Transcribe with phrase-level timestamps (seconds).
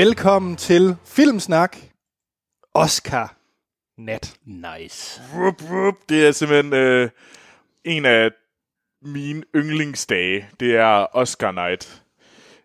[0.00, 1.76] Velkommen til Filmsnak
[2.74, 3.36] Oscar
[3.98, 4.34] Nat.
[4.44, 5.22] Nice.
[5.34, 5.94] Rup, rup.
[6.08, 7.10] Det er simpelthen øh,
[7.84, 8.30] en af
[9.02, 10.48] mine yndlingsdage.
[10.60, 12.02] Det er Oscar Night.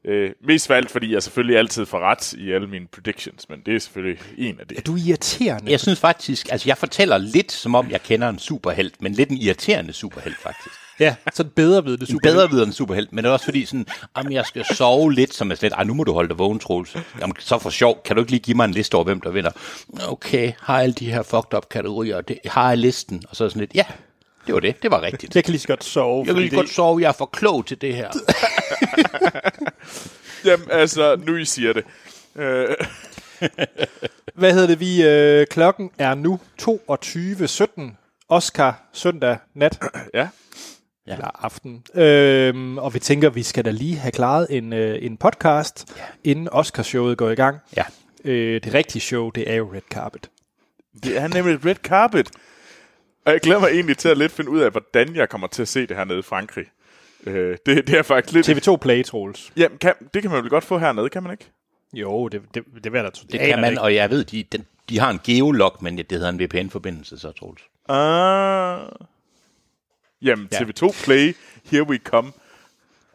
[0.05, 3.75] Øh, mest valgt, fordi jeg selvfølgelig altid får ret i alle mine predictions, men det
[3.75, 4.87] er selvfølgelig en af Er det.
[4.87, 5.71] du irriterende?
[5.71, 9.29] Jeg synes faktisk, altså jeg fortæller lidt, som om jeg kender en superhelt, men lidt
[9.29, 10.84] en irriterende superhelt faktisk.
[10.99, 12.29] Ja, sådan bedre ved det En super.
[12.29, 13.85] bedre videre end superhelt, men det er også fordi sådan,
[14.17, 16.59] jamen jeg skal sove lidt, som er slet, ej nu må du holde dig vågen,
[16.59, 16.95] Troels.
[17.21, 19.29] Jamen så for sjov, kan du ikke lige give mig en liste over, hvem der
[19.31, 19.51] vinder?
[20.07, 23.23] Okay, har alle de her fucked up kategorier, det, har jeg listen?
[23.29, 23.85] Og så sådan lidt, ja,
[24.47, 25.35] det var det, det var rigtigt.
[25.35, 26.23] Jeg kan lige så godt sove.
[26.27, 28.09] Jeg kan lige godt sove, jeg er for klog til det her.
[30.45, 31.83] Jamen, altså, nu I siger det.
[32.35, 32.67] Øh,
[34.35, 34.79] Hvad hedder det?
[34.79, 37.91] Vi, øh, klokken er nu 22.17.
[38.29, 39.79] Oscar søndag nat.
[40.13, 40.27] ja.
[41.07, 41.13] Ja.
[41.13, 41.83] Eller aften.
[41.95, 46.03] Øhm, og vi tænker, vi skal da lige have klaret en, øh, en podcast, ja.
[46.23, 47.57] inden Oscarshowet går i gang.
[47.77, 47.83] Ja.
[48.23, 50.29] Øh, det rigtige show, det er jo Red Carpet.
[51.03, 52.29] Det er nemlig et red carpet.
[53.25, 55.61] Og jeg glæder mig egentlig til at lidt finde ud af, hvordan jeg kommer til
[55.61, 56.65] at se det her nede i Frankrig.
[57.25, 58.67] Øh, det, det er faktisk lidt...
[58.67, 59.53] TV2 Play, Troels.
[59.57, 61.45] Jamen, kan, det kan man vel godt få hernede, kan man ikke?
[61.93, 63.27] Jo, det, det, det vil jeg da tro.
[63.31, 66.29] Det kan man, og jeg ved, de, den, de har en geolog, men det hedder
[66.29, 67.61] en VPN-forbindelse, så Troels.
[67.89, 68.87] Ah.
[70.21, 70.57] Jamen, Ja.
[70.57, 71.35] TV2 Play,
[71.71, 72.31] here we come.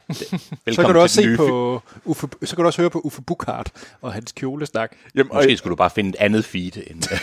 [0.09, 3.01] Velkommen Så kan, du også se nye på Uffe, så kan du også høre på
[3.01, 4.93] Uffe Bukhardt og hans kjolesnak.
[5.15, 6.77] Jamen, og, Måske skulle du bare finde et andet feed.
[6.77, 7.03] End,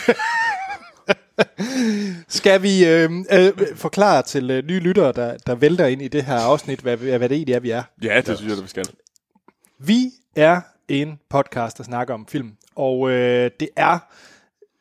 [2.28, 6.24] Skal vi øh, øh, forklare til øh, nye lyttere, der, der vælter ind i det
[6.24, 7.82] her afsnit, hvad, hvad det egentlig er, vi er?
[8.02, 8.84] ja, det synes jeg, det vi skal.
[9.78, 13.98] Vi er en podcast, der snakker om film, og øh, det er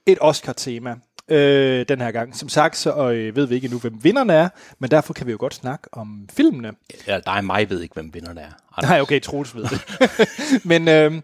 [0.05, 0.95] et Oscar-tema
[1.29, 2.35] øh, den her gang.
[2.35, 4.49] Som sagt, så øh, ved vi ikke endnu, hvem vinderne er,
[4.79, 6.71] men derfor kan vi jo godt snakke om filmene.
[7.05, 8.51] eller dig og mig ved ikke, hvem vinderne er.
[8.77, 8.89] Anders.
[8.89, 9.81] Nej, okay, Troels ved det.
[10.71, 11.21] men øh,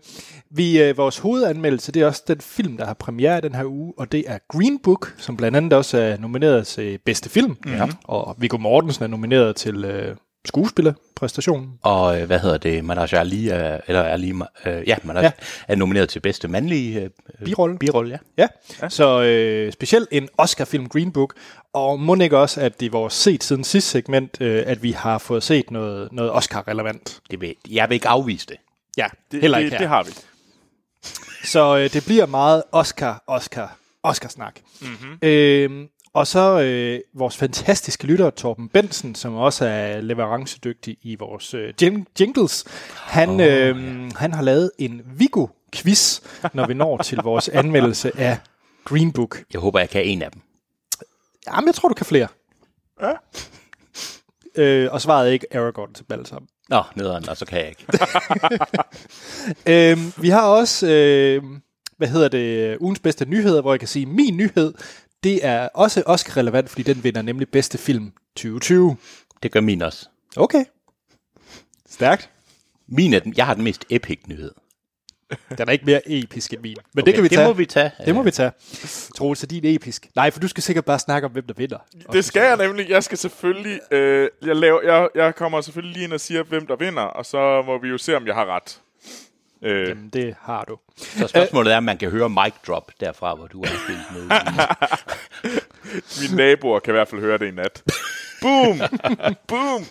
[0.49, 3.93] vi, øh, vores hovedanmeldelse, det er også den film, der har premiere den her uge,
[3.97, 7.57] og det er Green Book, som blandt andet også er nomineret til bedste film.
[7.65, 7.87] Ja.
[8.03, 10.15] Og Viggo Mortensen er nomineret til øh,
[10.45, 11.69] skuespillerpræstationen.
[11.81, 12.85] Og øh, hvad hedder det?
[12.85, 14.33] Manaj Ali, er, eller Ali,
[14.65, 15.31] øh, ja, Manaj Ja.
[15.67, 17.09] er nomineret til bedste mandlige øh,
[17.45, 17.77] Birolle.
[17.79, 18.17] birolle, ja.
[18.43, 18.47] Ja,
[18.81, 18.89] ja.
[18.89, 21.33] så øh, specielt en Oscar-film Green Book,
[21.73, 25.17] og må ikke også, at i vores set siden sidste segment, øh, at vi har
[25.17, 27.19] fået set noget, noget Oscar-relevant.
[27.31, 28.57] Det vil, jeg vil ikke afvise det.
[28.97, 29.79] Ja, Det, heller det, ikke her.
[29.81, 30.11] det har vi.
[31.43, 34.55] Så øh, det bliver meget Oscar, Oscar, Oscar-snak.
[34.81, 35.17] Mm-hmm.
[35.21, 41.53] Øh, og så øh, vores fantastiske lytter, Torben Bensen, som også er leverancedygtig i vores
[41.53, 42.65] øh, jing- jingles,
[42.95, 43.75] han, oh, øh,
[44.15, 46.19] han har lavet en Vigo-quiz,
[46.53, 48.37] når vi når til vores anmeldelse af
[48.85, 49.43] Green Book.
[49.53, 50.41] Jeg håber, jeg kan en af dem.
[51.47, 52.27] Jamen, jeg tror, du kan flere.
[53.01, 53.11] Ja.
[54.55, 56.49] Øh, og svaret er ikke Aragorn til sammen.
[56.69, 57.85] Nå, nederen, og så kan jeg ikke.
[59.67, 61.43] Øh, vi har også, øh,
[61.97, 64.73] hvad hedder det, ugens bedste nyheder, hvor jeg kan sige, min nyhed,
[65.23, 68.97] det er også Oscar-relevant, fordi den vinder nemlig bedste film 2020.
[69.43, 70.07] Det gør min også.
[70.35, 70.65] Okay.
[71.89, 72.29] Stærkt.
[72.87, 74.51] Min er den, jeg har den mest epic nyhed.
[75.57, 76.77] Den er ikke mere episk end min.
[76.93, 77.47] Men okay, det kan vi det tage.
[77.47, 77.91] må vi tage.
[78.05, 78.51] Det må vi tage.
[79.15, 80.07] Troels, så din er episk.
[80.15, 81.77] Nej, for du skal sikkert bare snakke om, hvem der vinder.
[82.11, 82.89] Det skal jeg nemlig.
[82.89, 83.79] Jeg skal selvfølgelig...
[83.91, 87.25] Øh, jeg, laver, jeg, jeg kommer selvfølgelig lige ind og siger, hvem der vinder, og
[87.25, 88.79] så må vi jo se, om jeg har ret.
[89.63, 90.77] Øh, Jamen, det har du.
[90.97, 94.29] Så spørgsmålet er, om man kan høre mic drop derfra, hvor du er spillet med.
[96.21, 97.83] mine naboer kan i hvert fald høre det i nat.
[98.41, 98.81] Boom!
[99.47, 99.85] Boom!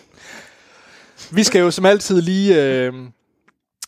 [1.31, 2.93] Vi skal jo som altid lige øh,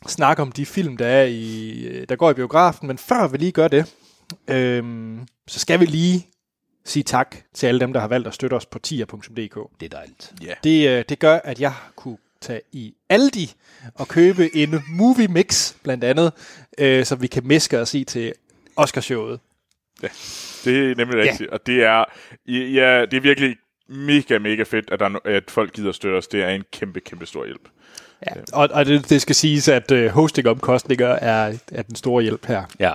[0.08, 3.38] snakke om de film, der, er i, øh, der går i biografen, men før vi
[3.38, 3.94] lige gør det,
[4.48, 4.84] øh,
[5.48, 6.28] så skal vi lige
[6.86, 9.80] sige tak til alle dem, der har valgt at støtte os på tier.dk.
[9.80, 10.34] Det er dejligt.
[10.64, 13.54] Det, øh, det gør, at jeg kunne tage i Aldi
[13.96, 16.32] og købe en movie mix, blandt andet,
[16.78, 18.34] øh, som vi kan meske os i til
[18.76, 19.40] Oscarshowet.
[20.66, 22.06] Det er nemlig rigtigt, og det er,
[22.48, 23.56] ja, det er virkelig
[23.90, 26.28] mega, mega fedt, at, der, er no- at folk gider støtte os.
[26.28, 27.70] Det er en kæmpe, kæmpe stor hjælp.
[28.28, 28.32] Ja.
[28.54, 32.64] Og, og det, det skal siges, at øh, hostingomkostninger er, er den store hjælp her.
[32.80, 32.94] Ja.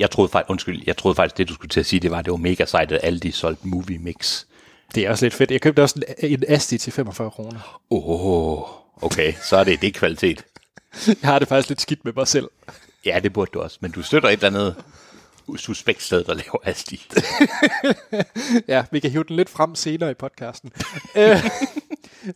[0.00, 2.18] Jeg troede faktisk, undskyld, jeg troede faktisk, det du skulle til at sige, det var,
[2.18, 4.44] at det var mega sejt, at alle de solgte movie mix.
[4.94, 5.50] Det er også lidt fedt.
[5.50, 7.80] Jeg købte også en, en Asti til 45 kroner.
[7.90, 10.44] Åh, oh, okay, så er det det kvalitet.
[11.22, 12.48] Jeg har det faktisk lidt skidt med mig selv.
[13.04, 14.76] Ja, det burde du også, men du støtter et eller andet
[15.56, 17.06] suspekt sted, der laver asti.
[18.68, 20.72] Ja, vi kan hive den lidt frem senere i podcasten.
[21.16, 21.44] Øh,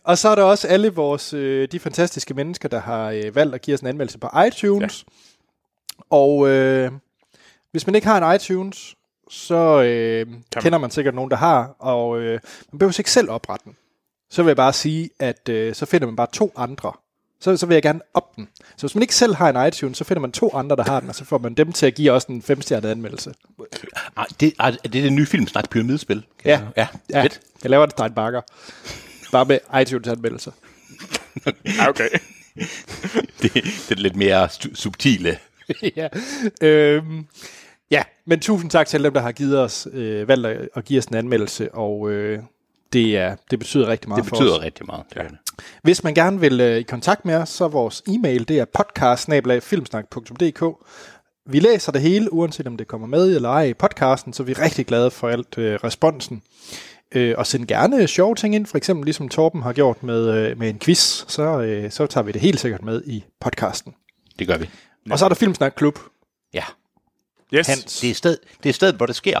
[0.03, 3.55] og så er der også alle vores, øh, de fantastiske mennesker, der har øh, valgt
[3.55, 5.05] at give os en anmeldelse på iTunes.
[5.07, 5.13] Ja.
[6.09, 6.91] Og øh,
[7.71, 8.95] hvis man ikke har en iTunes,
[9.29, 12.39] så øh, kender man sikkert nogen, der har, og øh,
[12.71, 13.75] man behøver ikke selv oprette den.
[14.29, 16.91] Så vil jeg bare sige, at øh, så finder man bare to andre,
[17.41, 18.47] så, så vil jeg gerne op den.
[18.77, 20.99] Så hvis man ikke selv har en iTunes, så finder man to andre, der har
[20.99, 23.33] den, og så får man dem til at give os en femstjernet anmeldelse.
[24.15, 26.25] Ah, det, ah, det er det nye filmsnak pyramidespil.
[26.39, 26.59] kan Ja.
[26.59, 26.87] jeg- ja,
[27.19, 27.39] Ja, fedt.
[27.63, 28.41] jeg laver en Stein Bakker.
[29.31, 30.51] Bare med iTunes-anmeldelser.
[31.65, 32.09] Ja, okay.
[33.41, 35.37] Det, det er lidt mere subtile.
[35.95, 36.07] ja.
[36.61, 37.25] Øhm,
[37.91, 40.85] ja, men tusind tak til alle dem, der har givet os, øh, valgt at, at
[40.85, 42.39] give os en anmeldelse, og øh,
[42.93, 44.63] det, er, det betyder rigtig meget Det for betyder os.
[44.63, 45.03] rigtig meget.
[45.09, 45.37] Det det.
[45.83, 48.65] Hvis man gerne vil øh, i kontakt med os, så er vores e-mail, det er
[48.65, 49.27] podcast
[51.45, 54.51] Vi læser det hele, uanset om det kommer med eller ej i podcasten, så vi
[54.51, 56.41] er rigtig glade for alt øh, responsen.
[57.15, 60.59] Øh, og send gerne sjove ting ind, for eksempel ligesom Torben har gjort med, øh,
[60.59, 63.95] med en quiz, så, øh, så tager vi det helt sikkert med i podcasten.
[64.39, 64.69] Det gør vi.
[65.11, 65.99] Og så er der Filmsnak Klub.
[66.53, 66.63] Ja.
[67.53, 67.67] Yes.
[67.67, 67.99] Hans.
[67.99, 69.39] Det er, sted, det er stedet, hvor det sker.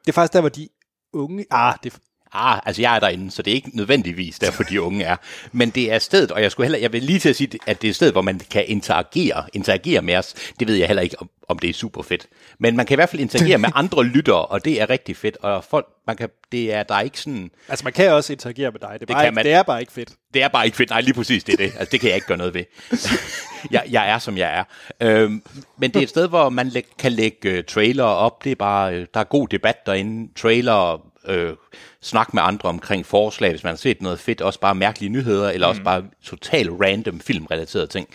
[0.00, 0.68] Det er faktisk der, hvor de
[1.12, 1.46] unge...
[1.50, 1.96] Ah, det,
[2.34, 5.16] Ah, altså jeg er derinde, så det er ikke nødvendigvis derfor, de unge er.
[5.52, 7.82] Men det er stedet, og jeg, skulle heller, jeg vil lige til at sige, at
[7.82, 10.34] det er et sted, hvor man kan interagere, interagere med os.
[10.60, 12.26] Det ved jeg heller ikke, om, om det er super fedt.
[12.58, 15.36] Men man kan i hvert fald interagere med andre lyttere, og det er rigtig fedt.
[15.36, 17.50] Og folk, man kan, det er, der er ikke sådan...
[17.68, 18.96] altså, man kan også interagere med dig.
[19.00, 19.44] Det er, bare, kan ikke, man.
[19.44, 20.10] det er bare ikke fedt.
[20.34, 20.90] Det er bare ikke fedt.
[20.90, 21.72] Nej, lige præcis, det er det.
[21.78, 22.64] Altså, det kan jeg ikke gøre noget ved.
[23.70, 24.64] jeg, jeg er, som jeg er.
[25.08, 25.42] Øhm,
[25.78, 28.44] men det er et sted, hvor man læ- kan lægge uh, trailer op.
[28.44, 30.32] Det er bare, øh, der er god debat derinde.
[30.36, 31.54] Trailer, øh,
[32.00, 34.40] snak med andre omkring forslag, hvis man har set noget fedt.
[34.40, 35.70] Også bare mærkelige nyheder, eller mm.
[35.70, 38.08] også bare total random filmrelaterede ting.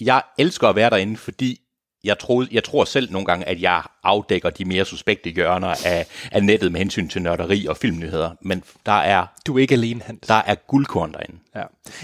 [0.00, 1.60] Jeg elsker at være derinde, fordi
[2.04, 6.06] jeg, troede, jeg tror selv nogle gange, at jeg afdækker de mere suspekte hjørner af,
[6.32, 8.30] af nettet med hensyn til nørderi og filmnyheder.
[8.40, 10.26] Men der er, Du er ikke alene, Hans.
[10.28, 11.38] der er guldkorn derinde.
[11.56, 11.62] Ja.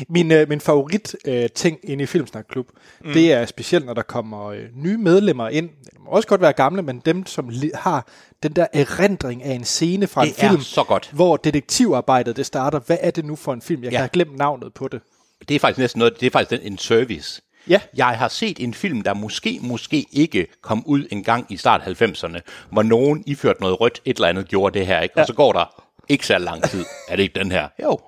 [0.09, 2.67] Min, øh, min favorit øh, ting inde i Filmsnak Klub,
[3.05, 3.13] mm.
[3.13, 5.69] det er specielt, når der kommer øh, nye medlemmer ind.
[5.85, 8.07] Det må også godt være gamle, men dem, som li- har
[8.43, 11.11] den der erindring af en scene fra Det en er film, så godt.
[11.13, 12.79] hvor detektivarbejdet det starter.
[12.87, 13.83] Hvad er det nu for en film?
[13.83, 13.97] Jeg Ja.
[13.97, 15.01] kan have glemt navnet på det.
[15.49, 17.43] Det er faktisk næsten noget, det er faktisk en service.
[17.69, 17.81] Ja.
[17.97, 21.81] Jeg har set en film, der måske, måske ikke kom ud en gang i start
[22.03, 22.41] 90'erne,
[22.71, 25.13] hvor nogen iført noget rødt, et eller andet gjorde det her, ikke?
[25.17, 25.21] Ja.
[25.23, 26.85] og så går der ikke så lang tid.
[27.09, 27.69] Er det ikke den her?
[27.83, 27.99] Jo,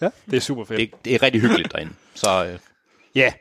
[0.00, 0.78] Ja, det er super fedt.
[0.80, 1.92] det, det er rigtig hyggeligt derinde.
[2.14, 2.58] Så øh,
[3.14, 3.32] Ja.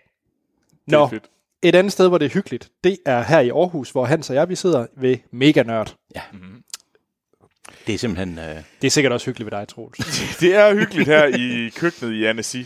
[0.87, 1.23] Nå, fedt.
[1.61, 4.35] et andet sted, hvor det er hyggeligt, det er her i Aarhus, hvor Hans og
[4.35, 5.95] jeg, vi sidder ved Mega Nørd.
[6.15, 6.21] ja,
[7.87, 8.39] det er simpelthen...
[8.39, 9.97] Øh, Det er sikkert også hyggeligt ved dig, Troels.
[10.39, 12.57] Det er hyggeligt her i køkkenet i Annecy.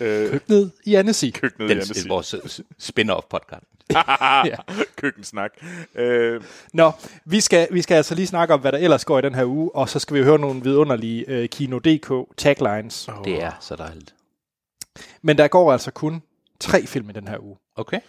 [0.00, 1.24] Øh, Køkkenet i Annecy.
[1.34, 2.08] køkkenet i den, Annecy.
[2.08, 2.40] vores øh,
[2.82, 3.64] spin-off podcast.
[4.46, 4.56] Ja.
[4.96, 5.50] Køkkensnak.
[5.94, 6.42] Øh,
[6.72, 6.92] Nå,
[7.24, 9.44] vi skal, vi skal altså lige snakke om, hvad der ellers går i den her
[9.44, 13.08] uge, og så skal vi høre nogle vidunderlige øh, Kino.dk taglines.
[13.08, 13.24] Oh.
[13.24, 14.14] Det er så dejligt.
[15.22, 16.22] Men der går altså kun
[16.60, 17.56] tre film i den her uge.
[17.76, 18.00] Okay.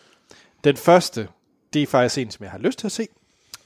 [0.63, 1.27] Den første,
[1.73, 3.07] det er faktisk en, som jeg har lyst til at se.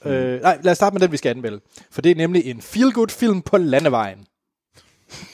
[0.06, 0.12] Mm.
[0.12, 1.60] Øh, nej, lad os starte med den, vi skal anmelde.
[1.92, 4.26] For det er nemlig en feel-good film på landevejen.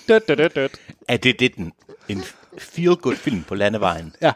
[0.08, 0.70] Død, død, død, død.
[1.08, 1.74] Er det det, den,
[2.10, 2.24] en
[2.62, 4.16] feel-good film på landevejen?
[4.22, 4.32] Ja,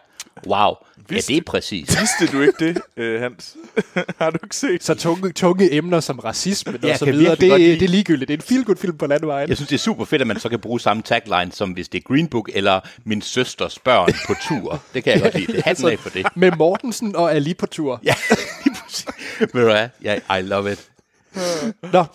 [0.47, 0.73] Wow.
[1.09, 1.99] Vidste- Ja, det er præcis.
[1.99, 3.55] vidste du ikke det, øh, Hans?
[4.19, 4.83] Har du ikke set?
[4.83, 7.79] så tunge, tunge emner som racisme og Jeg så kan videre, virkelig det, godt lide-
[7.79, 8.27] det er ligegyldigt.
[8.27, 9.49] Det er en feel-good film på landevejen.
[9.49, 11.89] Jeg synes, det er super fedt, at man så kan bruge samme tagline, som hvis
[11.89, 14.83] det er Green Book eller min søsters børn på tur.
[14.93, 15.61] Det kan jeg godt lide.
[15.61, 16.25] Hatten af for det.
[16.35, 17.99] Med Mortensen og Ali på tur.
[18.03, 18.13] Ja,
[18.65, 19.05] lige præcis.
[19.39, 19.87] Ved du hvad?
[20.03, 20.89] Ja, I love it.
[21.93, 22.05] Nå,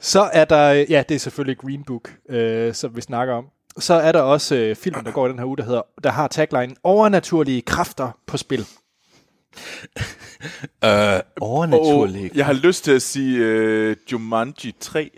[0.00, 3.44] så er der, ja, det er selvfølgelig Green Book, øh, som vi snakker om.
[3.78, 6.10] Så er der også øh, filmen, der går i den her uge, der, hedder, der
[6.10, 8.66] har tagline Overnaturlige kræfter på spil.
[10.86, 10.88] Uh,
[11.40, 12.30] overnaturlig.
[12.30, 15.10] Og jeg har lyst til at sige øh, Jumanji 3,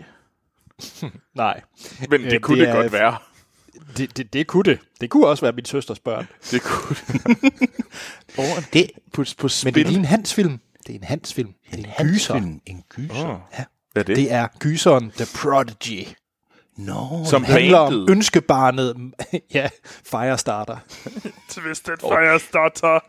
[1.35, 1.61] Nej,
[2.09, 3.17] men det Øh, kunne det det, er- godt være.
[3.97, 4.79] det, det, det kunne det.
[5.01, 6.27] Det kunne også være min søsters børn.
[6.51, 6.95] Det kunne
[8.37, 9.73] Over Det på, på Men spil.
[9.75, 10.59] det er en Hans-film.
[10.87, 11.53] Det er en Hans-film.
[11.71, 12.33] Det er en gyser.
[12.33, 12.61] Film.
[12.65, 13.29] En gyser.
[13.33, 13.39] Oh.
[13.59, 13.63] Ja.
[13.93, 14.15] Hvad er det?
[14.15, 16.07] Det er gyseren The Prodigy.
[16.75, 19.13] Nå, Som Det handler om ønskebarnet,
[19.57, 19.69] ja,
[20.03, 20.77] Firestarter.
[21.49, 22.99] Twisted Firestarter.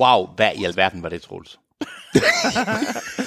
[0.00, 1.58] wow, hvad i alverden var det, Troels?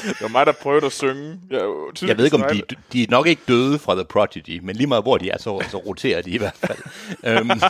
[0.01, 1.39] Det var mig, der prøvede at synge.
[1.49, 1.61] Jeg,
[2.07, 2.61] Jeg ved ikke, om de,
[2.93, 5.63] de er nok ikke døde fra The Prodigy, men lige meget hvor de er, så,
[5.71, 6.77] så roterer de i hvert fald.
[7.41, 7.51] um,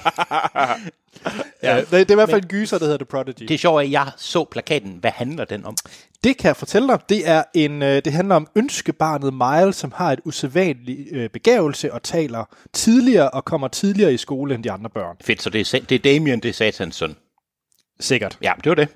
[1.63, 3.39] Ja, det, det er i hvert fald en gyser, der hedder The Prodigy.
[3.48, 4.98] det er sjovt, at jeg så plakaten.
[5.01, 5.75] Hvad handler den om?
[6.24, 7.00] Det kan jeg fortælle dig.
[7.10, 11.94] Det, er en, øh, det handler om ønskebarnet Miles, som har et usædvanligt øh, begævelse
[11.94, 15.15] og taler tidligere og kommer tidligere i skole end de andre børn.
[15.24, 17.15] Fedt, så det er, det er Damien, det er Satans søn.
[18.00, 18.38] Sikkert.
[18.41, 18.88] Ja, det var det.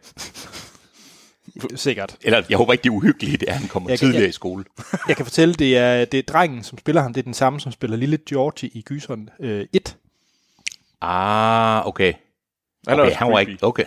[1.75, 2.17] Sikkert.
[2.21, 4.33] Eller jeg håber ikke, det er uhyggeligt, at han kommer Jeg kan- tidligere jeg- i
[4.33, 4.65] skole.
[5.07, 7.13] Jeg kan fortælle, det er, det er drengen, som spiller ham.
[7.13, 9.97] Det er den samme, som spiller lille Georgie i Gyseren øh, 1.
[11.01, 12.13] Ah, okay.
[12.87, 13.49] Han er okay, han var creepy.
[13.49, 13.63] ikke...
[13.65, 13.85] Okay.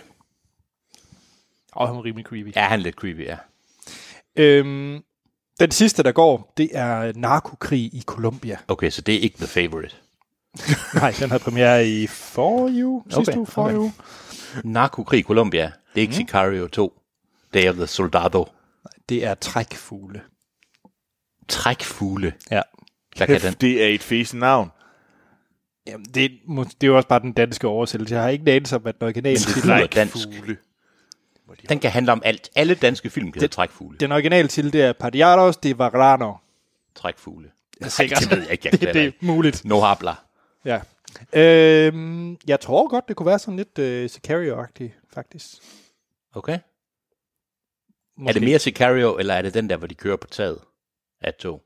[1.71, 2.55] Og han er rimelig creepy.
[2.55, 3.37] Ja, han er lidt creepy, ja.
[4.35, 4.99] Øhm,
[5.59, 8.57] den sidste, der går, det er narkokrig i Colombia.
[8.67, 9.95] Okay, så det er ikke The Favorite.
[11.01, 13.03] Nej, den havde premiere i forrige uge.
[13.09, 13.83] Sidste Okay, uge, forrige okay.
[13.83, 13.93] uge.
[14.63, 15.65] Narkokrig i Colombia.
[15.65, 16.27] Det er ikke mm.
[16.27, 16.93] Sicario 2.
[17.55, 18.45] Day of the Soldado.
[19.09, 20.21] Det er trækfugle.
[21.47, 22.33] Trækfugle.
[22.51, 22.61] Ja.
[23.19, 23.53] Den.
[23.61, 24.71] Det er et fæsen navn.
[25.87, 28.15] Jamen, det, må- det er jo også bare den danske oversættelse.
[28.15, 29.87] Jeg har ikke anelse om, hvad den originale det titel er.
[29.87, 30.13] dansk.
[30.13, 30.57] Fugle.
[31.69, 32.49] Den kan handle om alt.
[32.55, 33.97] Alle danske film kan Trækfugle.
[33.97, 36.33] Den originale titel, det er Padiados de Varano.
[36.95, 37.51] Trækfugle.
[37.79, 38.19] Nej, sikkert.
[38.19, 38.69] det ved jeg ikke.
[38.71, 39.65] Jeg Det, det er muligt.
[39.65, 40.13] No habla.
[40.65, 40.81] Ja.
[41.33, 45.47] Øhm, jeg tror godt, det kunne være sådan lidt øh, Sicario-agtigt, faktisk.
[46.33, 46.59] Okay.
[48.17, 48.29] Måske.
[48.29, 50.57] Er det mere Sicario, eller er det den der, hvor de kører på taget
[51.21, 51.61] af tog?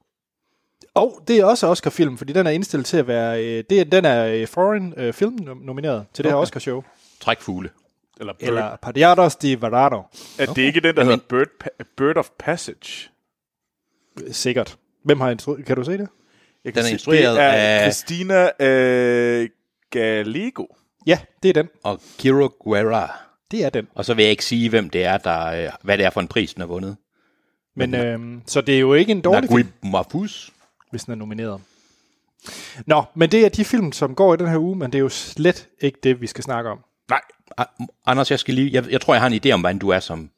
[0.94, 3.44] Og det er også Oscar-film, fordi den er indstillet til at være...
[3.46, 6.42] Øh, det, er- den er øh, foreign øh, film nom- nomineret til det her Okay.
[6.48, 6.84] Oscar-show.
[7.20, 7.70] Trækfugle.
[8.20, 8.48] Eller bird.
[8.50, 10.02] Eller Padiados de Varano.
[10.40, 13.10] Er det ikke den, der Men- hedder Bird, Pa- Bird of Passage?
[14.32, 14.78] Sikkert.
[15.04, 15.66] Hvem har instrueret?
[15.66, 16.08] Kan du se det?
[16.66, 19.50] Jeg Den er se- instrueret det er af- Christina øh,
[19.90, 20.66] Gallego.
[21.08, 21.70] Ja, det er den.
[21.84, 23.20] Og Kiro Guerra.
[23.52, 23.88] Det er den.
[23.96, 26.22] Og så vil jeg ikke sige, hvem det er, der, øh, hvad det er for
[26.22, 26.98] en pris, den har vundet.
[27.76, 30.50] Men, øhm, så det er jo ikke en dårlig Nagui film, Mahfouz.
[30.92, 31.62] hvis den er nomineret.
[32.86, 35.02] Nå, men det er de film, som går i den her uge, men det er
[35.02, 36.80] jo slet ikke det, vi skal snakke om.
[37.10, 37.22] Nej,
[38.06, 40.00] Anders, jeg skal lige, jeg, jeg tror, jeg har en idé om, hvordan du er
[40.00, 40.30] som,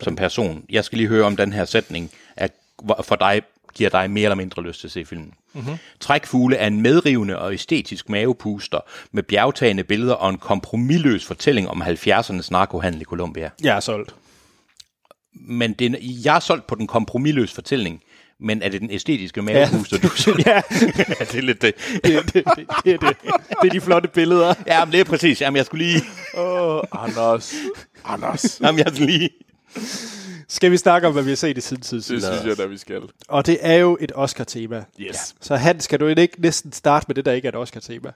[0.00, 0.64] som person.
[0.70, 2.52] Jeg skal lige høre om den her sætning, at
[3.04, 3.42] for dig
[3.74, 5.34] giver dig mere eller mindre lyst til at se filmen.
[5.58, 5.76] Mm-hmm.
[6.00, 8.78] Trækfugle er en medrivende og æstetisk mavepuster
[9.12, 13.50] med bjergtagende billeder og en kompromilløs fortælling om 70'ernes narkohandel i Colombia.
[13.62, 14.14] Jeg er solgt.
[15.48, 18.00] Men det, er- jeg er solgt på den kompromilløse fortælling,
[18.40, 20.38] men er det den æstetiske mavepuster, du synes?
[20.46, 20.54] ja,
[21.08, 21.74] Ja, det er lidt det.
[22.04, 22.44] det, det, det,
[22.84, 23.16] det, er det.
[23.62, 24.54] det er de flotte billeder.
[24.66, 25.40] Ja, men det er præcis.
[25.40, 26.02] Jamen, jeg skulle lige...
[26.36, 27.54] Åh, oh, Anders.
[28.04, 28.60] Anders.
[28.62, 29.30] Jamen, jeg skulle lige...
[30.48, 31.96] Skal vi snakke om, hvad vi har set i siden tid?
[31.96, 33.02] Det synes jeg, da vi skal.
[33.28, 34.84] Og det er jo et Oscar-tema.
[35.00, 35.34] Yes.
[35.40, 38.12] Så han, skal du ikke næsten starte med det, der ikke er et Oscar-tema?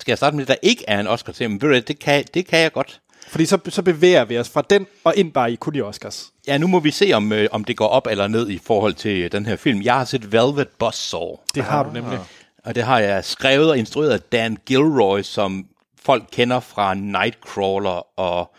[0.00, 1.50] Skal jeg starte med det, der ikke er en Oscar til?
[1.50, 3.00] Men ved du det kan, det kan jeg godt.
[3.28, 6.32] Fordi så, så bevæger vi os fra den og ind bare i kun i Oscars.
[6.46, 8.94] Ja, nu må vi se, om, øh, om det går op eller ned i forhold
[8.94, 9.82] til øh, den her film.
[9.82, 12.18] Jeg har set Velvet Buzzsaw, Det har du nemlig.
[12.64, 15.66] og det har jeg skrevet og instrueret af Dan Gilroy, som
[16.02, 18.54] folk kender fra Nightcrawler og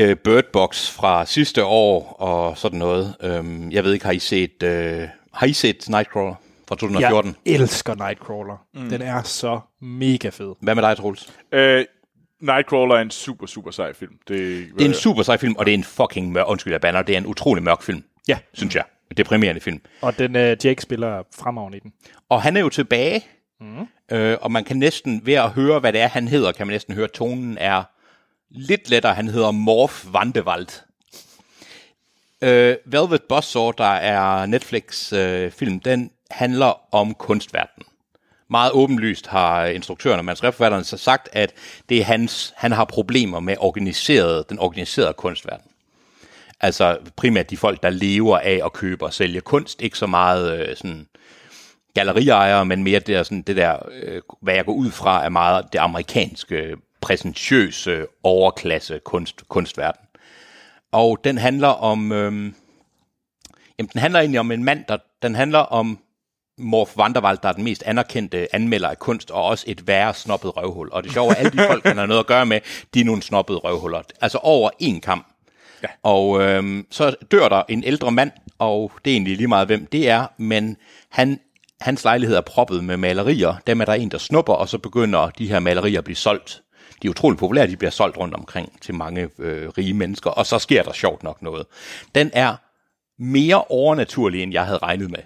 [0.00, 3.14] øh, Bird Box fra sidste år og sådan noget.
[3.22, 6.34] Øhm, jeg ved ikke, har I set, øh, har I set Nightcrawler
[6.68, 7.36] fra 2014?
[7.46, 8.66] Jeg elsker Nightcrawler.
[8.74, 8.88] Mm.
[8.88, 10.54] Den er så mega fed.
[10.60, 11.32] Hvad med dig, Troels?
[11.52, 11.84] Øh,
[12.40, 14.12] Nightcrawler er en super, super sej film.
[14.28, 16.80] Det, Det er en super sej film, og det er en fucking mørk, undskyld, jeg
[16.80, 18.84] banner, det er en utrolig mørk film, Ja, synes jeg.
[19.10, 19.80] En deprimerende film.
[20.00, 21.92] og den uh, Jake spiller fremragende i den.
[22.28, 23.24] Og han er jo tilbage,
[23.60, 24.16] mm.
[24.16, 26.74] øh, og man kan næsten, ved at høre, hvad det er, han hedder, kan man
[26.74, 27.82] næsten høre, at tonen er
[28.50, 29.14] lidt lettere.
[29.14, 30.68] Han hedder Morf Vandewald.
[32.42, 37.86] Øh, Velvet Buzzsaw, der er Netflix-film, øh, den handler om kunstverdenen.
[38.50, 41.52] Meget åbenlyst har instruktøren og manuskriptforfatteren så sagt, at
[41.88, 45.66] det er hans, han har problemer med organiseret, den organiserede kunstverden.
[46.60, 50.60] Altså primært de folk, der lever af at købe og sælge kunst, ikke så meget
[50.60, 51.06] øh, sådan
[51.94, 55.28] galleriejere, men mere det, der, sådan, det der, øh, hvad jeg går ud fra, er
[55.28, 60.00] meget det amerikanske, præsentiøse overklasse kunst, kunstverden.
[60.92, 62.32] Og den handler om, øh,
[63.78, 65.98] jamen den handler egentlig om en mand, der, den handler om
[66.58, 70.56] Morf Vanderwald, der er den mest anerkendte anmelder af kunst, og også et værre snobbet
[70.56, 70.88] røvhul.
[70.92, 72.60] Og det sjove er, at alle de folk, han har noget at gøre med,
[72.94, 74.02] de er nogle snobbede røvhuller.
[74.20, 75.26] Altså over en kamp.
[75.82, 75.88] Ja.
[76.02, 79.86] Og øhm, så dør der en ældre mand, og det er egentlig lige meget, hvem
[79.86, 80.76] det er, men
[81.08, 81.40] han,
[81.80, 83.54] hans lejlighed er proppet med malerier.
[83.66, 86.62] Dem er der en, der snupper, og så begynder de her malerier at blive solgt.
[87.02, 90.46] De er utrolig populære, de bliver solgt rundt omkring til mange øh, rige mennesker, og
[90.46, 91.66] så sker der sjovt nok noget.
[92.14, 92.56] Den er
[93.22, 95.18] mere overnaturlig, end jeg havde regnet med.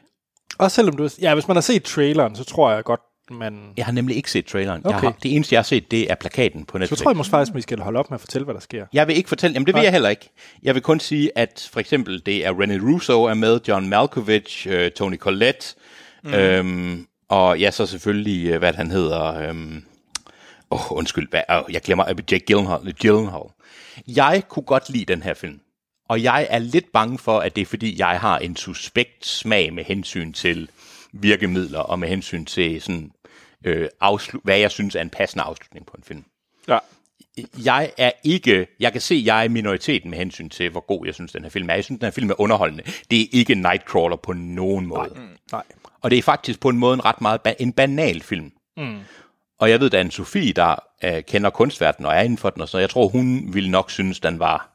[0.58, 1.08] Også selvom du...
[1.20, 3.00] Ja, hvis man har set traileren, så tror jeg godt,
[3.30, 3.60] man...
[3.76, 4.80] Jeg har nemlig ikke set traileren.
[4.84, 4.90] Okay.
[4.94, 6.98] Jeg har, det eneste, jeg har set, det er plakaten på Så Netflix.
[6.98, 8.86] tror jeg måske faktisk, at vi skal holde op med at fortælle, hvad der sker.
[8.92, 10.30] Jeg vil ikke fortælle, jamen det vil jeg heller ikke.
[10.62, 14.66] Jeg vil kun sige, at for eksempel det er René Russo er med, John Malkovich,
[14.70, 15.66] øh, Tony Collette,
[16.24, 16.34] mm.
[16.34, 19.84] øhm, og ja, så selvfølgelig, øh, hvad han hedder, øhm,
[20.74, 23.42] åh, undskyld, hvad, øh, jeg glemmer, Jake Gyllenhaal, Gyllenhaal.
[24.06, 25.60] Jeg kunne godt lide den her film,
[26.08, 29.72] og jeg er lidt bange for, at det er fordi, jeg har en suspekt smag
[29.72, 30.68] med hensyn til
[31.12, 33.10] virkemidler, og med hensyn til sådan,
[33.64, 36.24] øh, afslu- hvad jeg synes er en passende afslutning på en film
[36.68, 36.78] Ja.
[37.64, 41.06] jeg er ikke, jeg kan se, at jeg er minoriteten med hensyn til, hvor god
[41.06, 41.74] jeg synes, den her film er.
[41.74, 42.84] Jeg synes, den her film er underholdende.
[43.10, 45.08] Det er ikke Nightcrawler på nogen måde.
[45.14, 45.26] Nej.
[45.52, 45.62] Nej.
[46.02, 48.52] Og det er faktisk på en måde en ret meget ba- en banal film.
[48.76, 48.98] Mm.
[49.58, 52.50] Og jeg ved, der er en Sofie, der uh, kender kunstverdenen og er inden for
[52.50, 54.70] den, og så jeg tror, hun ville nok synes, den var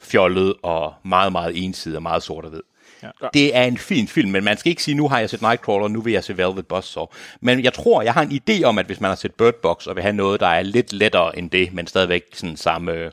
[0.00, 2.62] fjollet og meget, meget ensidig og meget sort og hvid.
[3.02, 3.08] Ja.
[3.34, 5.88] Det er en fin film, men man skal ikke sige, nu har jeg set Nightcrawler,
[5.88, 7.06] nu vil jeg se Velvet Buzzsaw.
[7.40, 9.86] Men jeg tror, jeg har en idé om, at hvis man har set Bird Box
[9.86, 13.10] og vil have noget, der er lidt lettere end det, men stadigvæk sådan samme øh,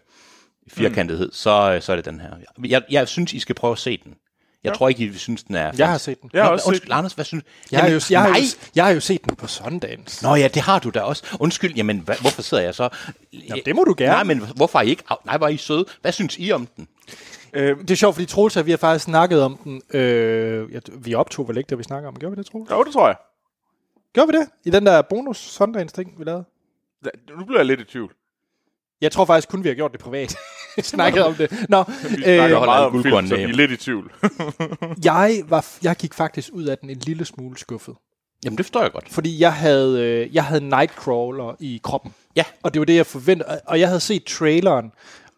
[0.67, 1.33] firkantethed, mm.
[1.33, 2.29] så, øh, så er det den her.
[2.65, 4.15] Jeg, jeg synes, I skal prøve at se den.
[4.63, 4.75] Jeg ja.
[4.77, 5.71] tror ikke, I synes, den er...
[5.77, 6.29] Jeg har set den.
[6.33, 6.97] Jeg har Nå, også undskyld, set den.
[6.97, 8.41] Anders, hvad synes Jeg har, jo, jeg, har jo, nej.
[8.75, 10.23] jeg har jo set den på Sundance.
[10.25, 11.23] Nå ja, det har du da også.
[11.39, 12.89] Undskyld, jamen, hva, hvorfor sidder jeg så...
[13.33, 14.11] Jamen, det må du gerne.
[14.13, 15.03] Nej, men hvorfor er I ikke...
[15.25, 15.85] Nej, var I søde?
[16.01, 16.87] Hvad synes I om den?
[17.53, 19.81] Øh, Det er sjovt, fordi Troels og vi har faktisk snakket om den.
[19.93, 22.19] Øh, jeg, vi optog vel ikke, da vi snakkede om den.
[22.19, 22.71] Gjorde vi det, Troels?
[22.71, 23.15] jo, det tror jeg.
[24.13, 24.49] Gjorde vi det?
[24.65, 26.43] I den der bonus Sundance ting, vi lavede?
[27.05, 28.13] Da- Nu bliver jeg lidt i tvivl.
[29.01, 30.35] Jeg tror faktisk kun, vi har gjort det privat.
[30.83, 31.65] snakket om det.
[31.69, 34.11] Nå, Vi øh, snakker holder meget om film, så vi er lidt i tvivl.
[35.03, 37.95] jeg, var, jeg gik faktisk ud af den en lille smule skuffet.
[38.45, 39.09] Jamen, det forstår jeg godt.
[39.09, 42.13] Fordi jeg havde, øh, jeg havde Nightcrawler i kroppen.
[42.35, 42.43] Ja.
[42.63, 43.61] Og det var det, jeg forventede.
[43.67, 44.85] Og jeg havde set traileren,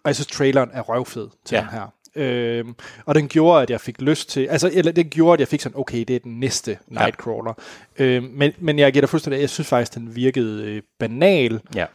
[0.04, 1.62] og jeg synes, traileren er røvfed til Ja.
[1.62, 1.94] den her.
[2.16, 2.76] Øhm,
[3.06, 4.48] og den gjorde, at jeg fik lyst til...
[4.48, 7.54] Altså, eller den gjorde, at jeg fik sådan, okay, det er den næste Nightcrawler.
[7.98, 9.42] Øhm, men, men jeg giver dig fuldstændig...
[9.42, 11.62] Jeg synes faktisk, den virkede øh, banal.
[11.76, 11.86] Ja.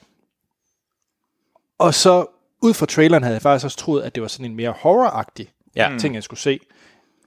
[1.78, 2.26] Og så,
[2.62, 5.52] ud fra traileren, havde jeg faktisk også troet, at det var sådan en mere horror-agtig
[5.76, 5.97] Ja.
[6.00, 6.61] ting, jeg skulle se.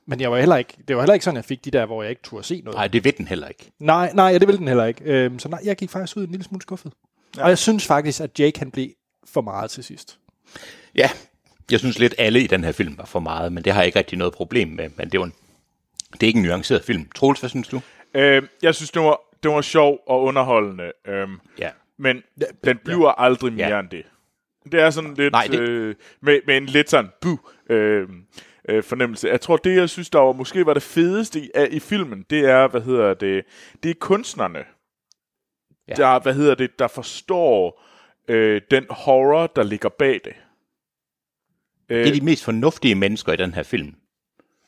[0.06, 2.04] Men jeg var heller ikke, det var heller ikke sådan, jeg fik de der, hvor
[2.04, 2.76] jeg ikke turde se noget.
[2.76, 3.72] Nej, det ved den heller ikke.
[3.80, 5.04] Nej, nej, ja, det ville den heller ikke.
[5.04, 6.94] Øhm, så nej, jeg gik faktisk ud en lille smule skuffet.
[7.38, 7.44] Ja.
[7.44, 8.90] Og jeg synes faktisk, at Jake han blev
[9.26, 10.20] for meget til sidst.
[10.96, 11.10] Ja,
[11.72, 13.86] jeg synes lidt alle i den her film var for meget, men det har jeg
[13.86, 14.90] ikke rigtig noget problem med.
[14.96, 15.34] Men det, var en,
[16.14, 17.06] det er ikke en nuanceret film.
[17.16, 17.82] Troels, hvad synes du?
[18.14, 20.92] øh, jeg synes, det var, det var sjov og underholdende.
[21.08, 21.70] Øhm, Ja.
[21.98, 22.24] men
[22.64, 23.80] den bliver aldrig mere Ja.
[23.80, 24.04] end det.
[24.72, 25.32] Det er sådan lidt...
[25.32, 27.12] Nej, det- Øh, med, med en lidt sådan...
[27.22, 27.38] Buh,
[27.70, 28.08] øh,
[28.70, 29.28] øh, fornemmelse.
[29.28, 32.26] Jeg tror, det, jeg synes, der var, måske var det fedeste i, af, i filmen,
[32.30, 33.44] det er, hvad hedder det,
[33.84, 35.94] det er kunstnerne, Ja.
[35.98, 36.04] ja.
[36.14, 37.84] der, hvad hedder det, der forstår
[38.28, 40.34] øh, den horror, der ligger bag det.
[41.90, 43.96] Øh, Det er de mest fornuftige mennesker i den her film.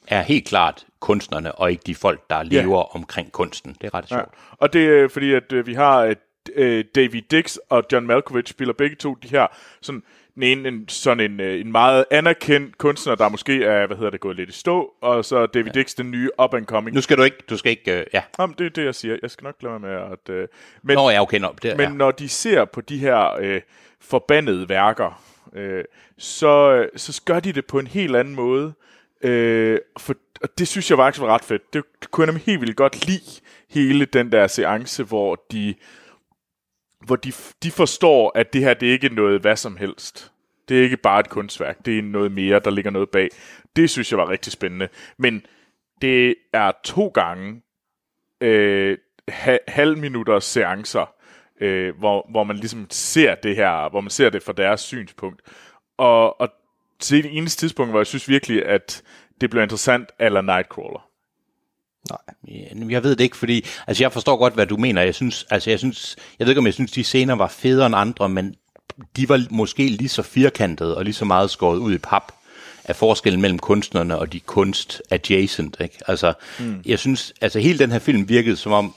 [0.08, 3.74] Er helt klart kunstnerne, og ikke de folk, der lever omkring kunsten.
[3.82, 4.16] Det er ret Ja.
[4.16, 4.30] sjovt.
[4.52, 6.16] Og det er fordi, at øh, vi har
[6.56, 9.48] øh, David Dix og John Malkovich spiller begge to de her,
[9.82, 10.04] sådan,
[10.36, 14.12] den ene en, sådan en, øh, en meget anerkendt kunstner, der måske er, hvad hedder
[14.12, 15.82] det, gået lidt i stå, og så David ja.
[15.82, 16.96] Dix, den nye up and coming.
[16.96, 18.22] Nu skal du ikke, du skal ikke, øh, ja.
[18.40, 19.18] Jamen, det er det, jeg siger.
[19.22, 20.30] Jeg skal nok være med at...
[20.30, 20.48] Øh,
[20.84, 21.96] men, Nå, ja, okay, nå, det, men ja.
[21.96, 23.62] når de ser på de her øh,
[24.02, 25.24] forbandede værker,
[25.56, 25.84] øh,
[26.18, 28.74] så, øh, så gør de det på en helt anden måde.
[29.24, 31.74] Øh, for, og det synes jeg faktisk var ret fedt.
[31.74, 35.76] Det kunne jeg nemlig helt vildt godt lide, hele den der seance, hvor de,
[37.06, 37.32] hvor de,
[37.64, 40.32] de forstår, at det her det er ikke noget hvad som helst.
[40.70, 41.86] Det er ikke bare et kunstværk.
[41.86, 43.30] Det er noget mere, der ligger noget bag.
[43.76, 44.88] Det synes jeg var rigtig spændende.
[45.18, 45.46] Men
[46.02, 47.62] det er to gange
[48.42, 51.14] øh, ha- halvminutters seancer,
[51.62, 55.42] øh, hvor, hvor man ligesom ser det her, hvor man ser det fra deres synspunkt.
[55.98, 56.50] Og, og
[57.00, 59.04] til det eneste tidspunkt, hvor jeg synes virkelig, at
[59.42, 61.11] det blev interessant, eller Nightcrawler.
[62.10, 62.90] Nej.
[62.90, 65.02] Jeg ved det ikke, fordi altså, jeg forstår godt, hvad du mener.
[65.02, 67.86] Jeg synes, altså, jeg synes, jeg ved ikke, om jeg synes, de scener var federe
[67.86, 68.56] end andre, men
[69.16, 72.32] de var måske lige så firkantede og lige så meget skåret ud i pap
[72.86, 75.78] af forskellen mellem kunstnerne og de kunst adjacent.
[75.82, 75.98] Ikke?
[76.08, 76.82] Altså, mm.
[76.86, 78.96] jeg synes, altså hele den her film virkede som om,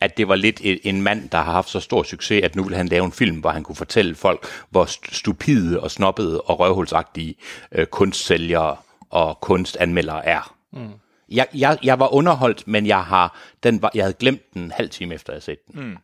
[0.00, 2.64] at det var lidt et, en mand, der har haft så stor succes, at nu
[2.64, 6.40] vil han lave en film, hvor han kunne fortælle folk, hvor st- stupide og snobbede
[6.40, 7.34] og røvhulsagtige
[7.72, 8.76] øh, kunstsælgere
[9.10, 10.54] og kunstanmeldere er.
[10.72, 10.88] Mm.
[11.30, 14.70] Jeg, jeg, jeg var underholdt, men jeg har den var, jeg havde glemt den en
[14.70, 15.84] halv time efter, jeg havde set den.
[15.84, 15.96] Mm.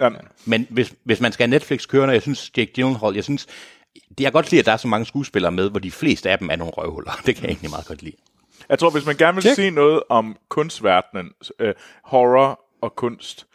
[0.00, 3.46] Jamen, Men hvis, hvis man skal have Netflix kørende, jeg synes, Jake Gyllenhaal, jeg synes,
[3.94, 6.30] det jeg kan godt lide, at der er så mange skuespillere med, hvor de fleste
[6.30, 7.12] af dem er nogle røvhuller.
[7.26, 8.16] Det kan jeg egentlig meget godt lide.
[8.68, 9.56] jeg tror, hvis man gerne vil Check.
[9.56, 13.46] se noget om kunstverdenen, øh, horror og kunst,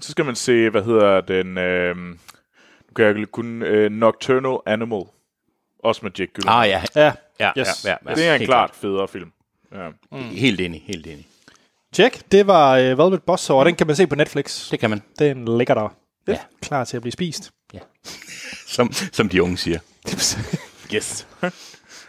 [0.00, 2.14] så skal man se, hvad hedder den, øh, nu
[2.96, 5.02] kan jeg kun, øh, Nocturnal Animal,
[5.78, 6.62] også med Jake Gyllenhaal.
[6.64, 7.84] Ah ja, Ja, ja, Yes.
[7.84, 9.32] ja, ja, ja det er en helt klart federe film.
[9.72, 9.90] Ja.
[10.10, 10.24] klart.
[10.24, 11.28] Helt enig, helt enig.
[11.92, 12.32] Check.
[12.32, 14.70] Det var øh, Velvet Buzzsaw, og den kan man se på Netflix.
[14.70, 15.02] Det kan man.
[15.18, 15.88] Den ligger der.
[16.28, 16.38] Ja.
[16.62, 17.50] Klar til at blive spist.
[17.74, 17.78] Ja.
[18.66, 19.78] Som, som de unge siger.
[20.94, 21.28] Yes.
[21.42, 21.50] Ja.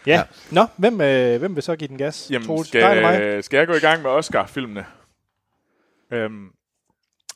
[0.06, 0.22] ja.
[0.50, 2.26] Nå, hvem, øh, hvem vil så give den gas?
[2.30, 3.14] Jamen, Troels, dig eller mig?
[3.16, 4.84] skal, skal jeg gå i gang med Oscar-filmene?
[6.12, 6.48] Øhm,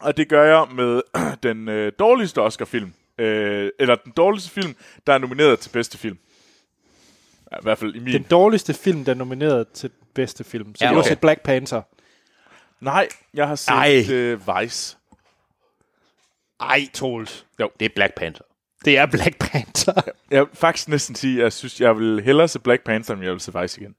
[0.00, 1.02] og det gør jeg med
[1.48, 2.92] den øh, dårligste Oscar-film.
[3.18, 6.18] Øh, eller den dårligste film, der er nomineret til bedste film.
[7.60, 8.12] I hvert fald i min.
[8.14, 10.74] Den dårligste film, der er nomineret til bedste film.
[10.74, 11.08] Så Ja, ja, du har okay.
[11.10, 11.82] set Black Panther.
[12.80, 14.96] Nej, jeg har set øh, Vice.
[16.60, 17.46] Ej, Troels.
[17.60, 18.44] Jo, det er Black Panther.
[18.84, 19.92] Det er Black Panther.
[20.30, 23.24] Jeg vil faktisk næsten sige, at jeg synes, jeg vil hellere se Black Panther, end
[23.24, 23.94] jeg vil se Vice igen.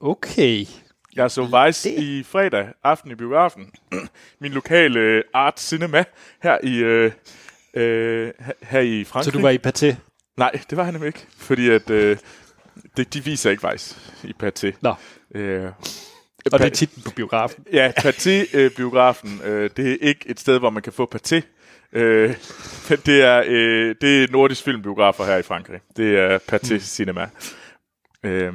[0.00, 0.64] Okay.
[1.16, 2.02] Jeg så Vice det.
[2.02, 3.72] i fredag aften i biografen.
[4.40, 6.04] Min lokale øh, Art Cinema
[6.42, 7.12] her i, øh,
[7.74, 9.24] øh, her- her i Frankrig.
[9.24, 9.94] Så du var i Pathé?
[10.36, 11.26] Nej, det var han nemlig ikke.
[11.38, 11.90] Fordi at...
[11.90, 12.16] Øh,
[12.96, 14.72] Det, de viser ikke Vice i Pathé.
[14.80, 14.94] Nå,
[15.34, 15.70] Øh,
[16.52, 17.64] og det er titlen på biografen.
[17.72, 21.40] Ja, Pathé-biografen, øh, det er ikke et sted, hvor man kan få Pathé.
[21.92, 22.34] Øh,
[22.90, 25.80] men det er, øh, det er nordisk filmbiografer her i Frankrig.
[25.96, 26.80] Det er Pathé mm.
[26.80, 27.28] Cinema.
[28.22, 28.52] Øh,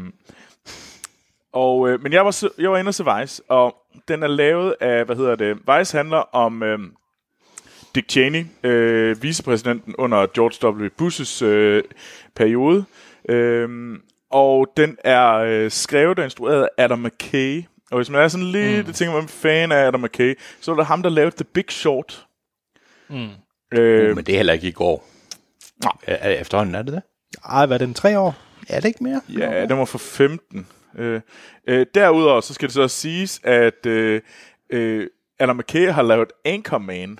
[1.54, 3.76] og, øh, men jeg var, jeg var inde og se Vice, og
[4.08, 6.80] den er lavet af, hvad hedder det, Vice handler om øh,
[7.96, 10.90] Dick Cheney, øh, vicepræsidenten under George W.
[10.98, 11.84] Bushes øh,
[12.36, 12.86] periode.
[13.30, 13.98] Øh,
[14.32, 17.64] og den er øh, skrevet og instrueret af Adam McKay.
[17.92, 18.94] Og hvis man er sådan lidt, mm.
[18.94, 22.26] tænker man fan af Adam McKay, så er det ham, der lavede The Big Short.
[23.10, 23.30] Mm.
[23.74, 25.08] Øh, Uh, men det er heller ikke i går.
[25.84, 25.94] Nej.
[26.04, 27.02] Er, er, efterhånden er det det?
[27.46, 27.94] Ej, hvad er den?
[27.94, 28.36] Tre år?
[28.70, 29.22] Er det ikke mere?
[29.30, 30.68] Ja, den var for 15.
[30.98, 31.22] Øh,
[31.68, 34.22] øh, derudover så skal det så siges, at øh,
[34.70, 35.08] øh,
[35.40, 37.20] Adam McKay har lavet Anchorman.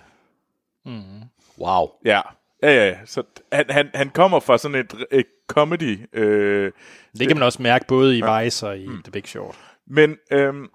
[1.60, 1.88] Wow.
[2.06, 2.22] Ja,
[2.64, 2.88] ja, ja.
[2.90, 2.98] ja.
[3.06, 6.00] Så han, han, han kommer fra sådan et, et comedy.
[6.14, 6.72] Øh,
[7.20, 9.56] Det kan man også mærke både i Vice og i The Big Short.
[9.88, 10.70] men øhm,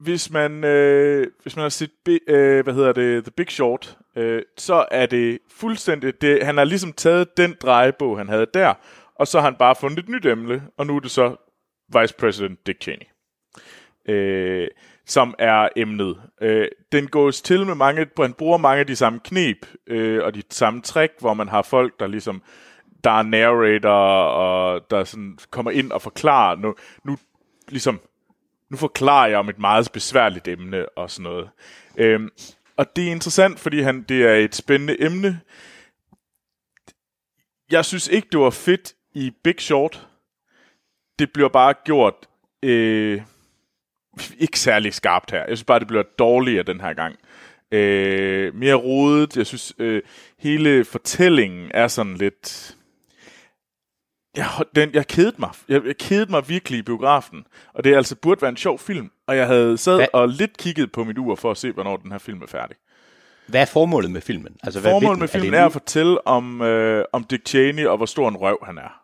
[0.00, 3.98] hvis man øh, hvis man har set Bi- øh, hvad hedder det The Big Short,
[4.16, 6.46] øh, så er det fuldstændig det.
[6.46, 8.74] Han har ligesom taget den drejebog han havde der,
[9.14, 11.36] og så har han bare fundet et nyt emne, og nu er det så
[12.00, 13.06] Vice President Dick Cheney.
[14.08, 14.68] Øh,
[15.06, 16.20] som er emnet.
[16.40, 20.34] Øh, den gås til med mange, man bruger mange af de samme knep øh, og
[20.34, 22.42] de samme trick, hvor man har folk, der ligesom,
[23.04, 23.90] der er narrator,
[24.24, 27.18] og der sådan kommer ind og forklarer, nu, nu
[27.68, 28.00] ligesom,
[28.70, 31.50] nu forklarer jeg om et meget besværligt emne og sådan noget.
[31.96, 32.20] Øh,
[32.76, 35.40] og det er interessant, fordi han, det er et spændende emne.
[37.70, 40.08] Jeg synes ikke, det var fedt i Big Short.
[41.18, 42.14] Det bliver bare gjort
[42.62, 43.22] øh,
[44.44, 45.38] ikke særlig skarpt her.
[45.38, 47.16] Jeg synes bare, det bliver dårligere den her gang.
[47.70, 49.36] Øh, mere rodet.
[49.36, 50.02] Jeg synes, øh,
[50.38, 52.76] hele fortællingen er sådan lidt...
[54.36, 55.50] Jeg, den, jeg kedede mig.
[55.68, 57.46] Jeg, jeg kedede mig virkelig i biografen.
[57.74, 59.10] Og det altså burde være en sjov film.
[59.26, 60.06] Og jeg havde sad Hvad?
[60.12, 62.76] og lidt kigget på mit ur for at se, hvornår den her film er færdig.
[63.46, 64.56] Hvad er formålet med filmen?
[64.62, 67.96] Altså, hvad Formålet med filmen er, en at fortælle om, øh, om Dick Cheney og
[67.96, 69.00] hvor stor en røv han er.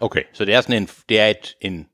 [0.00, 1.86] Okay, så det er sådan en, det er et, en,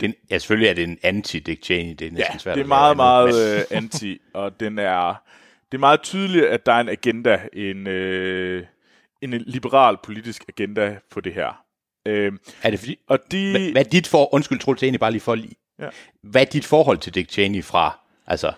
[0.00, 2.54] det er, en- ja, selvfølgelig er det en anti-Dick Cheney, det er næsten Ja, svært
[2.56, 5.22] det er meget, meget øh, anti, og den er,
[5.72, 8.64] det er meget tydeligt, at der er en agenda, en, øh,
[9.22, 11.62] en liberal politisk agenda på det her.
[12.06, 12.32] Øh,
[12.62, 13.50] Er det fordi, og de...
[13.50, 15.88] hvad, hvad er dit for, undskyld Troels, egentlig bare lige for lige, Ja.
[16.22, 18.52] hvad er dit forhold til Dick Cheney fra, altså,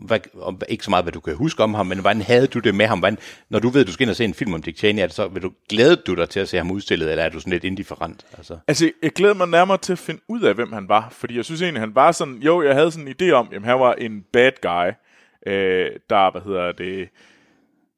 [0.00, 2.58] hvad, om, ikke så meget, hvad du kan huske om ham, men hvordan havde du
[2.58, 2.98] det med ham?
[2.98, 5.02] Hvordan, når du ved, at du skal ind og se en film om Dick Cheney,
[5.02, 7.28] er det så, vil du, glæder du dig til at se ham udstillet, eller er
[7.28, 8.26] du sådan lidt indifferent?
[8.36, 11.08] Altså, Altså, jeg glæder mig nærmere til at finde ud af, hvem han var.
[11.10, 12.34] Fordi jeg synes egentlig, han var sådan...
[12.34, 14.92] Jo, jeg havde sådan en idé om, jamen han var en bad guy,
[15.52, 17.08] øh, der, hvad hedder det...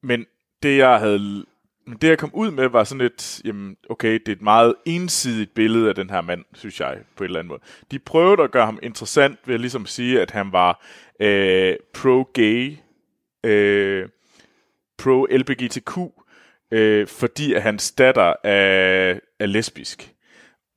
[0.02, 0.26] Men
[0.62, 1.44] det, jeg havde...
[1.87, 3.40] Men det, jeg kom ud med, var sådan et...
[3.44, 7.25] Jamen, okay, det er et meget ensidigt billede af den her mand, synes jeg, på
[7.25, 7.61] en eller anden måde.
[7.90, 10.85] De prøvede at gøre ham interessant ved at ligesom sige, at han var
[11.20, 12.77] øh, pro-gay,
[13.44, 14.09] øh,
[15.03, 15.99] pro-LBGTQ,
[16.70, 20.14] øh, fordi at hans datter er, er lesbisk.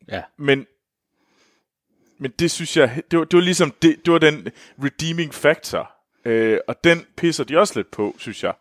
[0.08, 0.22] ja.
[0.38, 0.68] Men,
[2.18, 4.48] men det synes jeg, det var, det var ligesom, det, det var den
[4.84, 5.92] redeeming factor.
[6.26, 8.54] Øh, og den pisser de også lidt på, synes jeg.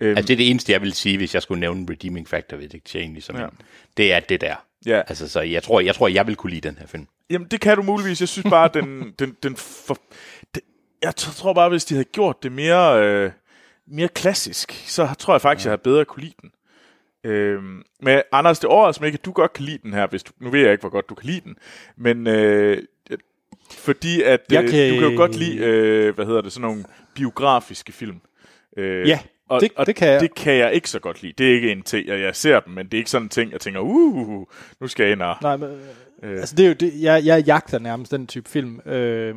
[0.00, 2.28] Øhm, Altså, det er det eneste, jeg vil sige, hvis jeg skulle nævne en redeeming
[2.28, 3.44] factor ved Dick Cheney, som Ja.
[3.44, 3.50] en,
[3.96, 4.54] det er det der.
[4.86, 4.98] ja.
[5.08, 7.06] Altså, så jeg tror, jeg tror, jeg vil kunne lide den her film.
[7.30, 8.20] Jamen, det kan du muligvis.
[8.20, 9.98] Jeg synes bare, den, den, den for,
[10.54, 10.62] det,
[11.02, 13.30] jeg tror bare, hvis de havde gjort det mere, øh,
[13.86, 15.68] mere klassisk, så tror jeg faktisk, ja.
[15.68, 16.50] jeg havde bedre kunne lide den.
[17.24, 20.22] Øhm, men Anders, det overrasker mig ikke, at du godt kan lide den her, hvis
[20.22, 21.56] du, nu ved jeg ikke, hvor godt du kan lide den,
[21.96, 22.82] men øh,
[23.70, 26.62] fordi at Jeg øh, kan- du kan jo godt lide, øh, hvad hedder det, sådan
[26.68, 28.20] nogle biografiske film.
[28.76, 30.20] Øh, Ja, og, det- og det kan jeg.
[30.20, 31.32] det kan jeg ikke så godt lide.
[31.38, 33.28] Det er ikke en ting, jeg, jeg ser dem, men det er ikke sådan en
[33.28, 34.46] ting, jeg tænker, uh,
[34.80, 35.36] nu skal jeg ind og...
[35.42, 35.68] Nej, men,
[36.22, 36.30] øh.
[36.40, 38.80] altså det er jo det, jeg, jeg jagter nærmest den type film.
[38.86, 39.34] Øh,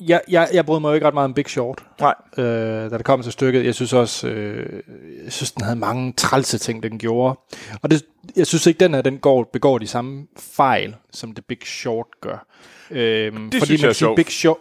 [0.00, 2.14] jeg, jeg, jeg brød mig jo ikke ret meget om Big Short, Nej.
[2.38, 2.44] øh,
[2.90, 3.64] da det kom til stykket.
[3.64, 4.82] Jeg synes også, øh,
[5.24, 7.38] jeg synes, den havde mange trælse ting, den gjorde.
[7.82, 8.02] Og det,
[8.36, 12.06] jeg synes ikke, den her den går, begår de samme fejl, som The Big Short
[12.20, 12.46] gør.
[12.90, 14.16] Øh, det synes jeg er sjovt.
[14.16, 14.56] Big Short,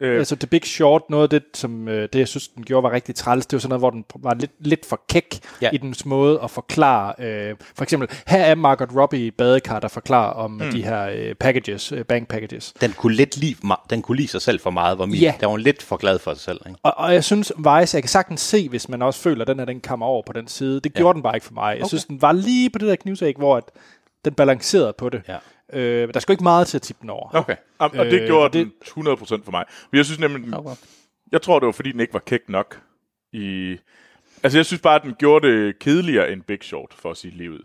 [0.00, 2.82] Øh, Altså The Big Short, noget af det, som øh, det, jeg synes, den gjorde,
[2.82, 3.46] var rigtig træls.
[3.46, 5.66] Det var sådan noget, hvor den var lidt, lidt for kæk ja.
[5.66, 5.70] Ja.
[5.72, 7.14] i dens måde at forklare.
[7.18, 10.70] Øh, for eksempel, her er Margot Robbie i badekar, der forklarer om mm.
[10.72, 12.72] de her øh, packages, øh, bank packages.
[12.80, 13.56] Den kunne lidt lide,
[13.90, 15.34] den kunne lide sig selv for meget, hvor min, Ja.
[15.40, 16.60] der var hun lidt for glad for sig selv.
[16.66, 16.78] Ikke?
[16.82, 19.58] Og, og jeg synes, Vice, jeg kan sagtens se, hvis man også føler, at den
[19.58, 20.80] her, den kommer over på den side.
[20.80, 21.74] Det gjorde den bare ikke for mig.
[21.74, 21.88] Jeg okay.
[21.88, 23.64] synes, den var lige på det der knivsæg, hvor at
[24.24, 25.22] den balancerede på det.
[25.28, 25.36] Ja.
[25.72, 27.28] Øh, men der skulle ikke meget til at tippe den over.
[27.34, 27.56] Okay.
[27.78, 29.64] Og, og det Øh, gjorde det- den 100% for mig.
[29.92, 30.70] Men jeg synes nemlig, den, Okay.
[31.32, 32.80] jeg tror, det var fordi, den ikke var kæk nok.
[33.32, 33.76] I,
[34.42, 37.36] altså, jeg synes bare, at den gjorde det kedeligere end Big Short, for at sige
[37.36, 37.60] livet.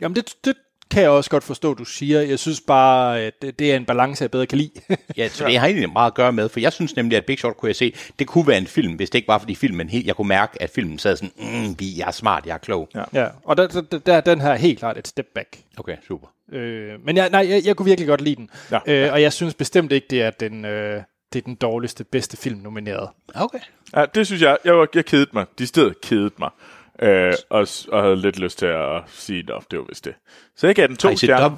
[0.00, 0.54] Jamen, det, det
[0.92, 2.20] kan jeg også godt forstå, du siger.
[2.20, 4.70] Jeg synes bare, at det, det er en balance, jeg bedre kan lide.
[5.16, 7.38] Ja, så det har egentlig meget at gøre med, for jeg synes nemlig, at Big
[7.38, 9.88] Short kunne jeg se, det kunne være en film, hvis det ikke var fordi filmen
[9.88, 12.58] helt, jeg kunne mærke, at filmen sad sådan, mm, vi- jeg er smart, jeg er
[12.58, 12.88] klog.
[12.94, 13.02] Ja.
[13.12, 15.58] ja, og der, der, der er den her helt klart et step back.
[15.78, 16.26] Okay, super.
[16.52, 18.50] Øh, men jeg, nej, jeg, jeg kunne virkelig godt lide den.
[18.70, 18.78] Ja.
[18.86, 21.02] Øh, og jeg synes bestemt ikke, det er den, øh,
[21.32, 23.08] det er den dårligste, bedste film nomineret.
[23.34, 23.58] Okay.
[23.96, 24.58] Ja, det synes jeg.
[24.64, 25.44] Jeg, var, jeg kedede mig.
[25.58, 26.50] De steder kedede mig.
[26.98, 30.14] Øh, og, og havde lidt lyst til at sige, at det var vist det.
[30.56, 31.50] Så jeg gav den to Har I, set stjerner.
[31.50, 31.56] W,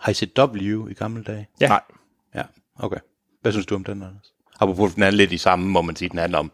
[0.00, 1.48] har I set W i gamle dage?
[1.60, 1.68] Ja.
[1.68, 1.80] Nej.
[2.34, 2.42] Ja,
[2.78, 2.98] okay.
[3.42, 4.32] Hvad synes du om den, Anders?
[4.60, 6.50] Apropos, den er lidt i samme, må man sige, den handler om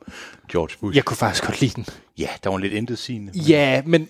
[0.49, 0.97] George Bush.
[0.97, 1.87] Jeg kunne faktisk godt lide den.
[2.19, 3.33] Ja, der var lidt intet sigende.
[3.38, 4.09] Ja, men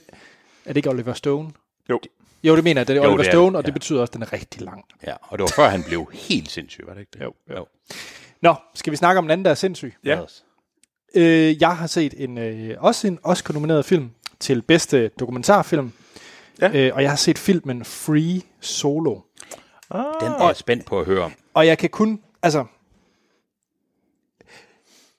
[0.64, 1.50] er det ikke Oliver Stone?
[1.90, 2.00] Jo.
[2.44, 2.88] Jo, det mener jeg.
[2.88, 3.72] Det er Jo, Oliver det er Stone, det, og det ja.
[3.72, 4.84] betyder også, at den er rigtig lang.
[5.06, 7.20] Ja, og det var før han blev helt sindssyg, var det ikke det?
[7.20, 7.66] Jo, jo.
[8.42, 9.94] Nå, skal vi snakke om en anden, der er sindssyg?
[10.04, 10.20] Ja.
[10.20, 10.44] Os.
[11.14, 15.92] Øh, jeg har set en øh, også en Oscar-nomineret film til bedste dokumentarfilm.
[16.60, 16.70] Ja.
[16.74, 19.20] Øh, og jeg har set filmen Free Solo.
[19.90, 21.32] Ah, Den er jeg spændt på at høre om.
[21.54, 22.64] Og jeg kan kun, altså,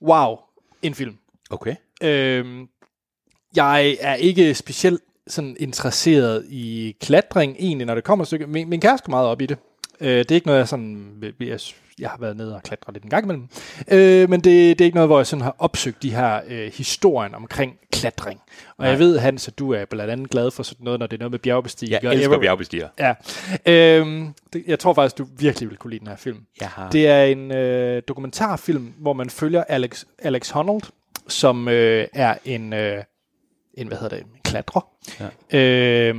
[0.01, 0.37] wow,
[0.81, 1.17] en film.
[1.49, 1.75] Okay.
[2.03, 2.69] Øhm,
[3.55, 8.47] jeg er ikke specielt sådan interesseret i klatring egentlig, når det kommer et stykke.
[8.47, 9.57] Min, min kæreste går meget op i det.
[10.01, 11.33] Øh, det er ikke noget, jeg sådan...
[11.39, 11.59] Jeg,
[11.99, 13.47] jeg har været nede og klatre lidt en gang imellem.
[13.91, 16.71] Øh, men det, det er ikke noget, hvor jeg sådan har opsøgt de her øh,
[16.73, 18.41] historien omkring klatring.
[18.69, 18.89] Og Nej.
[18.89, 21.19] jeg ved, Hans, at du er blandt andet glad for sådan noget, når det er
[21.19, 22.03] noget med bjergbestigning.
[22.03, 22.89] Jeg elsker bjergbestiger.
[22.99, 23.13] Ja.
[23.65, 26.37] Øhm, det, jeg tror faktisk, du virkelig vil kunne lide den her film.
[26.61, 26.89] Jeg har...
[26.89, 30.83] Det er en øh, dokumentarfilm, hvor man følger Alex, Alex Honnold,
[31.27, 33.03] som øh, er en, øh,
[33.73, 34.87] en, hvad hedder det, en klatrer.
[35.51, 35.59] Ja.
[35.59, 36.15] Øh,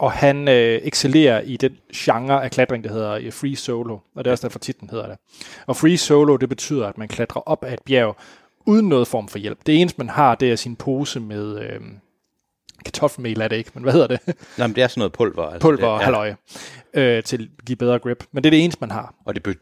[0.00, 4.24] og han øh, excellerer i den genre af klatring, der hedder øh, free solo, og
[4.24, 5.16] det er også derfor titlen hedder det.
[5.66, 8.16] Og free solo, det betyder, at man klatrer op af et bjerg
[8.66, 9.58] uden noget form for hjælp.
[9.66, 11.80] Det eneste, man har, det er sin pose med øh,
[12.84, 14.20] kartoffelmel, er det ikke, men hvad hedder det?
[14.58, 15.44] Nej, men det er sådan noget pulver.
[15.44, 16.34] Altså Pulver og det, halløj,
[16.94, 18.24] øh, til at give bedre grip.
[18.32, 19.14] Men det er det eneste, man har.
[19.24, 19.54] Og det, be-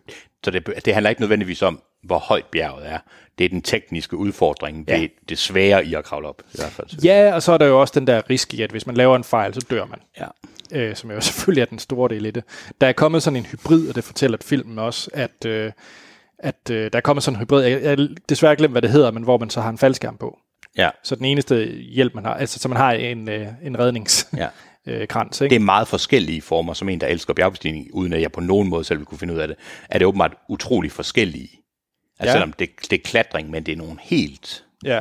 [0.45, 2.99] så det, det handler ikke nødvendigvis om, hvor højt bjerget er.
[3.39, 4.85] Det er den tekniske udfordring.
[4.89, 4.97] Ja.
[4.97, 6.89] Det er det svære i at kravle op, i hvert fald.
[7.05, 9.17] Ja, og så er der jo også den der risk i, at hvis man laver
[9.17, 9.99] en fejl, så dør man.
[10.21, 10.27] Ja.
[10.73, 12.45] Øh, som jo selvfølgelig er den store del i det.
[12.81, 15.73] Der er kommet sådan en hybrid, og det fortæller filmen også, at, øh,
[16.39, 17.63] at øh, der er kommet sådan en hybrid.
[17.65, 20.39] Jeg, jeg desværre glemt, hvad det hedder, men hvor man så har en faldskærm på.
[20.77, 20.91] Ja.
[21.05, 24.49] Så den eneste hjælp, man har, altså så man har en, øh, en redningskrans, ja.
[24.93, 25.55] øh, krans, ikke?
[25.55, 28.69] Det er meget forskellige former, som en, der elsker bjergbestigning, uden at jeg på nogen
[28.69, 29.57] måde selv vil kunne finde ud af det,
[29.91, 31.49] er det åbenbart utrolig forskellige.
[32.19, 32.33] Altså Ja.
[32.33, 34.65] selvom det, det er klatring, men det er nogle helt...
[34.85, 35.01] Ja.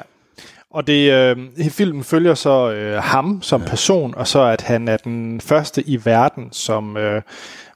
[0.70, 1.38] Og det, øh,
[1.70, 3.68] filmen følger så øh, ham som ja.
[3.68, 7.22] person, og så at han er den første i verden, som øh,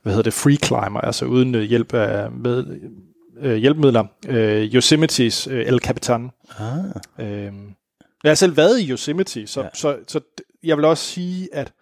[0.03, 2.79] hvad hedder det, free climber, altså uden øh, hjælp af med,
[3.41, 4.03] øh, hjælpemidler.
[4.27, 6.29] Øh, Yosemites øh, El Capitan.
[6.59, 6.77] Ah.
[7.27, 7.53] Øh,
[8.23, 9.67] jeg har selv været i Yosemite, så, ja.
[9.73, 11.73] Så, så d- jeg vil også sige, at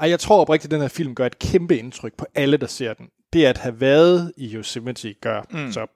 [0.00, 2.66] ej, jeg tror oprigtigt, at den her film gør et kæmpe indtryk på alle, der
[2.66, 3.06] ser den.
[3.32, 5.72] Det at have været i Yosemite gør, mm.
[5.72, 5.86] så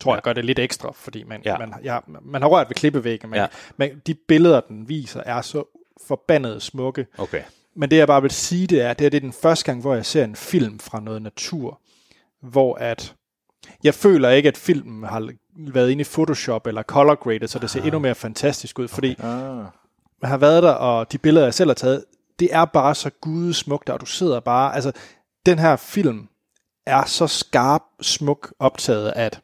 [0.00, 1.50] tror jeg gør det lidt ekstra, fordi man, ja.
[1.52, 1.58] Ja.
[1.58, 3.42] man, ja, man har rørt ved klippevæggen, men, ja.
[3.42, 3.48] Ja.
[3.76, 5.64] men de billeder, den viser, er så
[6.06, 7.06] forbandet smukke.
[7.18, 7.42] Okay.
[7.76, 9.80] Men det jeg bare vil sige, det er, det er, det er den første gang,
[9.80, 11.80] hvor jeg ser en film fra noget natur,
[12.42, 13.14] hvor at
[13.84, 17.70] jeg føler ikke, at filmen har været inde i Photoshop eller color graded, så det
[17.70, 19.64] ser endnu mere fantastisk ud, fordi Ah.
[20.22, 22.04] man har været der, og de billeder, jeg selv har taget,
[22.38, 24.92] det er bare så gudesmukt, og du sidder bare, altså,
[25.46, 26.28] den her film
[26.86, 29.40] er så skarp, smuk optaget, at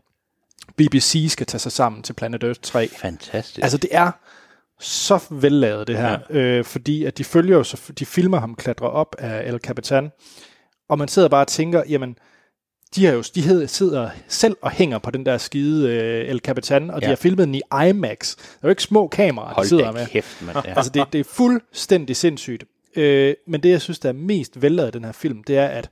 [0.76, 2.88] BBC skal tage sig sammen til Planet Earth 3.
[2.88, 3.58] Fantastisk.
[3.62, 4.10] Altså, det er
[4.80, 6.36] så vellavet, det her, ja.
[6.38, 10.10] øh, fordi at de følger jo, så, de filmer ham klatre op af El Capitan,
[10.88, 12.16] og man sidder bare og tænker, jamen,
[12.94, 16.38] de, har jo, de hed- sidder selv og hænger på den der skide øh, El
[16.38, 17.06] Capitan, og ja.
[17.06, 18.36] de har filmet den i IMAX.
[18.36, 20.06] Det er jo ikke små kameraer, de Hold sidder da med.
[20.06, 20.58] kæft, mand.
[20.64, 20.72] Ja.
[20.76, 22.64] Altså, det, det er fuldstændig sindssygt.
[22.96, 25.66] Øh, men det, jeg synes, der er mest velladet i den her film, det er,
[25.66, 25.90] at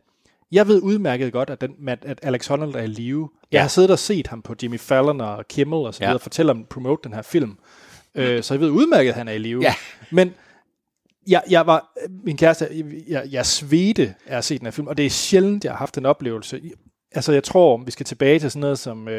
[0.55, 1.71] jeg ved udmærket godt, at, den,
[2.03, 3.29] at Alex Honnold er i live.
[3.53, 3.61] Jeg Ja.
[3.61, 6.09] har siddet og set ham på Jimmy Fallon og Kimmel og så Ja.
[6.09, 7.59] videre, fortælle om, promote den her film.
[8.15, 9.63] Øh, så jeg ved udmærket, at han er i live.
[9.63, 9.75] Ja.
[10.11, 10.35] Men
[11.29, 11.93] jeg, jeg var,
[12.25, 12.69] min kæreste,
[13.09, 15.79] jeg, jeg svedte af at se den her film, og det er sjældent, jeg har
[15.79, 16.61] haft en oplevelse.
[17.13, 19.13] Altså, jeg tror, vi skal tilbage til sådan noget som uh,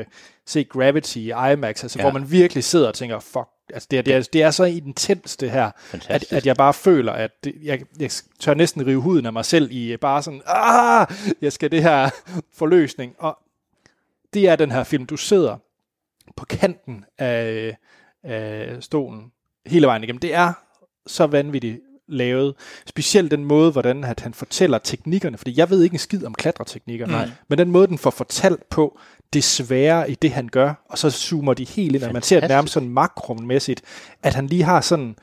[0.47, 2.05] se Gravity i IMAX, altså, ja.
[2.05, 2.11] Ja.
[2.11, 4.63] hvor man virkelig sidder og tænker, fuck, altså, det, er, det, er, det er så
[4.63, 6.33] intens, det her, at, Fantastisk.
[6.33, 9.71] at jeg bare føler, at det, jeg, jeg tør næsten rive huden af mig selv
[9.71, 11.07] i øh, bare sådan, ah,
[11.41, 12.09] jeg skal det her
[12.59, 13.15] forløsning.
[13.19, 13.37] Og
[14.33, 15.57] det er den her film, du sidder
[16.35, 17.77] på kanten af,
[18.23, 19.31] af stolen
[19.65, 20.19] hele vejen igennem.
[20.19, 20.53] Det er
[21.07, 22.55] så vanvittigt lavet.
[22.85, 26.33] Specielt den måde, hvordan at han fortæller teknikkerne, fordi jeg ved ikke en skid om
[26.33, 27.29] klatreteknikker, Nej.
[27.47, 28.99] men den måde, den får fortalt på,
[29.33, 32.39] det svære i det, han gør, og så zoomer de helt ind, og man ser
[32.39, 33.81] det nærmest sådan makromæssigt,
[34.23, 35.15] at han lige har sådan,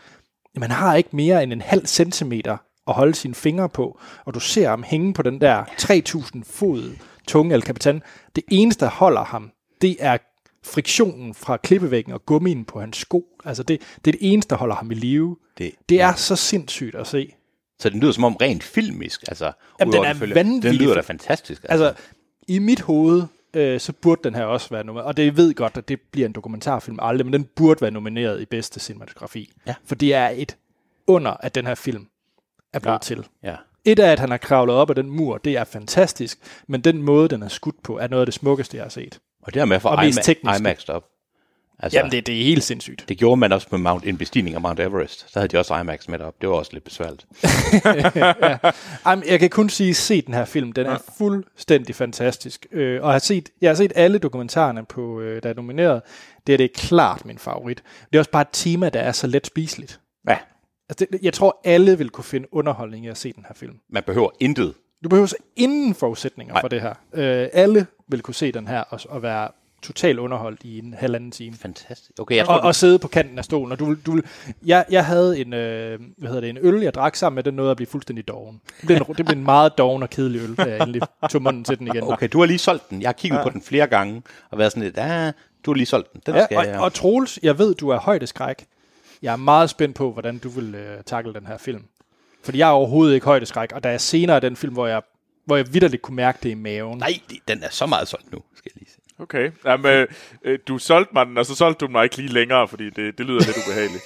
[0.56, 2.56] man har ikke mere end en halv centimeter
[2.88, 6.96] at holde sine fingre på, og du ser ham hænge på den der 3000 fod
[7.28, 8.02] tunge El Capitan.
[8.36, 9.50] Det eneste, der holder ham,
[9.82, 10.18] det er
[10.64, 13.24] friktionen fra klippevæggen og gummien på hans sko.
[13.44, 15.36] Altså det, det er det eneste, der holder ham i live.
[15.58, 17.32] Det, Det er så sindssygt at se.
[17.78, 19.20] Så den lyder som om rent filmisk.
[19.28, 21.64] Altså, Jamen, den er selvfølgelig- vanvittig Den lyder da fantastisk.
[21.68, 21.84] Altså.
[21.86, 22.02] Altså,
[22.48, 23.22] i mit hoved,
[23.54, 25.06] øh, så burde den her også være nomineret.
[25.06, 27.90] Og det jeg ved godt, at det bliver en dokumentarfilm aldrig, men den burde være
[27.90, 29.52] nomineret i bedste cinematografi.
[29.66, 29.74] Ja.
[29.84, 30.56] For det er et
[31.06, 32.06] under, at den her film
[32.72, 32.98] er blevet ja.
[32.98, 33.26] til.
[33.42, 33.56] Ja.
[33.84, 37.02] Et af, at han har kravlet op ad den mur, det er fantastisk, men den
[37.02, 39.20] måde, den er skudt på, er noget af det smukkeste, jeg har set.
[39.42, 40.58] Og det er med for Og.
[40.58, 41.11] IMAX op.
[41.78, 43.04] Altså, Jamen, det, det er helt sindssygt.
[43.08, 45.34] det gjorde man også med Mount, en bestigning af Mount Everest.
[45.34, 46.34] Der havde de også IMAX med op.
[46.40, 47.26] Det var også lidt besværligt.
[49.06, 50.72] Jamen, jeg kan kun sige, se den her film.
[50.72, 52.66] Den er fuldstændig fantastisk.
[52.72, 56.02] Øh, og jeg har, set, jeg har set alle dokumentarerne, på, øh, der er nomineret.
[56.46, 57.82] Det er det er klart min favorit.
[58.12, 60.00] Det er også bare et tema, der er så let spiseligt.
[60.28, 60.38] Ja.
[60.88, 63.74] Altså, det, jeg tror, alle vil kunne finde underholdning i at se den her film.
[63.90, 64.74] Man behøver intet.
[65.04, 66.60] Du behøver så ingen forudsætninger Nej.
[66.60, 66.94] for det her.
[67.14, 69.48] Øh, alle vil kunne se den her og, og være
[69.82, 71.56] totalt underholdt i en halvanden time.
[71.56, 72.10] Fantastisk.
[72.20, 73.72] Okay, jeg tror, Og, og sidde på kanten af stolen.
[73.72, 74.20] Og du, du,
[74.66, 77.54] jeg, jeg havde en, øh, hvad hedder det, en øl, jeg drak sammen med den,
[77.54, 78.60] nåede at blive fuldstændig doven.
[78.80, 81.42] Det blev en, det blev en meget doven og kedelig øl, da jeg endelig tog
[81.42, 82.02] munden til den igen.
[82.02, 83.02] okay, du har lige solgt den.
[83.02, 83.42] Jeg har kigget ja.
[83.42, 85.32] på den flere gange og været sådan lidt, ah,
[85.66, 86.20] du har lige solgt den.
[86.26, 86.80] Den Ja, skal og, jeg.
[86.80, 88.64] og Troels, jeg ved, du er højdeskræk.
[89.22, 91.84] Jeg er meget spændt på, hvordan du vil øh, takle den her film.
[92.44, 95.02] Fordi jeg er overhovedet ikke højdeskræk, og der er senere i den film, hvor jeg,
[95.44, 96.98] hvor jeg vidderligt kunne mærke det i maven.
[96.98, 97.12] Nej,
[97.48, 98.98] den er så meget solgt nu, skal jeg lige se.
[99.22, 99.50] Okay.
[99.64, 100.06] Jamen, øh,
[100.44, 103.18] øh, du solgte mig den, og så solgte du mig ikke lige længere, fordi det,
[103.18, 104.04] det lyder lidt ubehageligt.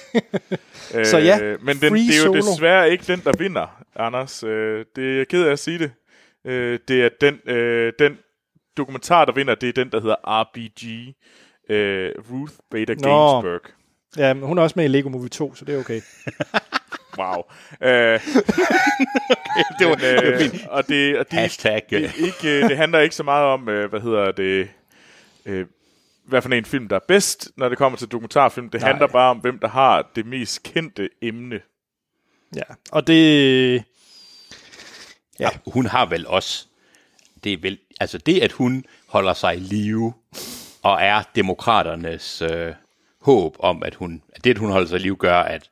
[0.95, 2.37] øh, Så ja, men den, free det er jo solo.
[2.53, 4.43] desværre ikke den, der vinder, Anders.
[4.43, 5.91] Øh, det er jeg ked af at sige det.
[6.47, 8.17] Øh, det er den, øh, den
[8.77, 11.13] dokumentar, der vinder, det er den, der hedder RBG.
[11.69, 13.41] Øh, Ruth Bader Nå.
[13.41, 13.61] Ginsburg.
[14.17, 16.01] Ja, men hun er også med i Lego Movie 2, så det er okay.
[17.19, 17.43] Wow.
[17.83, 18.19] Øh,
[19.79, 20.67] Det var, men, det var øh, fint.
[20.67, 21.81] og det, og det, Hashtag.
[21.89, 24.69] det, er ikke, øh, det handler ikke så meget om, øh, hvad hedder det,
[25.47, 25.65] øh,
[26.25, 28.69] hvad for en film, der er bedst, når det kommer til dokumentarfilm.
[28.69, 28.89] Det Nej.
[28.89, 31.59] handler bare om, hvem der har det mest kendte emne.
[32.55, 33.83] Ja, og det...
[35.39, 35.49] Ja.
[35.67, 36.67] Hun har vel også,
[37.43, 40.13] det er vel, altså det, at hun holder sig i live,
[40.83, 42.73] og er demokraternes øh,
[43.21, 45.69] håb om, at hun, at det, at hun holder sig i live, gør, at,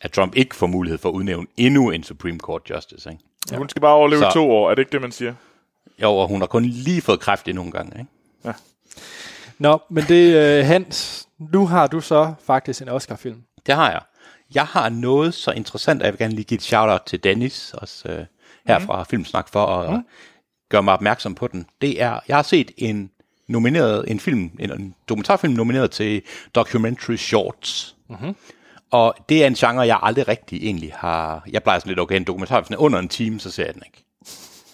[0.00, 3.10] at Trump ikke får mulighed for at udnævne endnu en Supreme Court Justice.
[3.10, 3.22] Ikke?
[3.50, 3.56] Ja.
[3.56, 5.34] Hun skal bare overleve Så- to år, er det ikke det, man siger?
[6.02, 7.98] Jo, og hun har kun lige fået kræft endnu en gang.
[7.98, 8.10] Ikke?
[9.58, 13.42] Nå, men det, øh, Hans, nu har du så faktisk en Oscar-film.
[13.66, 14.00] Det har jeg.
[14.54, 17.74] Jeg har noget så interessant, at jeg vil gerne lige give et shout-out til Dennis,
[17.74, 18.24] også øh,
[18.66, 19.06] her fra mm.
[19.06, 20.04] Filmsnak, for at mm.
[20.68, 21.66] gøre mig opmærksom på den.
[21.80, 23.10] Det er, jeg har set en
[23.48, 26.22] nomineret, en film, en, en dokumentarfilm nomineret til
[26.54, 27.96] Documentary Shorts.
[28.08, 28.36] Mm-hmm.
[28.90, 31.42] Og det er en genre, jeg aldrig rigtig egentlig har...
[31.50, 33.82] Jeg plejer sådan lidt, okay, en dokumentarfilm sådan under en time, så ser jeg den
[33.86, 34.04] ikke.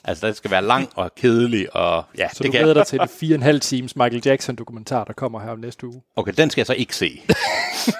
[0.08, 2.86] Altså, den skal være lang og kedelig, og ja, Så det du kan glæder dig
[2.86, 6.02] til det fire og en halv times Michael Jackson-dokumentar, der kommer her om næste uge.
[6.16, 7.22] Okay, den skal jeg så ikke se.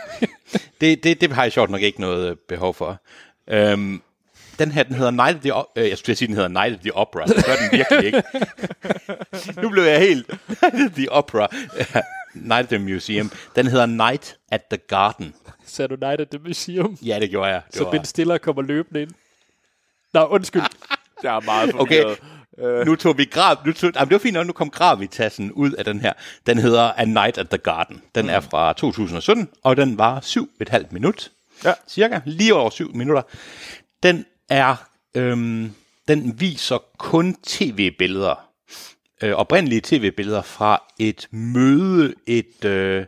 [0.81, 3.01] det, det, det har jeg sjovt nok ikke noget øh, behov for.
[3.49, 4.03] Øhm,
[4.59, 5.83] den her, den hedder Night at the Opera.
[5.83, 7.27] Øh, jeg skulle sige, den hedder Night at the Opera.
[7.27, 8.23] Det gør den virkelig ikke.
[9.63, 10.29] nu blev jeg helt...
[10.63, 11.49] Night at the Opera.
[12.35, 13.31] Night at the Museum.
[13.57, 15.35] Den hedder Night at the Garden.
[15.67, 16.99] Ser du Night at the Museum?
[17.03, 17.63] Ja, det gjorde jeg.
[17.67, 19.11] Det Så var- Ben Stiller kommer løbende ind.
[20.13, 20.63] Nå, undskyld.
[21.23, 22.87] Jeg er meget Okay, forvirret.
[22.87, 25.73] nu tog vi grav, nu tog, jamen, det var fint nok, nu kom Gravitasen ud
[25.73, 26.13] af den her.
[26.47, 28.03] Den hedder A Night at the Garden.
[28.15, 28.31] Den mm.
[28.31, 31.31] er fra 2017, og den var syv et halvt minut.
[31.65, 31.73] Ja.
[31.89, 33.23] Cirka, lige over syv minutter.
[34.03, 34.77] Den er,
[35.15, 35.73] øhm,
[36.09, 38.49] den viser kun tv-billeder.
[39.23, 43.07] Øh, oprindelige tv-billeder fra et møde, et, øh,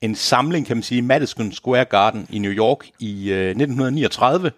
[0.00, 4.52] en samling, kan man sige, i Madison Square Garden i New York i øh, 1939,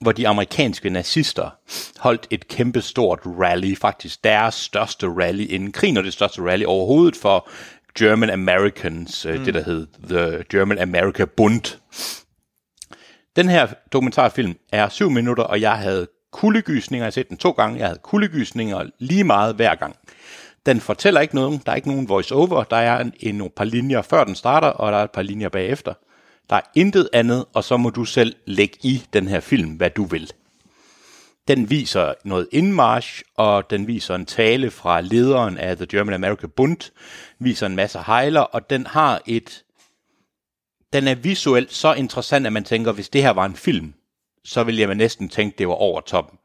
[0.00, 1.50] hvor de amerikanske nazister
[1.98, 7.16] holdt et kæmpestort rally, faktisk deres største rally inden krigen, og det største rally overhovedet
[7.16, 7.48] for
[7.98, 9.44] German Americans, mm.
[9.44, 11.78] det der hed The German America Bund.
[13.36, 17.04] Den her dokumentarfilm er syv minutter, og jeg havde kuldegysninger.
[17.04, 17.78] Jeg har set den to gange.
[17.78, 19.96] Jeg havde kuldegysninger lige meget hver gang.
[20.66, 21.60] Den fortæller ikke noget.
[21.66, 22.64] Der er ikke nogen voice-over.
[22.64, 25.22] Der er en, en, et par linjer før den starter, og der er et par
[25.22, 25.94] linjer bagefter.
[26.50, 29.90] Der er intet andet, og så må du selv lægge i den her film, hvad
[29.90, 30.30] du vil.
[31.48, 36.46] Den viser noget indmarsch, og den viser en tale fra lederen af The German America
[36.46, 36.90] Bund,
[37.38, 39.64] viser en masse hejler, og den har et
[40.92, 43.94] den er visuelt så interessant, at man tænker, hvis det her var en film,
[44.44, 46.38] så ville jeg næsten tænke, det var over toppen.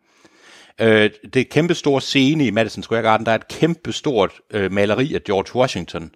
[0.82, 3.26] Øh, det er kæmpe store scene i Madison Square Garden.
[3.26, 6.12] Der er et kæmpe stort øh, maleri af George Washington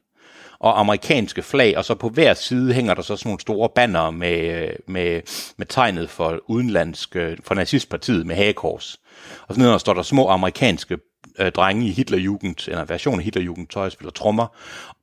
[0.59, 4.11] og amerikanske flag, og så på hver side hænger der så sådan nogle store banner
[4.11, 5.21] med, med,
[5.57, 8.99] med tegnet for udenlandsk, øh, for nazistpartiet med hagekors.
[9.47, 10.97] Og så nedenunder står der små amerikanske
[11.39, 14.47] øh, drenge i Hitlerjugend, eller en version af Hitlerjugend, tøj spiller trommer,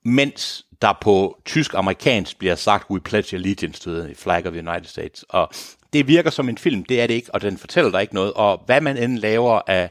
[0.04, 4.88] mens der på tysk-amerikansk bliver sagt, we pledge allegiance to the flag of the United
[4.88, 5.24] States.
[5.28, 5.50] Og
[5.92, 8.32] det virker som en film, det er det ikke, og den fortæller dig ikke noget.
[8.32, 9.90] Og hvad man end laver af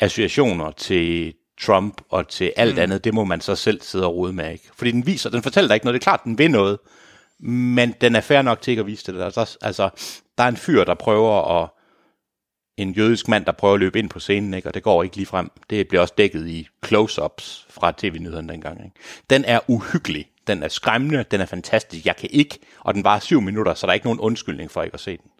[0.00, 2.80] associationer til Trump og til alt mm.
[2.80, 4.68] andet, det må man så selv sidde og rode med, ikke?
[4.76, 5.94] Fordi den viser, den fortæller dig ikke noget.
[5.94, 6.78] Det er klart, den vil noget,
[7.40, 9.22] men den er fair nok til ikke at vise det.
[9.22, 9.90] Altså, altså
[10.38, 11.68] der er en fyr, der prøver at
[12.76, 14.68] en jødisk mand, der prøver at løbe ind på scenen, ikke?
[14.68, 15.50] og det går ikke lige frem.
[15.70, 18.84] Det bliver også dækket i close-ups fra tv-nyhederne dengang.
[18.84, 18.96] Ikke?
[19.30, 22.06] Den er uhyggelig, den er skræmmende, den er fantastisk.
[22.06, 24.82] Jeg kan ikke, og den var syv minutter, så der er ikke nogen undskyldning for
[24.82, 25.30] ikke at se den.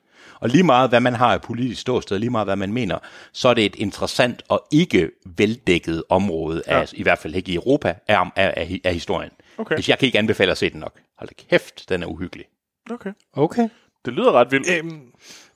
[0.41, 2.99] Og lige meget, hvad man har af politisk ståsted, lige meget, hvad man mener,
[3.33, 6.81] så er det et interessant og ikke veldækket område, ja.
[6.81, 9.31] af, i hvert fald ikke i Europa, af, af, af, af historien.
[9.59, 9.75] Okay.
[9.75, 11.01] Hvis jeg kan ikke anbefale at se den nok.
[11.19, 12.45] Hold da kæft, den er uhyggelig.
[12.91, 13.13] Okay.
[13.33, 13.69] Okay.
[14.05, 14.71] Det lyder ret vildt.
[14.79, 15.01] Øhm,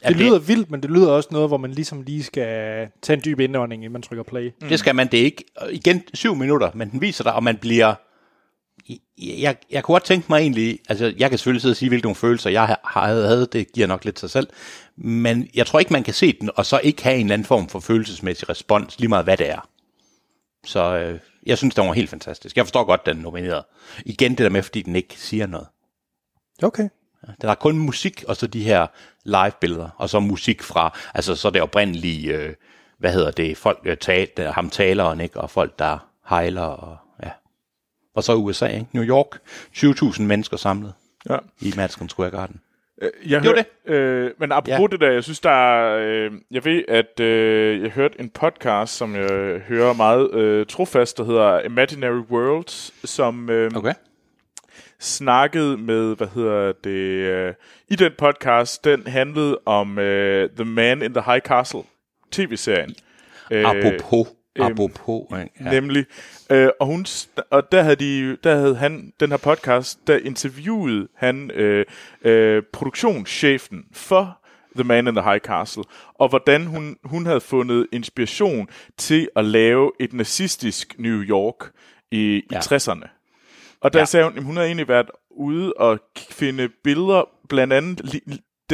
[0.08, 3.22] det lyder vildt, men det lyder også noget, hvor man ligesom lige skal tage en
[3.24, 4.52] dyb indånding, inden man trykker play.
[4.60, 4.68] Mm.
[4.68, 5.44] Det skal man det ikke.
[5.70, 7.94] Igen syv minutter, men den viser dig, og man bliver...
[9.18, 12.04] Jeg, jeg kunne godt tænke mig egentlig, altså jeg kan selvfølgelig sidde og sige, hvilke
[12.04, 14.48] nogle følelser jeg havde, havde, det giver nok lidt sig selv,
[14.96, 17.46] men jeg tror ikke, man kan se den, og så ikke have en eller anden
[17.46, 19.68] form for følelsesmæssig respons, lige meget hvad det er.
[20.64, 22.56] Så øh, jeg synes, det var helt fantastisk.
[22.56, 23.64] Jeg forstår godt, den er nomineret.
[24.06, 25.66] Igen det der med, fordi den ikke siger noget.
[26.62, 26.88] Okay.
[27.40, 28.86] Der er kun musik, og så de her
[29.24, 32.54] live-billeder, og så musik fra, altså så det oprindelige, øh,
[32.98, 36.96] hvad hedder det, folk, øh, tal, ham taleren, ikke, og folk, der hejler, og.
[38.14, 38.86] Og så USA, ikke?
[38.92, 39.38] New York,
[39.76, 40.92] 20.000 mennesker samlet
[41.30, 41.36] ja.
[41.60, 42.60] i Madison Square Garden.
[43.02, 43.92] Øh, jeg hør, det.
[43.92, 44.86] Øh, men apropos ja.
[44.86, 48.96] det der, jeg synes, der er, øh, jeg ved, at øh, jeg hørte en podcast,
[48.96, 53.94] som jeg hører meget øh, trofast, der hedder Imaginary Worlds, som øh, okay
[55.02, 57.54] snakket med, hvad hedder det, uh,
[57.88, 60.04] i den podcast, den handlede om uh,
[60.56, 61.82] The Man in the High Castle,
[62.32, 62.94] tv-serien.
[63.50, 63.64] Øh,
[64.60, 64.84] apropos.
[64.84, 65.40] Uh, apropos.
[65.60, 65.70] Ja.
[65.70, 66.06] Nemlig.
[66.50, 67.06] Uh, og, hun,
[67.50, 71.80] og der havde, de, der havde han, den her podcast, der interviewede han uh,
[72.30, 74.38] uh, produktionschefen for
[74.74, 75.84] The Man in the High Castle,
[76.14, 81.72] og hvordan hun, hun havde fundet inspiration til at lave et nazistisk New York
[82.10, 82.58] i, ja.
[82.58, 83.08] i 60'erne.
[83.80, 84.04] Og der ja.
[84.04, 85.98] sagde hun, at hun havde egentlig været ude og
[86.30, 88.20] finde billeder, blandt andet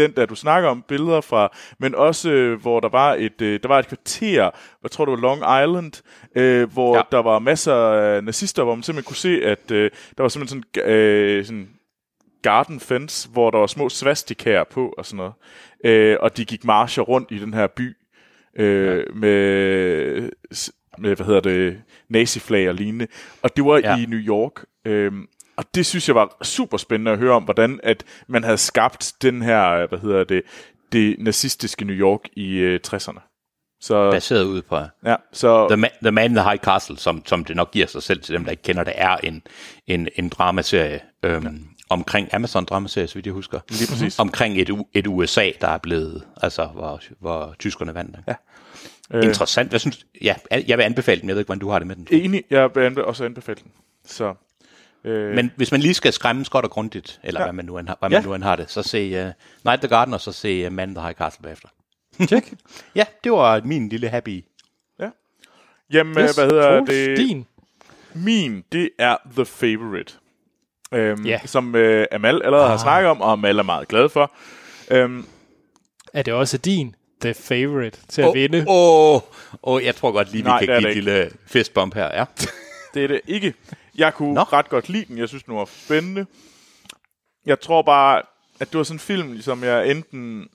[0.02, 3.60] den, der du snakker om, billeder fra, men også øh, hvor der var et øh,
[3.62, 4.50] der var et kvarter,
[4.82, 6.02] jeg tror det var Long Island,
[6.36, 7.02] øh, hvor ja.
[7.12, 10.64] der var masser af nazister, hvor man simpelthen kunne se, at øh, der var simpelthen
[10.74, 11.68] sådan, øh, sådan
[12.42, 15.32] garden fence, hvor der var små svastikaer på og sådan noget.
[15.84, 17.96] Øh, og de gik marscher rundt i den her by
[18.56, 19.02] øh, ja.
[19.14, 20.30] med,
[20.98, 23.06] med, hvad hedder det, naziflag og lignende.
[23.42, 23.96] Og det var ja.
[23.96, 24.64] i New York.
[24.84, 25.26] Øhm,
[25.58, 29.14] og det synes jeg var super spændende at høre om, hvordan at man havde skabt
[29.22, 30.42] den her, hvad hedder det,
[30.92, 33.20] det nazistiske New York i øh, 60'erne.
[33.80, 37.22] Så, Baseret ud på ja, så, The, Man, The Man in the High Castle, som,
[37.26, 39.42] som det nok giver sig selv til dem, der ikke kender det, er en,
[39.86, 41.50] en, en dramaserie øhm, ja.
[41.90, 43.60] omkring Amazon dramaserie, så vidt jeg husker.
[43.68, 44.18] Lige præcis.
[44.18, 48.16] Omkring et, et USA, der er blevet, altså hvor, hvor tyskerne vandt.
[48.28, 48.34] Ja.
[49.22, 49.70] Interessant.
[49.70, 51.28] Hvad synes, ja, jeg vil anbefale den.
[51.28, 52.06] Jeg ved ikke, hvordan du har det med den.
[52.10, 53.72] Enig, jeg vil også anbefale den.
[54.04, 54.34] Så
[55.04, 57.46] Øh, Men hvis man lige skal skræmme godt og grundigt, eller ja.
[57.46, 58.16] hvad man nu end har, hvad ja.
[58.20, 59.32] man nu end har det, så se uh,
[59.64, 61.68] Night the Garden, og så se uh, Man the High Castle bagefter.
[62.26, 62.52] Check.
[62.94, 64.44] ja, det var min lille happy.
[65.00, 65.08] Ja.
[65.92, 67.16] Jamen, yes, hvad hedder det?
[67.16, 67.46] Din.
[68.14, 70.14] Min, det er The Favorite.
[70.92, 71.46] Øhm, yeah.
[71.46, 72.70] Som uh, Amal allerede ah.
[72.70, 74.32] har snakket om, og Amal er meget glad for.
[74.90, 75.26] Øhm,
[76.12, 78.58] er det også din The Favorite til at oh, vinde?
[78.68, 79.20] Åh, oh,
[79.62, 82.04] oh, jeg tror godt lige, vi Nej, kan give et lille fistbump her.
[82.14, 82.24] Ja.
[82.94, 83.54] det er det ikke.
[83.98, 84.40] Jeg kunne Nå.
[84.40, 85.18] ret godt lide den.
[85.18, 86.26] Jeg synes, den var spændende.
[87.46, 88.22] Jeg tror bare,
[88.60, 90.48] at det var sådan en film, som jeg enten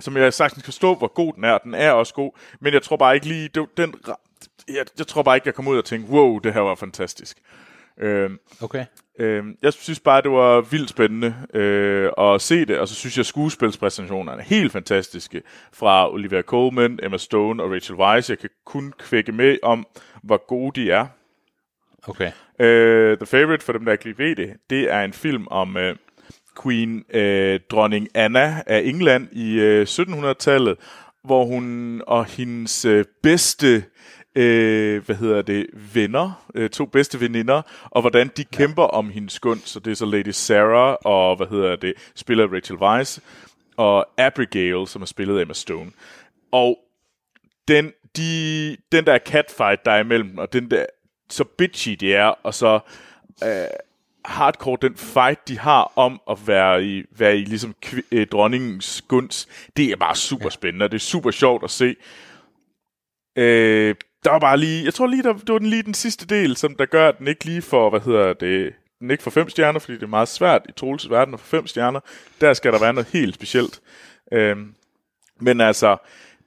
[0.00, 1.58] som jeg sagtens kan stå, hvor god den er.
[1.58, 3.94] Den er også god, men jeg tror bare ikke lige, det, den,
[4.68, 7.38] jeg, jeg tror bare ikke, jeg kom ud og tænkte, wow, det her var fantastisk.
[7.98, 8.30] Øh,
[8.62, 8.84] okay.
[9.18, 13.16] Øh, jeg synes bare, det var vildt spændende øh, at se det, og så synes
[13.16, 18.30] jeg, at skuespilspræsentationerne er helt fantastiske fra Olivia Colman, Emma Stone og Rachel Weisz.
[18.30, 19.86] Jeg kan kun kvække med om,
[20.22, 21.06] hvor gode de er.
[22.08, 22.30] Okay.
[22.58, 25.76] Uh, The Favorite, for dem, der ikke lige ved det, det er en film om
[25.76, 25.82] uh,
[26.62, 30.76] Queen uh, dronning Anna af England i uh, 1700-tallet,
[31.24, 33.84] hvor hun og hendes uh, bedste
[34.34, 39.40] øh, hvad hedder det, venner, øh, to bedste veninder, og hvordan de kæmper om hendes
[39.40, 39.68] gunst.
[39.68, 43.18] Så det er så Lady Sarah, og hvad hedder det, spiller Rachel Weisz,
[43.76, 45.90] og Abigail, som er spillet af Emma Stone.
[46.52, 46.78] Og
[47.68, 50.86] den, de, den der catfight, der er imellem, og den der
[51.32, 52.80] så bitchy de er, og så
[53.44, 53.66] øh,
[54.24, 59.02] hardcore den fight, de har om at være i, være i ligesom kvi, øh, dronningens
[59.08, 61.96] gunst, det er bare super spændende, og det er super sjovt at se.
[63.36, 66.26] Øh, der var bare lige, jeg tror lige, der, det var den, lige den sidste
[66.26, 69.30] del, som der gør, at den ikke lige får, hvad hedder det, den ikke får
[69.30, 72.00] fem stjerner, fordi det er meget svært i Troels verden at få fem stjerner.
[72.40, 73.80] Der skal der være noget helt specielt.
[74.32, 74.56] Øh,
[75.40, 75.96] men altså,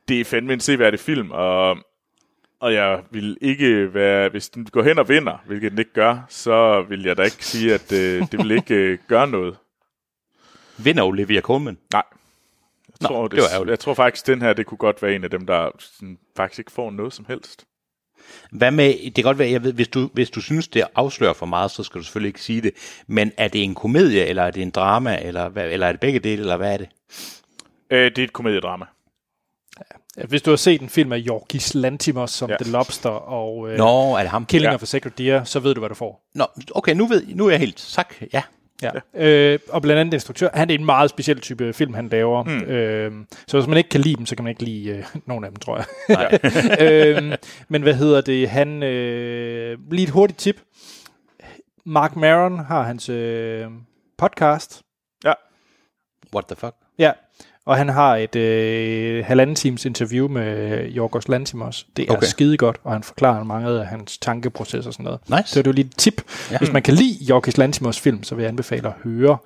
[0.08, 1.78] det er fandme en seværdig film, og
[2.64, 6.26] og jeg vil ikke være, hvis den går hen og vinder, hvilket den ikke gør,
[6.30, 9.58] så vil jeg da ikke sige, at øh, det vil ikke øh, gøre noget.
[10.78, 11.78] Vinder Olivia Colman?
[11.94, 12.04] Nej.
[12.88, 13.70] Jeg Nå, tror, det var ærgerligt.
[13.72, 16.60] jeg tror faktisk, den her, det kunne godt være en af dem, der sådan, faktisk
[16.60, 17.66] ikke får noget som helst.
[18.52, 21.34] Hvad med, det kan godt være, jeg ved, hvis du, hvis du synes, det afslører
[21.34, 23.02] for meget, så skal du selvfølgelig ikke sige det.
[23.08, 26.20] Men er det en komedie, eller er det en drama, eller, eller er det begge
[26.20, 26.90] dele, eller hvad er det?
[27.90, 28.86] Øh, det er et komediedrama.
[30.18, 32.54] Ja, Hvis du har set en film af Yorgis Lantimos som Ja.
[32.60, 32.64] ja.
[32.64, 34.46] The Lobster og øh, Nå, er det ham?
[34.46, 34.72] Killing Ja.
[34.72, 34.76] ja.
[34.76, 36.30] of a Sacred Deer, så ved du, hvad du får.
[36.36, 38.14] Nå, okay, nu, ved, nu er jeg helt sak.
[38.34, 38.42] Ja.
[38.82, 38.92] Ja.
[39.14, 40.50] Øh, og blandt andet instruktør.
[40.54, 42.44] Han er en meget speciel type film, han laver.
[42.44, 42.62] Mm.
[42.64, 43.12] Øh,
[43.48, 45.50] så hvis man ikke kan lide dem, så kan man ikke lide øh, nogen af
[45.52, 46.40] dem, tror jeg.
[47.28, 48.50] øh, men hvad hedder det?
[48.50, 50.62] Han, øh, lige et hurtigt tip.
[51.86, 53.66] Mark Maron har hans øh,
[54.18, 54.82] podcast.
[55.26, 55.34] Ja.
[56.36, 56.76] What the fuck?
[57.00, 57.12] Ja,
[57.66, 61.88] og han har et øh, halvanden times interview med Jorgos Lantimos.
[61.98, 62.28] Det er Okay.
[62.28, 65.20] skide godt, og han forklarer mange af hans tankeprocesser og sådan noget.
[65.30, 65.44] Nice.
[65.54, 66.22] Så det er jo lige et tip.
[66.52, 66.58] Ja.
[66.58, 69.38] Hvis man kan lide Jorgos Lantimos film, så vil jeg anbefale at høre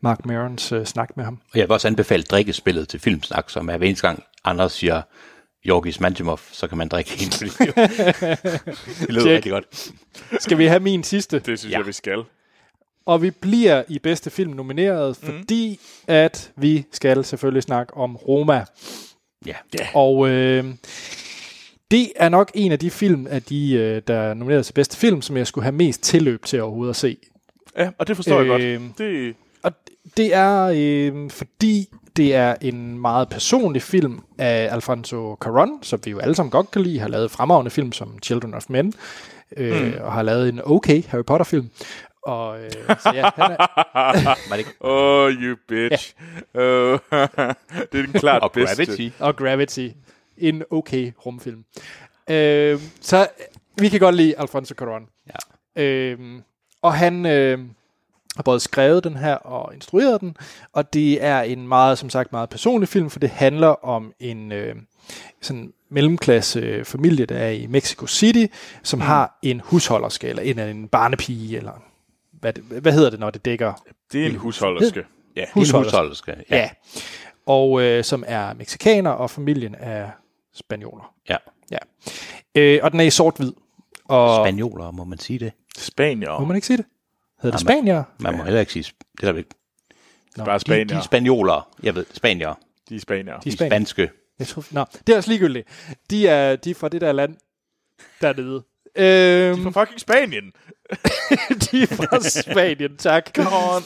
[0.00, 1.38] Mark Marons øh, snak med ham.
[1.52, 5.02] Og jeg vil også anbefale drikkespillet til Filmsnak, som er hver eneste gang andre siger
[5.64, 7.28] Jorgis Mantimov, så kan man drikke en.
[7.30, 9.26] det lyder Check.
[9.36, 9.64] rigtig godt.
[10.38, 11.38] Skal vi have min sidste?
[11.38, 11.78] Det synes ja.
[11.78, 12.18] jeg, vi skal.
[13.06, 15.32] Og vi bliver i bedste film nomineret, Mhm.
[15.38, 18.64] fordi at vi skal selvfølgelig snakke om Roma.
[19.46, 19.54] Ja.
[19.94, 20.64] Og øh,
[21.90, 24.96] det er nok en af de film, af de, øh, der er nomineret til bedste
[24.96, 27.16] film, som jeg skulle have mest tilløb til overhovedet at se.
[27.78, 28.98] Ja, og det forstår øh, jeg Øh, godt.
[28.98, 29.72] Det, Og
[30.16, 36.10] det er øh, fordi, det er en meget personlig film af Alfonso Cuarón, som vi
[36.10, 38.94] jo alle sammen godt kan lide, har lavet fremragende film som Children of Men,
[39.56, 39.92] øh, mm.
[40.00, 41.70] og har lavet en okay Harry Potter-film.
[42.26, 43.56] Og øh, så ja, han er,
[44.48, 44.74] Var det ikke?
[44.80, 46.14] oh, you bitch.
[46.54, 46.60] Ja.
[46.60, 46.98] Oh,
[47.92, 48.86] det er den klart Og bedste.
[48.86, 49.08] Gravity.
[49.18, 49.88] og Gravity,
[50.38, 51.64] en okay rumfilm.
[52.30, 53.28] Øh, så
[53.78, 55.26] vi kan godt lide Alfonso Cuarón.
[55.76, 55.82] Ja.
[55.82, 56.18] Øh,
[56.82, 57.58] og han øh,
[58.36, 60.36] har både skrevet den her og instrueret den,
[60.72, 64.52] og det er en meget, som sagt, meget personlig film, for det handler om en
[64.52, 64.76] øh,
[65.40, 68.46] sådan mellemklasse øh, familie, der er i Mexico City,
[68.82, 69.00] som mm.
[69.00, 71.82] har en husholderske, eller en, en barnepige, eller
[72.52, 73.72] hvad, hvad hedder det, når det dækker
[74.12, 75.04] Det er en husholderske.
[75.36, 75.42] Ja.
[75.42, 75.96] En husholderske?
[75.96, 76.34] husholderske.
[76.50, 76.56] Ja.
[76.56, 76.70] ja.
[77.46, 80.10] Og øh, som er meksikaner, og familien er
[80.54, 81.14] spanioler.
[81.28, 81.36] ja.
[81.70, 81.78] Ja.
[82.54, 83.52] Øh, og den er i sort-hvid.
[84.04, 85.52] Og Spanioler, må man sige det?
[85.78, 86.38] Spanier.
[86.38, 86.86] må man ikke sige det?
[87.42, 88.02] Hedder det spanier?
[88.18, 88.84] Man må heller ikke sige...
[89.20, 89.50] Det er der ikke.
[90.38, 90.84] Bare De, spanier.
[90.84, 91.68] de er spanioler.
[91.82, 92.54] Jeg ved, spanier.
[92.88, 93.38] De er spanier.
[93.38, 93.70] De De er er spanier.
[93.70, 94.10] spanske.
[94.38, 95.68] Jeg tror, nå, det er også ligegyldigt.
[96.10, 97.36] De er, de er fra det der land
[98.20, 98.62] dernede.
[98.96, 100.52] Øhm, Fra fucking Spanien.
[101.70, 103.30] de er fra Spanien, tak.
[103.34, 103.82] Come on.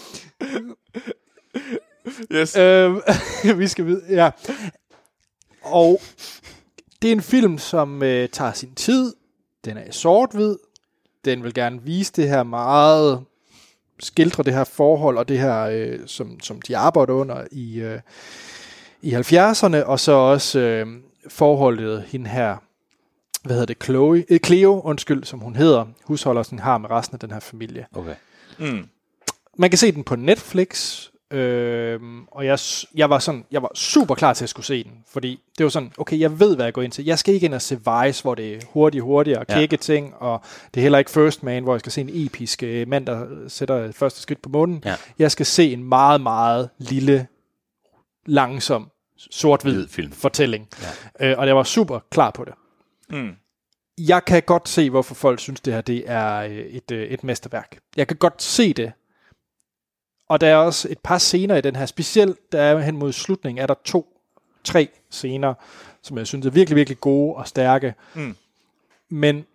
[2.32, 2.56] yes.
[2.56, 3.00] øhm,
[3.58, 4.30] vi skal vide, ja.
[5.62, 6.00] Og
[7.02, 9.14] det er en film, som øh, tager sin tid.
[9.64, 10.56] Den er i sort-hvid.
[11.24, 13.24] Den vil gerne vise det her meget,
[14.00, 18.00] skildre det her forhold, og det her, øh, som, som de arbejder under i, øh,
[19.02, 20.86] i 70'erne, og så også øh,
[21.28, 22.56] forholdet hende her,
[23.42, 27.20] hvad hedder det, Chloe, øh, Cleo, undskyld, som hun hedder, husholdersen har med resten af
[27.20, 27.86] den her familie.
[27.94, 28.14] Okay.
[28.58, 28.88] Mm.
[29.58, 32.58] Man kan se den på Netflix, øhm, og jeg,
[32.94, 35.70] jeg var sådan, jeg var super klar til at skulle se den, fordi det var
[35.70, 37.04] sådan, okay, jeg ved, hvad jeg går ind til.
[37.04, 39.54] Jeg skal ikke ind og se Vice, hvor det er hurtigt, hurtigt og Ja.
[39.54, 40.40] kække ting, og
[40.74, 43.26] det er heller ikke First Man, hvor jeg skal se en episk øh, mand, der
[43.48, 44.82] sætter første skridt på månen.
[44.84, 44.94] Ja.
[45.18, 47.26] Jeg skal se en meget, meget lille,
[48.26, 48.90] langsom,
[49.30, 50.12] sort-hvid Hvid film.
[50.12, 50.68] fortælling.
[51.20, 51.30] Ja.
[51.30, 52.54] Øh, og jeg var super klar på det.
[53.10, 53.36] Mm.
[53.98, 57.24] Jeg kan godt se, hvorfor folk synes, det her det er øh, et, øh, et
[57.24, 57.78] mesterværk.
[57.96, 58.92] Jeg kan godt se det.
[60.28, 61.86] Og der er også et par scener i den her.
[61.86, 64.20] Specielt der er hen mod slutningen, er der to,
[64.64, 65.54] tre scener,
[66.02, 67.94] som jeg synes er virkelig, virkelig gode og stærke.
[68.14, 68.36] Mm.
[69.08, 69.46] Men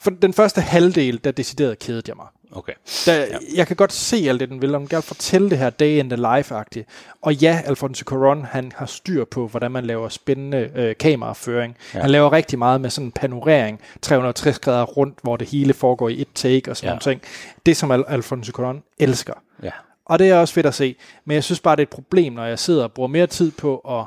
[0.00, 2.26] for den første halvdel, der decideret kedede jeg mig.
[2.54, 2.72] Okay.
[3.06, 3.26] Der, ja.
[3.54, 5.98] Jeg kan godt se alt det, den vil, og den gerne fortælle det her day
[5.98, 6.84] in the life-agtigt.
[7.22, 11.76] Og ja, Alfonso Cuarón, han har styr på, hvordan man laver spændende øh, kameraføring.
[11.94, 12.00] Ja.
[12.00, 16.08] Han laver rigtig meget med sådan en panorering, 360 grader rundt, hvor det hele foregår
[16.08, 16.90] i et take og sådan Ja.
[16.90, 16.98] ja.
[17.06, 17.22] nogle ting.
[17.66, 19.34] Det, som Al- Alfonso Cuarón elsker.
[19.62, 19.70] Ja.
[20.06, 20.96] Og det er også fedt at se.
[21.24, 23.50] Men jeg synes bare, det er et problem, når jeg sidder og bruger mere tid
[23.50, 24.04] på at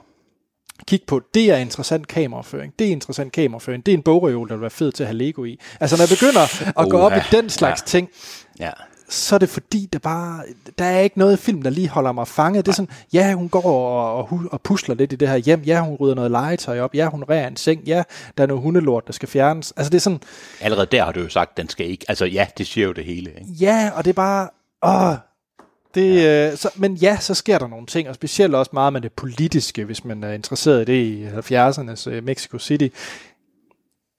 [0.88, 4.54] kigge på, det er interessant kameraføring, det er interessant kameraføring, det er en bogreol, der
[4.56, 5.60] vil være fed til at have Lego i.
[5.80, 7.86] Altså når jeg begynder at gå op i den slags Ja.
[7.86, 8.10] ting,
[8.60, 8.70] Ja.
[9.10, 10.44] så er det fordi, der bare,
[10.80, 12.66] der er ikke noget i film, der lige holder mig fanget.
[12.66, 15.62] Det er sådan, ja, hun går og, og, og pusler lidt i det her hjem,
[15.62, 18.04] ja, hun rydder noget legetøj op, ja, hun rærer en seng, ja,
[18.38, 19.74] der er noget hundelort, der skal fjernes.
[19.78, 20.20] Altså det er sådan,
[20.62, 22.06] Allerede der har du jo sagt, den skal ikke...
[22.08, 23.30] Altså ja, det siger jo det hele.
[23.30, 23.52] Ikke?
[23.60, 24.50] ja, og det er bare,
[24.84, 25.18] åh,
[25.98, 26.52] det, ja.
[26.52, 29.12] øh, så, men ja, så sker der nogle ting, og specielt også meget med det
[29.12, 32.88] politiske, hvis man er interesseret i det i 70'ernes øh, Mexico City.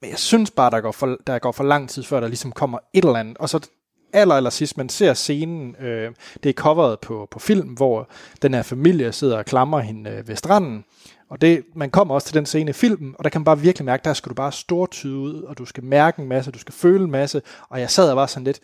[0.01, 2.51] Men jeg synes bare, der går, for, der går for lang tid, før der ligesom
[2.51, 3.37] kommer et eller andet.
[3.37, 3.69] Og så
[4.13, 6.11] aller, aller sidst, man ser scenen, øh,
[6.43, 8.09] det er coveret på, på film, hvor
[8.41, 10.85] den her familie sidder og klamrer hende øh, ved stranden.
[11.29, 13.59] Og det, man kommer også til den scene i filmen, og der kan man bare
[13.59, 16.59] virkelig mærke, der skal du bare stortyde ud, og du skal mærke en masse, du
[16.59, 17.41] skal føle en masse.
[17.69, 18.59] Og jeg sad og var sådan lidt,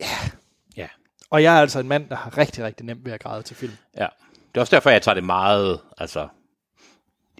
[0.00, 0.30] Ja.
[1.30, 3.56] Og jeg er altså en mand, der har rigtig, rigtig nemt ved at græde til
[3.56, 3.72] film.
[3.96, 4.06] Ja.
[4.48, 6.28] Det er også derfor, jeg tager det meget, altså,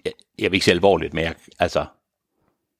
[0.05, 1.85] jeg, jeg vil ikke sige alvorligt, men jeg, altså,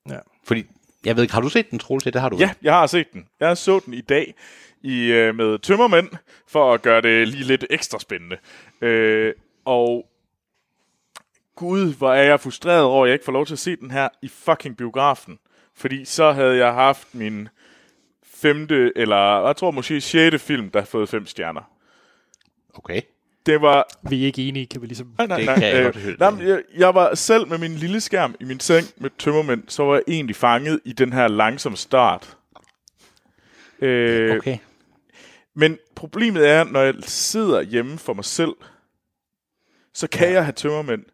[0.08, 0.18] Ja.
[0.44, 0.64] fordi,
[1.04, 2.04] jeg ved ikke, har du set den, Troels?
[2.04, 3.28] Det har du Ja, jeg har set den.
[3.40, 4.34] Jeg så den i dag
[4.82, 6.08] i øh, med tømmermænd,
[6.48, 8.36] for at gøre det lige lidt ekstra spændende.
[8.80, 9.34] Øh,
[9.64, 10.06] og
[11.56, 13.90] gud, hvor er jeg frustreret over, at jeg ikke får lov til at se den
[13.90, 15.38] her i fucking biografen.
[15.74, 17.48] Fordi så havde jeg haft min
[18.42, 21.70] femte, eller jeg tror måske sjette film, der har fået fem stjerner.
[22.74, 23.00] Okay.
[23.46, 25.14] Det var Vi er ikke enige, kan vi ligesom...
[25.18, 25.58] Nej, nej, Det nej.
[25.58, 28.60] kan jeg øh, nej men jeg, jeg var selv med min lille skærm i min
[28.60, 32.36] seng med tømmermænd, så var jeg egentlig fanget i den her langsomme start.
[33.80, 34.58] Øh, Okay.
[35.54, 38.52] Men problemet er, når jeg sidder hjemme for mig selv,
[39.94, 40.32] så kan ja.
[40.34, 41.04] jeg have tømmermænd.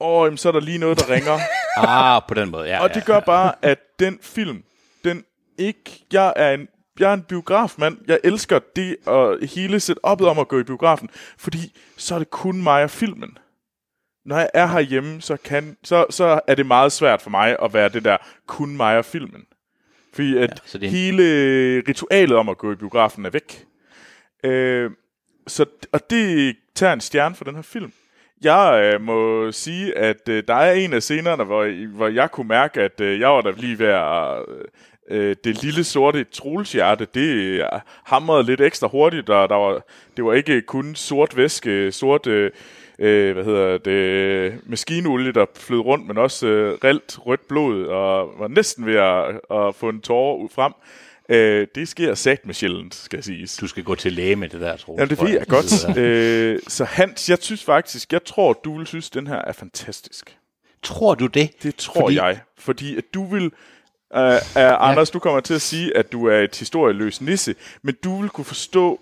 [0.00, 1.38] Og jamen, så er der lige noget, der ringer.
[1.76, 2.82] Ah, på den måde, ja.
[2.82, 4.62] og ja, det gør bare, at den film,
[5.58, 6.04] ikke...
[6.12, 6.68] Jeg er en,
[7.00, 7.98] jeg er en biografmand.
[8.08, 11.10] Jeg elsker det og hele setupet om at gå i biografen.
[11.38, 13.38] Fordi så er det kun mig og filmen.
[14.26, 17.74] Når jeg er herhjemme, så, kan, så, så er det meget svært for mig at
[17.74, 19.44] være det der kun mig og filmen.
[20.14, 21.22] Fordi at Ja, så det en- hele
[21.88, 23.64] ritualet om at gå i biografen er væk.
[24.44, 24.90] Øh,
[25.46, 27.92] så, og det tager en stjerne for den her film.
[28.42, 32.48] Jeg øh, må sige, at øh, der er en af scenerne, hvor, hvor jeg kunne
[32.48, 34.38] mærke, at øh, jeg var der lige ved at...
[34.48, 34.64] Øh,
[35.10, 37.64] det lille sorte trolshjerte, det øh,
[38.04, 39.82] hamrede lidt ekstra hurtigt, og der var,
[40.16, 42.26] det var ikke kun sort væske, sort...
[42.26, 42.50] Øh,
[42.98, 48.30] øh, hvad hedder det, maskinolie, der flød rundt, men også øh, reelt rødt blod, og
[48.38, 50.72] var næsten ved at, at få en tårer ud frem.
[51.28, 53.56] Øh, det sker sat med sjældent, skal siges.
[53.56, 55.00] Du skal gå til læge med det der, Troels.
[55.00, 55.98] Ja, det tror ved jeg godt.
[55.98, 60.36] øh, så Hans, jeg synes faktisk, jeg tror, du vil synes, den her er fantastisk.
[60.82, 61.62] Tror du det?
[61.62, 62.16] Det tror Fordi...
[62.16, 62.40] jeg.
[62.58, 63.52] Fordi at du vil...
[64.14, 67.94] Uh, uh, Anders, du kommer til at sige, at du er et historieløs nisse, men
[68.04, 69.00] du vil kunne forstå,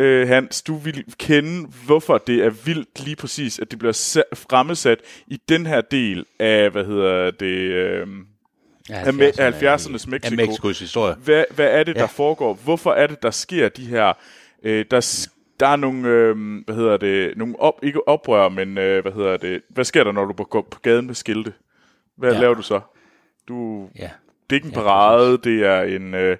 [0.00, 4.34] uh, Hans, du vil kende, hvorfor det er vildt lige præcis, at det bliver sa-
[4.34, 7.70] fremsat i den her del af, hvad hedder det,
[8.02, 8.08] uh,
[8.88, 10.34] Ja, af me- af 70'ernes Mexico.
[10.36, 11.14] Mexikos historie.
[11.14, 12.06] Hvad, hvad er det, der Ja.
[12.06, 12.54] foregår?
[12.54, 14.12] Hvorfor er det, der sker de her...
[14.62, 15.30] Øh, der, s-
[15.60, 19.36] der er nogle, øh, hvad hedder det, nogle op, ikke oprør, men øh, hvad hedder
[19.36, 21.52] det, hvad sker der, når du går på gaden med skilte?
[22.16, 22.34] Hvad Ja.
[22.36, 22.40] ja.
[22.40, 22.80] laver du så?
[23.48, 24.10] Du, Ja.
[24.50, 26.36] Det er ikke en Ja, parade, det er en, øh,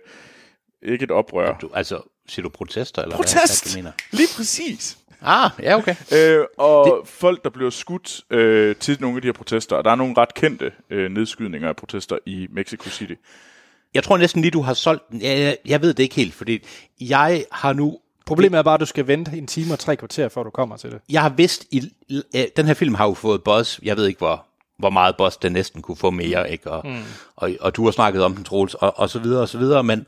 [0.83, 1.59] ikke et oprør.
[1.59, 3.03] Du, altså, siger du protester?
[3.03, 3.75] Eller Protest!
[3.75, 3.93] Hvad, hvad du mener?
[4.11, 4.99] Lige præcis!
[5.23, 5.95] Ah, ja, okay.
[6.13, 7.09] Øh, og det...
[7.09, 10.15] folk, der bliver skudt øh, til nogle af de her protester, og der er nogle
[10.19, 13.15] ret kendte øh, nedskydninger af protester i Mexico City.
[13.95, 15.23] Jeg tror næsten lige, du har solgt den.
[15.23, 16.67] Jeg, jeg, jeg ved det ikke helt, fordi
[17.01, 17.99] jeg har nu...
[18.27, 20.77] Problemet er bare, at du skal vente en time og tre kvarter, før du kommer
[20.77, 21.01] til det.
[21.09, 21.67] Jeg har vidst...
[21.71, 21.93] I,
[22.37, 23.79] øh, den her film har jo fået buzz.
[23.83, 24.47] Jeg ved ikke, hvor,
[24.81, 26.71] hvor meget buzz den næsten kunne få mere, ikke?
[26.71, 26.99] Og, mm.
[27.37, 29.83] og, og du har snakket om den, Troels, og, og så videre, og så videre,
[29.85, 30.07] men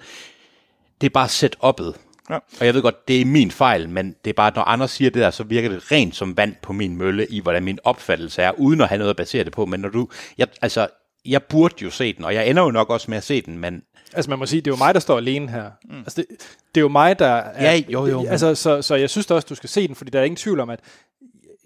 [1.00, 1.98] det er bare setup'et.
[2.30, 2.34] Ja.
[2.60, 5.10] Og jeg ved godt, det er min fejl, men det er bare, når andre siger
[5.10, 8.42] det der, så virker det rent som vand på min mølle, i hvordan min opfattelse
[8.42, 9.66] er, uden at have noget at basere det på.
[9.66, 10.08] Men når du...
[10.38, 10.86] Jeg, altså,
[11.26, 13.58] jeg burde jo se den, og jeg ender jo nok også med at se den,
[13.58, 13.82] men
[14.14, 15.70] Altså man må sige, det er jo mig, der står alene her.
[15.84, 15.98] Mm.
[15.98, 16.26] Altså det,
[16.74, 17.72] det er jo mig, der er...
[17.72, 19.94] Ja, jo, jo, men- Altså, så, så jeg synes da også, du skal se den,
[19.96, 20.80] fordi der er ingen tvivl om, at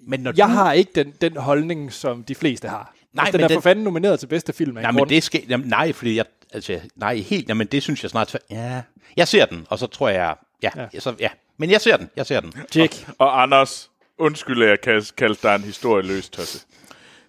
[0.07, 2.94] Men når jeg du, har ikke den, den holdning, som de fleste har.
[3.16, 5.22] Nej, altså, den men er den- for fanden nomineret til bedste film Nej, men det
[5.22, 8.82] skal, jamen, nej, fordi jeg, altså, nej, helt, jamen, det synes jeg snart, ja,
[9.16, 11.00] jeg ser den, og så tror jeg, ja, Ja.
[11.00, 11.28] Så, ja.
[11.58, 12.52] men jeg ser den, jeg ser den.
[12.76, 13.06] Jack.
[13.18, 16.58] Og Anders, undskyld, at jeg kal- kaldte dig en historieløs tosse.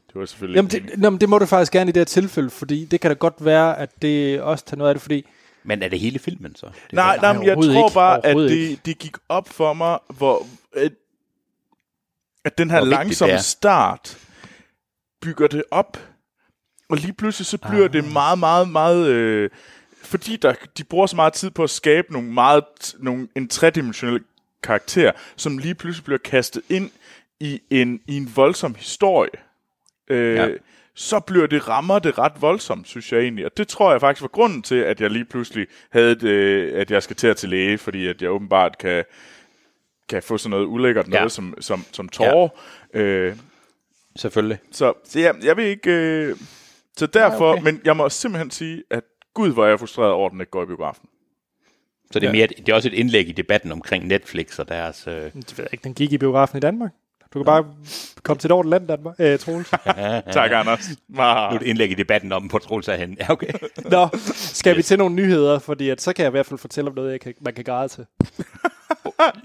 [0.07, 2.49] Det var selvfølgelig Jamen, det, jamen, det må du faktisk gerne i det her tilfælde,
[2.49, 5.25] fordi det kan da godt være, at det også tager noget af det, fordi
[5.63, 6.65] Men er det hele filmen så?
[6.65, 7.93] Det Nej, nej, men jeg tror ikke.
[7.93, 10.91] bare, at det, det gik op for mig, hvor at,
[12.45, 14.17] at den her Hvor langsomme det start
[15.27, 15.97] bygger det op,
[16.89, 17.93] og lige pludselig så bliver Ah.
[17.93, 19.07] det meget, meget, meget...
[19.07, 19.49] Øh,
[20.03, 22.63] fordi der, de bruger så meget tid på at skabe nogle meget,
[22.99, 24.23] nogle, en tredimensionel
[24.63, 26.91] karakter, som lige pludselig bliver kastet ind
[27.39, 29.29] i en, i en voldsom historie.
[30.09, 30.49] øh, Ja.
[30.95, 33.45] så bliver det rammer det ret voldsomt, synes jeg egentlig.
[33.45, 36.81] Og det tror jeg faktisk var grunden til, at jeg lige pludselig havde det, øh,
[36.81, 39.05] at jeg skal til at til læge, fordi at jeg åbenbart kan,
[40.09, 41.29] kan få sådan noget ulækkert noget Ja.
[41.29, 42.49] som, som, som tårer.
[42.93, 42.99] Ja.
[42.99, 43.35] Øh,
[44.17, 44.57] Selvfølgelig.
[44.71, 45.91] så, så jeg, jeg vil ikke...
[45.91, 46.35] Øh,
[46.97, 47.63] så derfor, Ja, okay.
[47.63, 49.03] men jeg må simpelthen sige, at
[49.33, 51.09] gud, hvor er jeg frustreret over, at den ikke går i biografen.
[52.11, 54.69] Så det er, mere, et- det er også et indlæg i debatten omkring Netflix og
[54.69, 55.07] deres...
[55.07, 56.91] Øh, Det ved jeg ikke, den gik i biografen i Danmark.
[57.33, 57.65] Du kan bare
[58.23, 59.15] komme til et ordentligt land, Danmark.
[59.19, 59.69] Øh, Troels.
[60.33, 60.89] Tak, Anders.
[61.09, 63.15] nu er det et indlæg i debatten om, hvor Troels er henne.
[63.19, 63.47] Ja, okay.
[63.91, 66.89] Nå, skal vi til nogle nyheder, fordi at, så kan jeg i hvert fald fortælle
[66.89, 68.05] om noget, jeg kan, man kan græde til.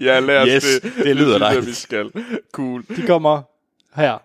[0.01, 0.93] Ja, lad os Yes, det.
[1.03, 1.65] det lyder jeg, dejligt.
[1.67, 2.11] vi skal.
[2.51, 2.83] Cool.
[2.95, 3.41] De kommer
[3.95, 4.17] her.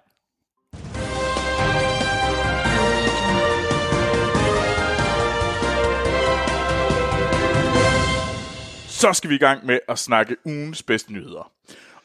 [8.99, 11.53] Så skal vi i gang med at snakke ugens bedste nyheder.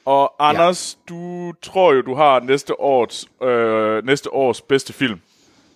[0.06, 1.14] Og Anders, ja.
[1.14, 5.22] du tror jo, du har næste års, øh, næste års bedste film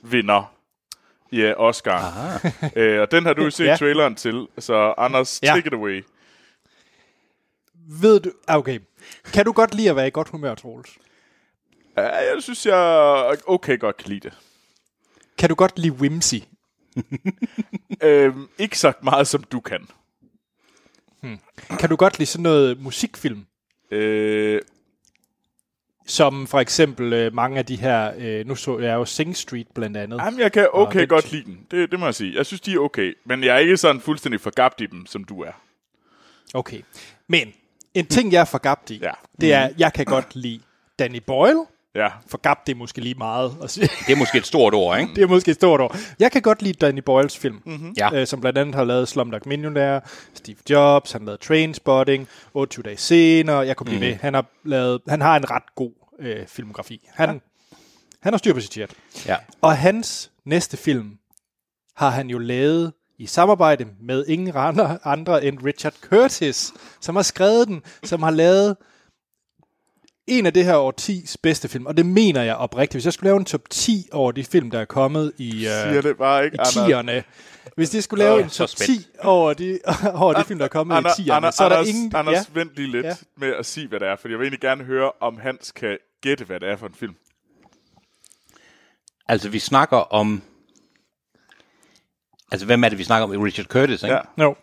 [0.02, 0.54] vinder
[1.32, 2.00] i ja, Oscar.
[2.76, 3.76] øh, og den har du jo set Ja.
[3.76, 5.48] traileren til, så Anders, Ja.
[5.48, 5.54] ja.
[5.56, 6.04] take it away.
[8.02, 8.32] Ved du...
[8.48, 8.80] ah, Okay.
[9.34, 10.98] Kan du godt lide at være i godt humør, Troels?
[11.98, 14.38] Ja, jeg synes, jeg okay godt kan lide det.
[15.38, 16.36] Kan du godt lide whimsy?
[18.04, 19.88] Øhm, ikke så meget, som du kan.
[21.80, 23.46] Kan du godt lide sådan noget musikfilm?
[23.92, 24.62] Øh,
[26.06, 28.12] Som for eksempel øh, mange af de her...
[28.18, 30.18] Øh, nu så jeg jo Sing Street blandt andet.
[30.26, 31.60] jamen, jeg kan okay godt lide den.
[31.72, 32.36] Det, det må jeg sige.
[32.36, 33.14] Jeg synes, de er okay.
[33.26, 35.52] Men jeg er ikke sådan fuldstændig forgabt i dem, som du er.
[36.54, 36.82] Okay.
[37.28, 37.54] Men
[37.94, 39.12] en ting, jeg er forgabt i, Ja.
[39.42, 40.60] det er, jeg kan godt lide
[41.00, 41.66] Danny Boyle.
[41.98, 42.10] Ja.
[42.28, 43.90] Forgabt, det er måske lige meget at sige.
[44.08, 45.14] Det er måske et stort ord, ikke?
[45.16, 45.98] Det er måske et stort ord.
[46.20, 47.94] Jeg kan godt lide Danny Boyles film, mm-hmm.
[47.98, 48.10] Ja.
[48.14, 50.02] øh, som blandt andet har lavet Slumdog Millionaire,
[50.34, 54.06] Steve Jobs, han har lavet Trainspotting, 28 dage senere, jeg kunne blive mm.
[54.06, 54.16] ved.
[54.16, 57.08] Han har, lavet, han har en ret god øh, filmografi.
[57.14, 57.40] Han, ja.
[58.22, 58.94] han har styr på sit chat.
[59.26, 59.36] Ja.
[59.62, 61.18] Og hans næste film
[61.96, 67.24] har han jo lavet i samarbejde med ingen andre, andre end Richard Curtis, som har
[67.24, 68.76] skrevet den, som har lavet
[70.28, 72.96] en af det her årtis bedste film, og det mener jeg oprigtigt.
[72.96, 75.98] Hvis jeg skulle lave en top 10 over de film, der er kommet i, Siger
[75.98, 77.24] uh, det bare ikke, i tierne,
[77.76, 79.02] hvis jeg skulle lave Åh, en top spændt.
[79.02, 79.80] 10 over de,
[80.24, 82.16] over de film, der er kommet Ander, i tierne, Ander, så er der Anders, ingen...
[82.16, 83.16] Anders, ja, vent lige lidt Ja.
[83.38, 85.98] med at sige, hvad det er, for jeg vil egentlig gerne høre, om Hans kan
[86.22, 87.16] gætte, hvad det er for en film.
[89.28, 90.42] Altså, vi snakker om...
[92.52, 93.42] Altså, hvem er det, vi snakker om?
[93.42, 94.16] Richard Curtis, ikke?
[94.16, 94.22] Ja.
[94.38, 94.54] no.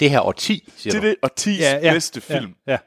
[0.00, 1.08] Det her årti, siger Det er du?
[1.08, 2.54] det årtis ja, ja, bedste film.
[2.66, 2.78] Ja, ja.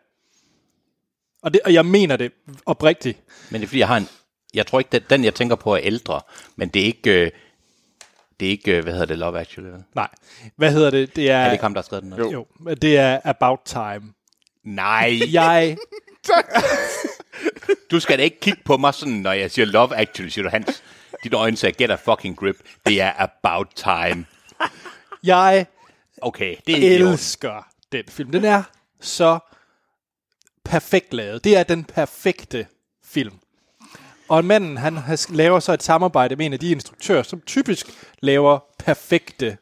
[1.43, 2.31] Og, det, og jeg mener det
[2.65, 3.19] oprigtigt.
[3.49, 4.07] Men det er fordi, jeg har en...
[4.53, 6.21] Jeg tror ikke, den, den jeg tænker på er ældre,
[6.55, 7.25] men det er ikke...
[7.25, 7.31] Øh,
[8.39, 9.71] det er ikke, øh, hvad hedder det, Love Actually?
[9.95, 10.07] Nej.
[10.55, 11.15] Hvad hedder det?
[11.15, 11.37] Det er...
[11.37, 12.13] Er det ikke ham, der har skrevet den?
[12.13, 12.29] også?
[12.31, 12.47] Jo,
[12.81, 14.13] det er About Time.
[14.63, 15.77] Nej, Jeg...
[17.91, 20.49] du skal da ikke kigge på mig sådan, når jeg siger Love Actually, siger du,
[20.49, 20.83] Hans,
[21.23, 22.55] dit øjne sagde, get a fucking grip.
[22.85, 24.25] Det er about time.
[25.23, 25.65] Jeg
[26.21, 28.31] Okay, det er elsker den film.
[28.31, 28.63] Den er
[29.01, 29.39] så
[30.65, 31.43] perfekt lavet.
[31.43, 32.65] Det er den perfekte
[33.05, 33.33] film.
[34.29, 34.97] Og manden, han
[35.29, 37.87] laver så et samarbejde med en af de instruktører, som typisk
[38.21, 39.57] laver perfekte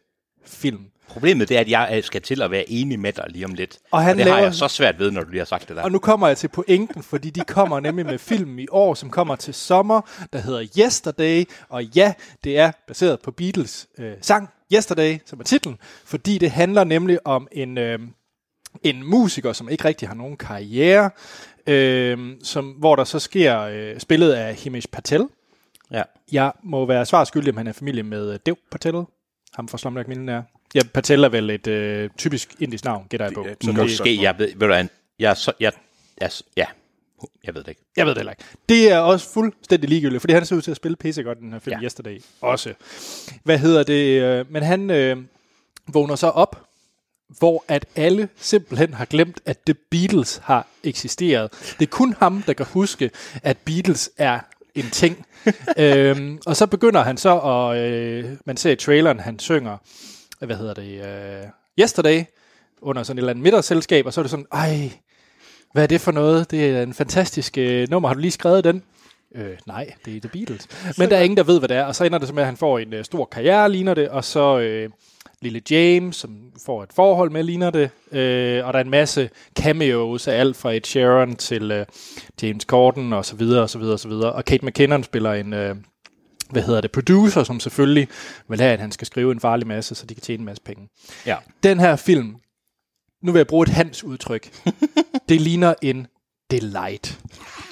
[0.45, 0.85] film.
[1.07, 3.77] Problemet det er, at jeg skal til at være enig med dig lige om lidt.
[3.91, 5.75] Og han det har laver- jeg så svært ved, når du lige har sagt det
[5.77, 5.83] der.
[5.83, 9.09] Og nu kommer jeg til pointen, fordi de kommer nemlig med film i år, som
[9.09, 10.01] kommer til sommer,
[10.33, 11.43] der hedder Yesterday.
[11.69, 16.51] Og ja, det er baseret på Beatles øh, sang Yesterday, som er titlen, fordi det
[16.51, 17.99] handler nemlig om en, øh,
[18.83, 21.09] en musiker, som ikke rigtig har nogen karriere,
[21.67, 25.27] øh, som, hvor der så sker øh, spillet af Himesh Patel.
[25.91, 26.03] Ja.
[26.31, 29.03] Jeg må være svar skyldig, om han er familie med øh, Dev Patel,
[29.53, 30.43] ham fra Slumdog Millionaire.
[30.75, 33.41] Ja, Patel er vel et øh, typisk indisk navn, gætter jeg på.
[33.43, 34.87] er et Så godt det, Måske, jeg ved, ved du
[35.19, 35.71] jeg, så, jeg,
[36.21, 36.65] jeg, ja,
[37.43, 37.81] jeg ved det ikke.
[37.97, 38.43] Jeg ved det heller ikke.
[38.69, 41.51] Det er også fuldstændig ligegyldigt, fordi han ser ud til at spille pissegodt i den
[41.53, 41.77] her film Ja.
[41.79, 41.83] ja.
[41.85, 42.73] Yesterday også.
[43.43, 44.21] Hvad hedder det?
[44.21, 45.17] øh, Men han øh,
[45.87, 46.63] vågner så op,
[47.39, 51.51] hvor at alle simpelthen har glemt, at The Beatles har eksisteret.
[51.79, 53.11] Det er kun ham, der kan huske,
[53.43, 54.39] at Beatles er
[54.75, 55.25] en ting.
[55.77, 59.77] øhm, og så begynder han så, og øh, man ser i traileren, han synger,
[60.39, 61.47] hvad hedder det, øh,
[61.79, 62.23] Yesterday,
[62.81, 64.91] under sådan et eller andet middagsselskab, og så er det sådan, ej,
[65.73, 66.51] hvad er det for noget?
[66.51, 68.09] Det er en fantastisk øh, nummer.
[68.09, 68.83] Har du lige skrevet den?
[69.35, 70.67] Øh, nej, det er The Beatles.
[70.97, 71.83] Men der er ingen, der ved, hvad det er.
[71.83, 74.09] Og så ender det så med, at han får en øh, stor karriere, ligner det.
[74.09, 74.89] Og så øh,
[75.41, 77.89] lille James, som får et forhold med, ligner det.
[78.11, 79.29] Øh, og der er en masse
[79.59, 81.85] cameos af alt fra Ed Sheeran til øh,
[82.41, 84.31] James Corden og så videre, og så videre, og så videre.
[84.33, 85.53] Og Kate McKinnon spiller en...
[85.53, 85.75] Øh,
[86.49, 88.07] hvad hedder det, producer, som selvfølgelig
[88.49, 90.63] vil have, at han skal skrive en farlig masse, så de kan tjene en masse
[90.63, 90.89] penge
[91.25, 91.35] Ja.
[91.63, 92.35] den her film,
[93.23, 94.51] nu vil jeg bruge et hans udtryk,
[95.29, 96.07] det ligner en
[96.51, 97.19] delight.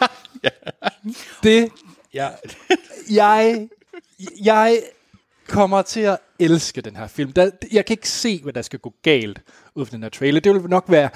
[1.43, 1.71] Det
[2.13, 2.37] jeg,
[3.09, 3.67] jeg,
[4.43, 4.81] jeg
[5.47, 7.31] kommer til at elske den her film.
[7.31, 9.41] Der, jeg kan ikke se, hvad der skal gå galt
[9.75, 10.39] ud fra den her trailer.
[10.39, 11.09] Det vil nok være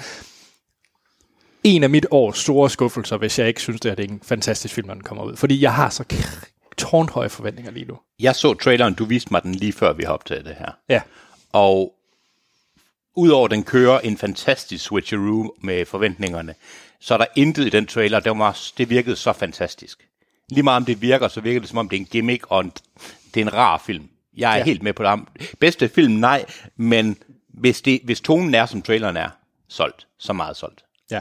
[1.64, 4.86] en af mit års store skuffelser, hvis jeg ikke synes, det er en fantastisk film,
[4.86, 5.36] når den kommer ud.
[5.36, 6.04] Fordi jeg har så
[6.76, 7.98] tårnhøje forventninger lige nu.
[8.20, 10.70] Jeg så traileren, du viste mig den lige før vi optaget det her.
[10.88, 11.02] Ja.
[11.52, 11.94] Og
[13.16, 16.54] udover den kører en fantastisk switcheroo med forventningerne,
[17.04, 20.08] så er der intet i den trailer, det, var, det virkede så fantastisk.
[20.50, 22.60] Lige meget om det virker, så virker det som om det er en gimmick, og
[22.60, 22.72] en,
[23.34, 24.08] det er en rar film.
[24.36, 24.64] Jeg er ja.
[24.64, 25.18] Helt med på det.
[25.60, 26.44] Bedste film, nej,
[26.76, 27.16] men
[27.48, 29.28] hvis, det, hvis tonen er, som traileren er,
[29.68, 30.06] solgt.
[30.18, 30.84] Så meget solgt.
[31.10, 31.20] Ja.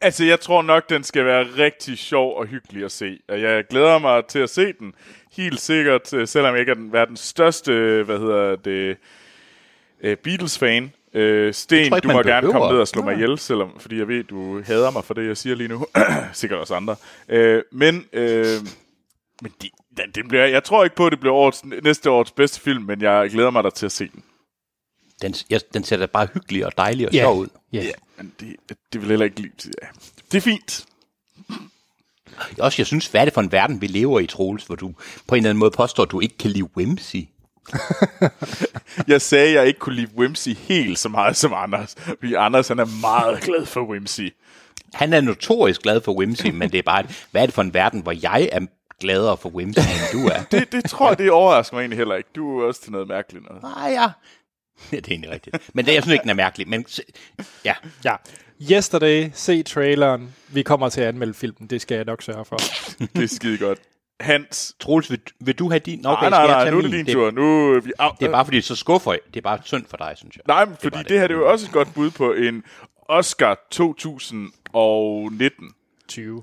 [0.00, 3.18] Altså, jeg tror nok, den skal være rigtig sjov og hyggelig at se.
[3.28, 4.94] Og jeg glæder mig til at se den.
[5.36, 8.96] Helt sikkert, øh, selvom jeg ikke er den verdens største, øh, hvad hedder det,
[10.00, 10.92] øh, Beatles-fan.
[11.14, 12.52] Øh, Sten, tror ikke, du må gerne behøver.
[12.60, 15.26] komme ned og slå mig ihjel, selvom, fordi jeg ved, du hader mig for det,
[15.28, 15.86] jeg siger lige nu.
[16.32, 16.96] sikkert også andre.
[17.28, 18.46] Øh, men øh,
[19.42, 22.30] men de, den, den bliver, jeg tror ikke på, at det bliver årets, næste års
[22.30, 24.22] bedste film, men jeg glæder mig da til at se den.
[25.22, 27.22] Den, jeg, den ser da bare hyggelig og dejlig og Ja.
[27.22, 27.46] sjov ud.
[27.72, 27.82] Ja.
[28.16, 28.56] Men det,
[28.92, 29.52] det vil heller ikke lide.
[29.82, 29.86] Ja.
[30.32, 30.86] Det er fint.
[32.58, 34.92] Også, jeg synes, hvad er det for en verden, vi lever i, Troels, hvor du
[35.28, 37.16] på en eller anden måde påstår, at du ikke kan lide whimsy?
[39.08, 41.94] Jeg sagde, at jeg ikke kunne lide Whimsy helt så meget som Anders.
[41.98, 44.20] Fordi Anders han er meget glad for Whimsy.
[44.94, 47.62] Han er notorisk glad for whimsy, men det er bare, et- hvad er det for
[47.62, 48.60] en verden, hvor jeg er
[49.00, 50.42] gladere for whimsy, end du er?
[50.58, 52.28] Det, det tror jeg, det overrasker mig egentlig heller ikke.
[52.36, 53.62] Du er også til noget mærkeligt noget.
[53.62, 54.08] Nej, ja.
[54.92, 55.56] Ja, det er egentlig rigtigt.
[55.74, 56.68] Men det, jeg synes ikke, den er mærkelig.
[56.68, 57.02] Men se-
[57.64, 58.14] ja, ja.
[58.72, 60.34] Yesterday, se traileren.
[60.48, 61.70] Vi kommer til at anmelde filmen.
[61.70, 62.56] Det skal jeg nok sørge for.
[63.16, 63.78] Det er skide godt.
[64.22, 64.76] Hans.
[64.80, 65.98] Troels, vil, vil du have din?
[65.98, 67.30] Nej, Okay, nej, nej, tage nu er det din tur.
[67.30, 69.20] Nu, er vi, au, Det er bare fordi, så skuffer jeg.
[69.26, 70.42] Det er bare synd for dig, synes jeg.
[70.46, 71.14] Nej, men fordi bare det, det.
[71.14, 72.64] det her det er jo også et godt bud på en
[73.08, 75.70] Oscar 2019.
[76.08, 76.42] 20.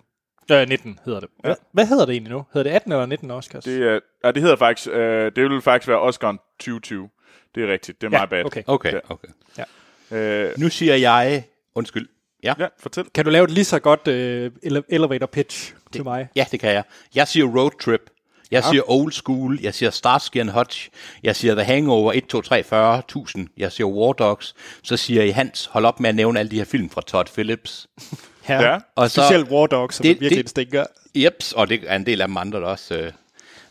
[0.51, 1.29] Øh, 19 hedder det.
[1.39, 2.45] Hvad, hvad hedder det egentlig nu?
[2.53, 3.63] Hedder det 18 eller 19 Oscars?
[3.63, 7.09] Det, er, ja, det hedder faktisk, øh, det vil faktisk være Oscar 2020.
[7.55, 8.45] Det er rigtigt, det er ja, my bad.
[8.45, 8.63] okay.
[8.67, 8.99] Okay, Ja.
[9.09, 9.27] okay.
[10.47, 11.43] Øh, Nu siger jeg...
[11.75, 12.07] Undskyld.
[12.43, 13.03] Ja, ja, fortæl.
[13.15, 16.27] Kan du lave et lige så godt øh, ele- elevator pitch det, til mig?
[16.35, 16.83] ja det kan jeg.
[17.15, 18.01] Jeg siger road trip.
[18.51, 19.59] Jeg siger old school.
[19.61, 20.89] Jeg siger Starsky and Hutch.
[21.23, 23.01] Jeg siger The Hangover 1, 2, 3,
[23.37, 23.45] 40.000.
[23.57, 24.55] Jeg siger War Dogs.
[24.83, 27.27] Så siger I Hans, hold op med at nævne alle de her film fra Todd
[27.33, 27.87] Phillips.
[28.49, 28.61] Ja.
[28.71, 28.77] Ja.
[28.95, 30.85] Og så- Specielt War Dogs, som Det- det, virkelig det- stinker.
[31.15, 32.95] Jeps, og det er en del af dem andre der også.
[32.95, 33.11] øh.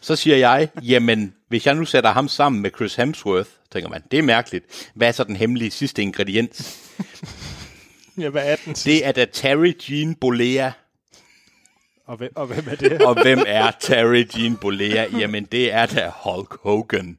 [0.01, 4.03] Så siger jeg, jamen, hvis jeg nu sætter ham sammen med Chris Hemsworth, tænker man,
[4.11, 4.91] det er mærkeligt.
[4.95, 6.79] Hvad er så den hemmelige sidste ingrediens?
[8.19, 8.91] Ja, hvad er den sidste?
[8.91, 10.71] Det er da Terry Jean Bolea.
[12.07, 13.03] Og, hvem, og hvem er det?
[13.03, 15.07] Og hvem er Terry Jean Bolea?
[15.19, 17.19] Jamen, det er da Hulk Hogan.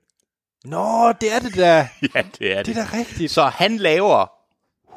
[0.65, 1.85] Nå, det er det der.
[2.15, 2.65] Ja, det er det.
[2.65, 3.31] Det er da rigtigt.
[3.31, 4.31] Så han laver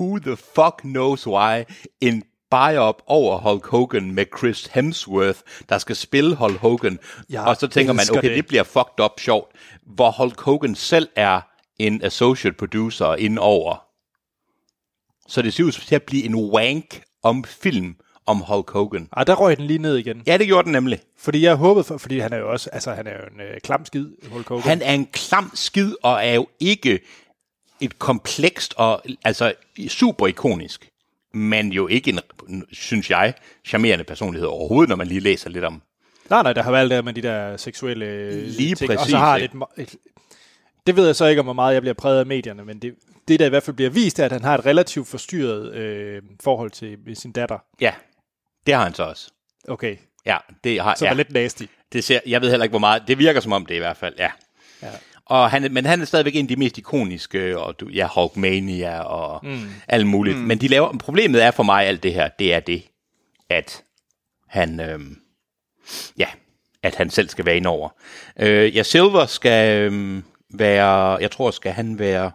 [0.01, 1.65] Who the fuck knows why
[2.01, 5.39] en biop over Hulk Hogan med Chris Hemsworth,
[5.69, 6.99] der skal spille Hulk Hogan.
[7.31, 8.37] Jeg og så tænker man, okay, det.
[8.37, 8.47] det.
[8.47, 9.51] bliver fucked up sjovt,
[9.87, 11.41] hvor Hulk Hogan selv er
[11.79, 13.92] en associate producer indover.
[15.33, 19.09] Så det ser ud til at blive en wank om film om Hulk Hogan.
[19.17, 20.23] Ej, der røg den lige ned igen.
[20.27, 21.01] Ja, det gjorde den nemlig.
[21.19, 23.61] Fordi jeg håbede for, fordi han er jo også, altså han er jo en øh,
[23.61, 24.63] klam skid, Hulk Hogan.
[24.63, 27.01] Han er en klam skid og er jo ikke
[27.81, 29.53] et komplekst og altså
[29.89, 30.89] super ikonisk,
[31.35, 32.11] men jo ikke
[32.49, 35.83] en, synes jeg, charmerende personlighed overhovedet, når man lige læser lidt om.
[36.31, 38.91] Nej, nej, der har været der med de der seksuelle øh, Lige ting.
[38.91, 39.97] Og præcis, så har det et, et,
[40.87, 42.95] det ved jeg så ikke, om hvor meget jeg bliver præget af medierne, men det,
[43.29, 46.23] det der i hvert fald bliver vist, er, at han har et relativt forstyrret øh,
[46.43, 47.59] forhold til sin datter.
[47.81, 47.95] Ja,
[48.67, 49.31] det har han så også.
[49.69, 51.09] Okay, Ja, det har så ja.
[51.09, 51.13] ja.
[51.13, 51.65] er lidt nasty.
[51.93, 53.03] Det ser, jeg ved heller ikke, hvor meget.
[53.07, 54.31] Det virker som om det i hvert fald, ja.
[54.83, 54.89] Ja.
[55.27, 59.01] Og han, men han er stadigvæk en af de mest ikoniske, og du, ja, Hulkmania
[59.01, 59.71] og mm.
[59.89, 60.37] alt muligt.
[60.37, 60.43] Mm.
[60.43, 62.83] Men de laver, problemet er for mig alt det her, det er det,
[63.49, 63.83] at
[64.49, 65.19] han, øhm,
[66.19, 66.27] ja,
[66.83, 67.89] at han selv skal være indover.
[68.39, 72.31] Øh, ja, Silver skal øhm, være, jeg tror, skal han være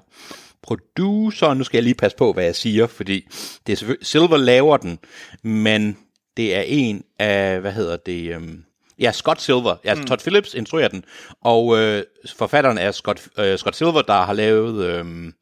[0.62, 3.28] producer, nu skal jeg lige passe på, hvad jeg siger, fordi
[3.68, 5.00] det er Silver laver den,
[5.44, 5.98] men
[6.38, 8.64] det er en af, hvad hedder det, øhm,
[9.00, 10.06] ja, Scott Silver, ja, mm.
[10.06, 11.04] Todd Phillips instruerer den,
[11.42, 12.04] og øh,
[12.36, 15.34] forfatteren er Scott, øh, Scott Silver, der har lavet, øhm,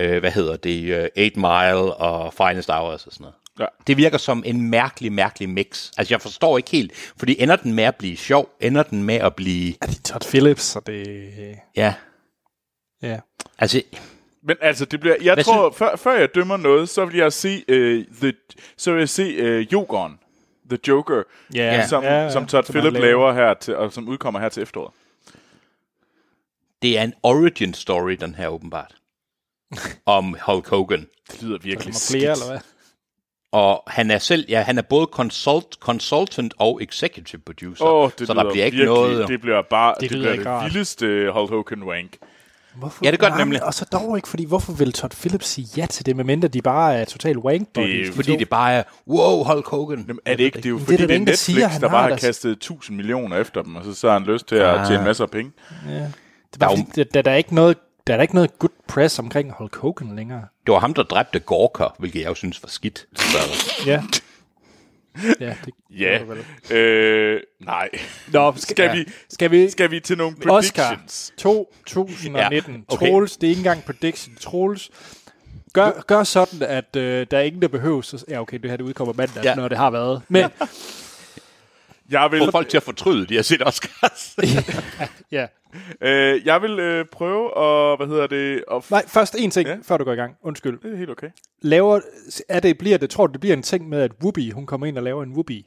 [0.00, 3.34] øh, hvad hedder det, øh, Eight Mile og Finest Hours og sådan noget.
[3.60, 3.66] Ja.
[3.86, 5.90] Det virker som en mærkelig, mærkelig mix.
[5.96, 8.48] Altså, jeg forstår ikke helt, fordi ender den med at blive sjov?
[8.60, 9.74] Ender den med at blive...
[9.82, 11.58] Er det Todd Phillips, så det...
[11.76, 11.94] Ja,
[13.02, 13.18] Ja.
[13.58, 13.82] altså,
[14.42, 17.32] Men altså, det bliver, jeg Hvad tror, før, før jeg dømmer noget, så vil jeg
[17.32, 18.32] se, uh, the,
[18.76, 20.18] så vil jeg se uh, Jokeren,
[20.70, 21.22] The Joker,
[21.54, 23.32] Ja, som, ja, ja, som Todd som han Phillip laver.
[23.32, 24.92] her, til, og som udkommer her til efteråret.
[26.82, 28.94] det er en origin story, den her åbenbart.
[30.06, 31.06] om Hulk Hogan.
[31.32, 32.44] Det lyder virkelig Kommer flere, skidt.
[32.44, 32.60] eller hvad?
[33.56, 37.84] Og han er selv, ja, han er både consult, consultant og executive producer.
[37.84, 39.28] Åh, det så der bliver ikke virkelig, noget...
[39.28, 40.64] Det bliver bare det, Det bliver det rart.
[40.64, 42.16] vildeste Hulk Hogan wank.
[42.74, 43.04] Hvorfor?
[43.04, 43.64] Ja, det gør det nemlig.
[43.64, 46.62] Og så dog ikke, fordi hvorfor vil Todd Phillips sige ja til det, medmindre de
[46.62, 50.04] bare er totalt wank Det er Fordi det bare er, wow, Hulk Hogan.
[50.08, 50.56] Jamen, er det ikke?
[50.56, 52.02] Det er jo Men det fordi, er der det er, der Netflix, siger, der bare
[52.02, 54.78] har deres- kastet 1000 millioner efter dem, og så, så har han lyst til at
[54.80, 54.86] Ah.
[54.86, 55.52] tjene masser af penge.
[55.88, 55.94] Ja.
[55.94, 56.08] Det er
[56.52, 57.76] Der bare, jo- fordi, der, der, er ikke noget,
[58.06, 60.44] der er ikke noget good press omkring Hulk Hogan længere.
[60.66, 63.06] Det var ham, der dræbte Gorker, hvilket jeg jo synes var skidt.
[63.16, 63.38] Så,
[63.86, 64.02] Ja.
[65.40, 66.18] ja, det Ja.
[66.22, 66.76] vel.
[66.78, 67.88] Øh, nej.
[68.32, 68.92] Nå, Skal ja.
[68.94, 69.70] vi- Skal vi...
[69.70, 71.32] Skal vi til nogle Oscar predictions?
[71.36, 72.74] 2019.
[72.74, 73.06] Ja, okay.
[73.08, 74.36] Troels, det er ikke engang prediction.
[74.40, 74.90] Troels,
[75.72, 78.14] gør, gør sådan, at øh, der er ingen, der behøves...
[78.28, 79.50] Ja, okay, det her det udkommer mandag, Ja.
[79.50, 79.54] ja.
[79.56, 80.22] når det har været.
[80.28, 80.44] Men,
[82.10, 84.36] Jeg vil, få folk til at fortryde, de har set Oscars.
[85.32, 85.46] ja.
[86.00, 89.68] øh, jeg vil øh, prøve at, hvad hedder det, at f- Nej, først en ting,
[89.68, 89.76] Ja.
[89.82, 90.36] før du går i gang.
[90.42, 90.78] Undskyld.
[90.82, 91.30] det er helt okay.
[91.62, 92.00] Laver,
[92.48, 94.86] er det, bliver det, tror du, det bliver en ting med, at Whoopi, hun kommer
[94.86, 95.66] ind og laver en Whoopi?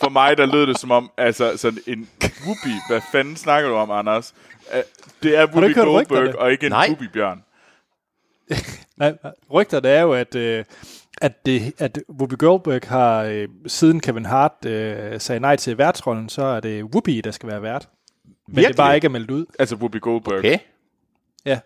[0.00, 2.08] For mig, der lød det som om, altså sådan en
[2.44, 2.80] whoopie.
[2.88, 4.34] Hvad fanden snakker du om, Anders?
[5.22, 6.72] Det er Whoopi Goldberg, og ikke en.
[8.96, 9.32] Nej, nej.
[9.52, 10.64] rygterne er jo, at, øh,
[11.20, 16.28] at, det, at Whoopi Goldberg har, øh, siden Kevin Hart øh, sagde nej til værtsrollen,
[16.28, 17.88] så er det Whoopi, der skal være vært.
[18.24, 18.72] Men det Virkelig?
[18.72, 19.46] er bare ikke er meldt ud.
[19.58, 20.38] Altså Whoopi Goldberg.
[20.38, 20.58] Okay.
[21.44, 21.60] Ja.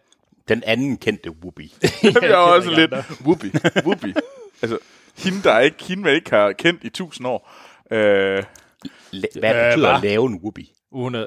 [0.49, 1.75] Den anden kendte Whoopi.
[2.03, 3.05] jeg er også lidt andre.
[3.21, 3.51] whoopie.
[3.85, 4.15] whoopie.
[4.63, 4.79] Altså,
[5.19, 7.51] hende, der ikke, hende, man ikke har kendt i tusind år.
[7.91, 9.97] Øh, La- hvad Øh, betyder hva?
[9.97, 10.73] at lave en Whoopi?
[10.93, 11.27] Hun er,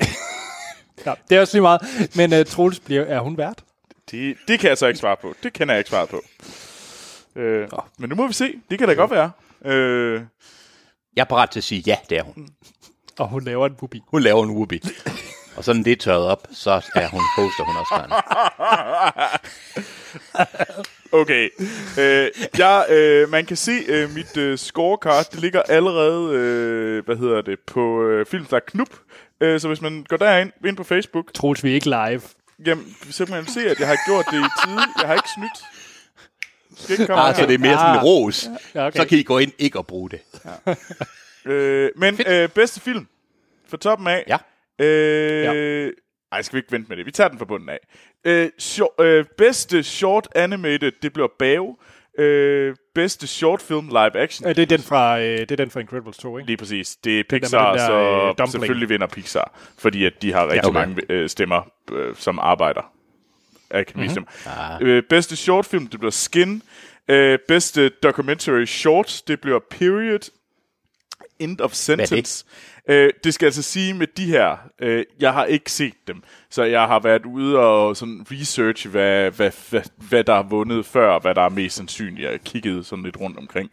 [1.06, 1.80] ja, det er også lige meget.
[2.16, 3.64] Men uh, Troels, bliver, er hun vært?
[4.10, 5.34] det, det kan jeg så ikke svare på.
[5.42, 6.22] Det kender jeg ikke svaret på.
[7.36, 7.68] Øh,
[7.98, 8.54] men nu må vi se.
[8.70, 9.30] Det kan da godt være.
[9.64, 10.20] Øh,
[11.16, 12.48] Jeg er parat til at sige, ja, det er hun.
[13.18, 14.02] Og hun laver en Whoopi.
[14.08, 14.82] Hun laver en Whoopi.
[15.56, 18.12] Og sådan det er tørret op, så er hun hoster hun Oscar'en.
[21.12, 21.48] Okay.
[21.98, 22.28] Øh,
[22.58, 25.24] jeg, øh, man kan se øh, mit øh, scorecard.
[25.32, 28.88] Det ligger allerede, øh, hvad hedder det, på øh, Filmstar Knup.
[29.40, 32.20] Øh, så hvis man går derind, ind på Facebook, Troels, vi er ikke live.
[32.66, 34.80] jamen, så kan man se, at jeg har gjort det i tide.
[35.00, 35.58] Jeg har ikke snydt.
[36.76, 38.04] Skal komme Ah, så det er mere sådan en Ah.
[38.04, 38.48] ros.
[38.74, 38.98] Ja, okay.
[39.00, 40.20] Så kan I gå ind ikke og bruge det.
[41.44, 43.06] øh, Men øh, bedste film
[43.68, 44.24] fra toppen af.
[44.28, 44.36] Ja.
[44.84, 45.92] Øh,
[46.32, 47.06] Ej, skal vi ikke vente med det.
[47.06, 47.78] Vi tager den fra bunden af.
[48.24, 51.76] Øh, short, øh, bedste short animated, det bliver Bave.
[52.18, 54.48] Øh, bedste short film live action.
[54.48, 56.46] Øh, Det er den fra, øh, det er den fra Incredibles 2, ikke?
[56.46, 56.96] Lige præcis.
[56.96, 57.86] Det er Pixar, den der,
[58.36, 60.80] så øh, selvfølgelig vinder Pixar, fordi at de har rigtig okay.
[60.80, 61.62] mange øh, stemmer,
[61.92, 62.92] øh, som arbejder.
[63.74, 64.30] Akademistemmer.
[64.44, 64.52] Mhm.
[64.80, 64.86] Mm-hmm.
[64.86, 66.62] Øh, bedste shortfilm, det bliver Skin.
[67.08, 70.30] Øh, bedste documentary short, det bliver Period.
[71.38, 72.44] End of Sentence.
[72.88, 76.62] Øh, det skal altså sige med de her, øh, jeg har ikke set dem, så
[76.62, 81.18] jeg har været ude og sådan research, hvad, hvad, hvad, hvad der er vundet før,
[81.18, 82.22] hvad der er mest sandsynligt.
[82.22, 83.70] Jeg har kigget sådan lidt rundt omkring.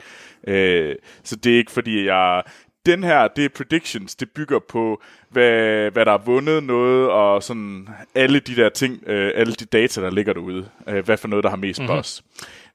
[0.48, 2.44] Øh, så det er ikke fordi, jeg...
[2.86, 7.44] Den her, det er predictions, det bygger på, hvad, hvad der er vundet noget, og
[7.44, 10.70] sådan alle de der ting, øh, alle de data, der ligger derude.
[10.88, 11.96] Øh, hvad for noget, der har mest mm-hmm.
[11.96, 12.24] boss.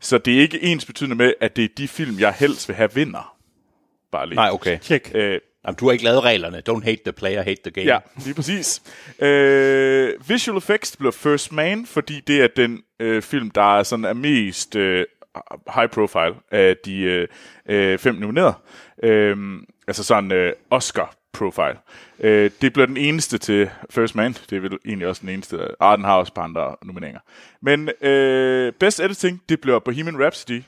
[0.01, 2.77] Så det er ikke ens betydende med, at det er de film, jeg helst vil
[2.77, 3.37] have vinder.
[4.13, 4.37] Bare lige.
[4.37, 4.79] Nej, okay.
[4.79, 5.11] Tjek.
[5.15, 6.63] Øh, Jamen, du har ikke lavet reglerne.
[6.69, 7.87] Don't hate the player, hate the game.
[7.87, 8.83] Ja, lige præcis.
[9.19, 14.05] Øh, visual effects bliver First Man, fordi det er den øh, film, der er sådan
[14.05, 15.05] er mest øh,
[15.75, 17.29] high profile af de øh,
[17.69, 18.55] øh, fem nominerede.
[19.03, 19.37] Øh,
[19.89, 21.77] altså sådan øh, Oscar profile.
[22.21, 24.33] Øh, det bliver den eneste til First Man.
[24.51, 25.69] Det er vel egentlig også den eneste.
[25.81, 27.21] Ah, den har også par andre nomineringer.
[27.61, 30.63] Men øh, Best Editing, det bliver Bohemian Rhapsody.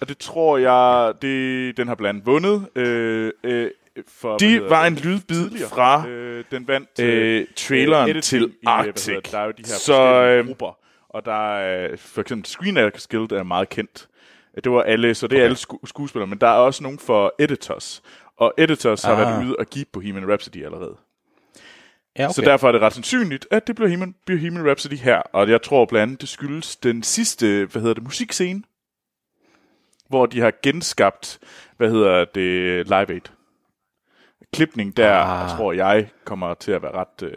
[0.00, 2.66] Og det tror jeg, det, den har blandt andet vundet.
[2.76, 3.70] Øh, øh,
[4.08, 5.68] for, Det var en lydbid tidligere.
[5.68, 9.14] fra Øh, den vandt øh, traileren editing til i, Arctic.
[9.14, 12.76] det, Der er jo de her Så, øh, grupper, og der er for eksempel Screen
[12.76, 14.08] Actors Guild er meget kendt.
[14.64, 17.34] Det var alle, så det er alle sku- skuespillere, men der er også nogen for
[17.38, 18.02] editors.
[18.40, 19.18] Og editors har Ah.
[19.18, 20.96] været ude og give Bohemian Rhapsody allerede.
[22.18, 22.32] ja Okay.
[22.34, 25.16] Så derfor er det ret sandsynligt, at det bliver Bohemian, Bohemian Rhapsody her.
[25.18, 28.62] Og jeg tror blandt andet, det skyldes den sidste, hvad hedder det, musikscene,
[30.08, 31.38] hvor de har genskabt,
[31.76, 33.20] hvad hedder det, Live Aid.
[34.52, 35.44] Klipning der, Ah.
[35.52, 35.56] ah.
[35.56, 37.22] tror jeg, kommer til at være ret...
[37.22, 37.32] Øh,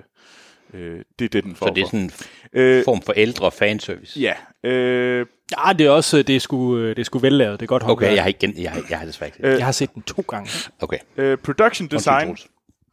[0.73, 2.11] øh, det er det, den får Så det er sådan en
[2.53, 4.19] Øh, form for ældre fanservice.
[4.19, 4.33] Ja.
[4.69, 5.25] Øh,
[5.67, 7.59] Ja, det er også, det er sgu, øh, det er sgu vellavet.
[7.59, 8.13] Det er godt Okay, håndværk.
[8.15, 10.03] jeg har, ikke, gen- jeg, har, jeg har desværre ikke Øh, jeg har set den
[10.03, 10.49] to gange.
[10.81, 10.97] Okay.
[11.17, 12.37] øh, production design,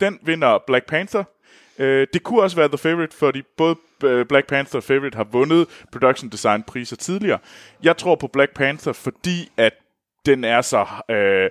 [0.01, 1.24] den vinder Black Panther.
[1.78, 5.24] Øh, det kunne også være The Favorite, fordi både øh, Black Panther og Favorite har
[5.33, 7.39] vundet production design priser tidligere.
[7.83, 9.72] Jeg tror på Black Panther, fordi at
[10.26, 11.51] den er så øh,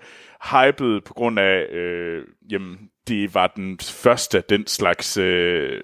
[0.51, 2.77] hyped på grund af, øh, jamen,
[3.07, 5.83] det var den første af den slags øh,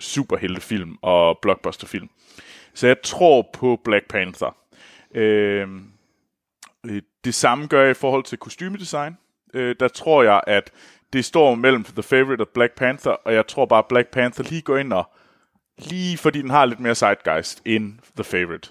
[0.00, 2.08] superheltefilm og blockbusterfilm.
[2.74, 4.56] Så jeg tror på Black Panther.
[5.14, 5.92] Øhm,
[6.86, 9.16] øh, det samme gør jeg i forhold til kostymedesign.
[9.54, 10.70] Øh, der tror jeg, at
[11.12, 14.44] det står mellem The Favorite og Black Panther, og jeg tror bare, at Black Panther
[14.44, 15.10] lige går ind og
[15.78, 18.70] lige fordi den har lidt mere zeitgeist end The Favorite.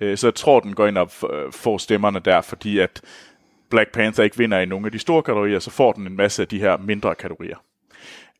[0.00, 3.02] Øh, så jeg tror, den går ind og øh, får stemmerne der, fordi at
[3.70, 6.42] Black Panther ikke vinder i nogle af de store kategorier, så får den en masse
[6.42, 7.56] af de her mindre kategorier.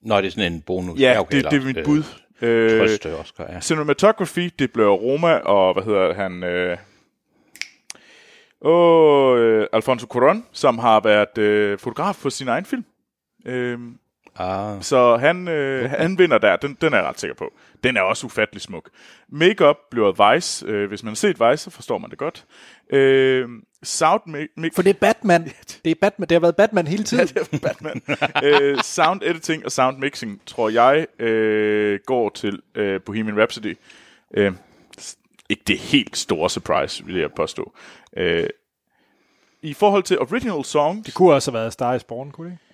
[0.02, 1.00] Nå, det er sådan en bonus.
[1.00, 2.04] Ja, okay, det, det er mit bud.
[2.42, 3.60] Øh, Trøste Oscar, ja.
[3.60, 6.44] Cinematography, det bliver Roma, og hvad hedder han?
[6.44, 6.76] Øh,
[8.60, 12.84] og øh, Alfonso Cuarón, som har været øh, fotograf på sin egen film.
[13.46, 13.78] Øh,
[14.38, 17.52] Ah, så han, øh, han vinder der, den, den er jeg ret sikker på.
[17.84, 18.90] Den er også ufattelig smuk.
[19.28, 20.66] Makeup bliver Vice.
[20.66, 22.44] Øh, hvis man har set Vice, så forstår man det godt.
[22.90, 23.48] Øh,
[23.82, 24.22] sound
[24.56, 24.74] mix...
[24.74, 25.44] For det er Batman.
[25.84, 26.28] Det er Batman.
[26.28, 27.26] Det har været Batman hele tiden.
[27.34, 28.02] det er Batman.
[28.44, 33.78] øh, sound editing og sound mixing, tror jeg, øh, går til øh, Bohemian Rhapsody.
[34.34, 34.52] Øh,
[35.48, 37.72] ikke det helt store surprise, vil jeg påstå.
[38.16, 38.46] Øh,
[39.62, 42.52] I forhold til original song, Det kunne også have været Star is Born, kunne det
[42.52, 42.71] ikke?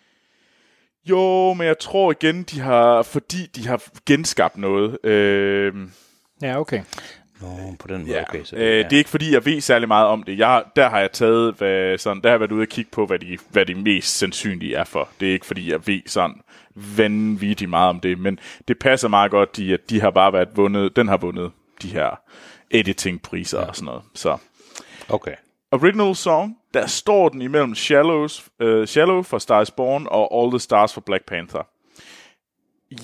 [1.05, 5.05] Jo, men jeg tror igen, de har, fordi de har genskabt noget.
[5.05, 5.75] Øh,
[6.43, 6.83] Ja, okay.
[7.41, 8.45] Nå, på den måde, Ja, okay.
[8.45, 10.39] Så, øh, det er ikke fordi, jeg ved særlig meget om det.
[10.39, 13.07] Jeg, der har jeg taget, hvad, sådan, der har jeg været ude og kigge på,
[13.07, 15.09] hvad de, hvad de mest sandsynlige er for.
[15.21, 16.41] Det er ikke fordi, jeg ved sådan
[16.75, 18.39] vanvittigt meget om det, men
[18.69, 21.51] det passer meget godt, de, at de har bare været vundet, den har vundet
[21.83, 22.21] de her
[22.71, 23.67] editing-priser ja.
[23.67, 24.03] og sådan noget.
[24.15, 24.37] Så
[25.09, 25.35] Okay.
[25.73, 30.61] original song, der står den imellem Shallows, uh, Shallow for Stars Born og All the
[30.61, 31.63] Stars for Black Panther.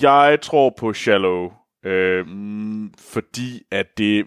[0.01, 1.51] Jeg tror på Shallow,
[1.83, 4.25] øh, mm, fordi at det,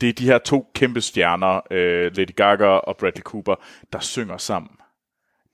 [0.00, 3.54] det er de her to kæmpe stjerner, øh, Lady Gaga og Bradley Cooper,
[3.92, 4.70] der synger sammen.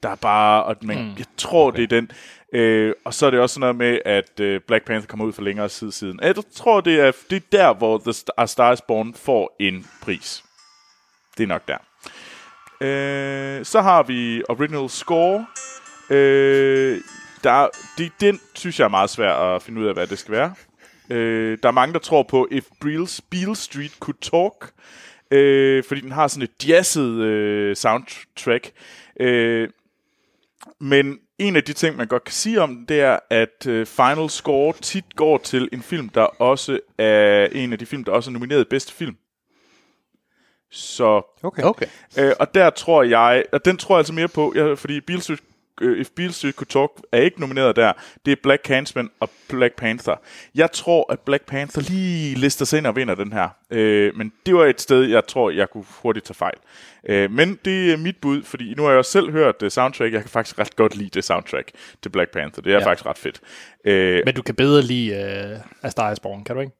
[0.02, 1.14] Der er bare, og man, mm.
[1.18, 1.76] jeg tror, okay.
[1.76, 2.10] det er den.
[2.52, 5.32] Øh, og så er det også sådan noget med, at øh, Black Panther kommer ud
[5.32, 6.20] for længere tid siden.
[6.22, 10.44] Jeg tror, det er, det er der, hvor The Star is Born får en pris.
[11.38, 11.78] Det er nok der.
[12.80, 15.46] Øh, så har vi Original Score.
[16.10, 17.00] Øh,
[17.44, 17.68] der,
[17.98, 20.54] de, den synes jeg er meget svær at finde ud af, hvad det skal være.
[21.10, 24.72] Øh, der er mange, der tror på If Beale, Beale Street Could Talk,
[25.30, 28.70] øh, fordi den har sådan et jazzet øh, soundtrack.
[29.20, 29.68] Øh,
[30.80, 33.86] men en af de ting, man godt kan sige om den, det er, at øh,
[33.86, 38.12] Final Score tit går til en film, der også er en af de film, der
[38.12, 39.16] også er nomineret bedste film.
[40.70, 41.62] Så Okay.
[41.62, 41.86] Okay.
[42.18, 45.40] Øh, og der tror jeg, og den tror jeg altså mere på, jeg, fordi Street,
[45.80, 47.92] øh, If Street Could Talk er ikke nomineret der.
[48.26, 50.16] Det er Black Clansman og Black Panther.
[50.54, 53.48] Jeg tror, at Black Panther lige lister sig ind og vinder den her.
[53.70, 56.56] Øh, men det var et sted, jeg tror, jeg kunne hurtigt tage fejl.
[57.08, 60.12] Øh, men det er mit bud, fordi nu har jeg jo selv hørt det soundtrack.
[60.12, 61.70] Jeg kan faktisk ret godt lide det soundtrack
[62.02, 62.62] til Black Panther.
[62.62, 62.80] Det er ja.
[62.80, 62.86] Ja.
[62.86, 63.40] faktisk ret fedt.
[63.84, 66.72] Øh, Men du kan bedre lide uh, A Star is Born, kan du ikke?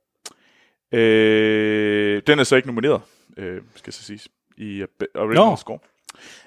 [0.93, 3.01] Øh, den er så ikke nomineret,
[3.41, 5.57] øh, skal så siges, i uh, be- original Nå.
[5.57, 5.79] score.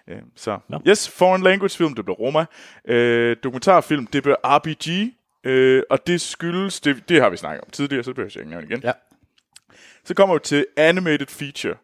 [0.07, 0.79] Øh, så, Nå.
[0.87, 2.45] yes, foreign language film, det blev Roma.
[2.87, 5.13] Øh, dokumentarfilm, det blev RPG.
[5.43, 8.41] Øh, og det skyldes, det, det har vi snakket om tidligere, så det behøver jeg
[8.41, 8.81] ikke nævne igen.
[8.83, 8.91] Ja.
[10.05, 11.75] Så kommer vi til animated feature.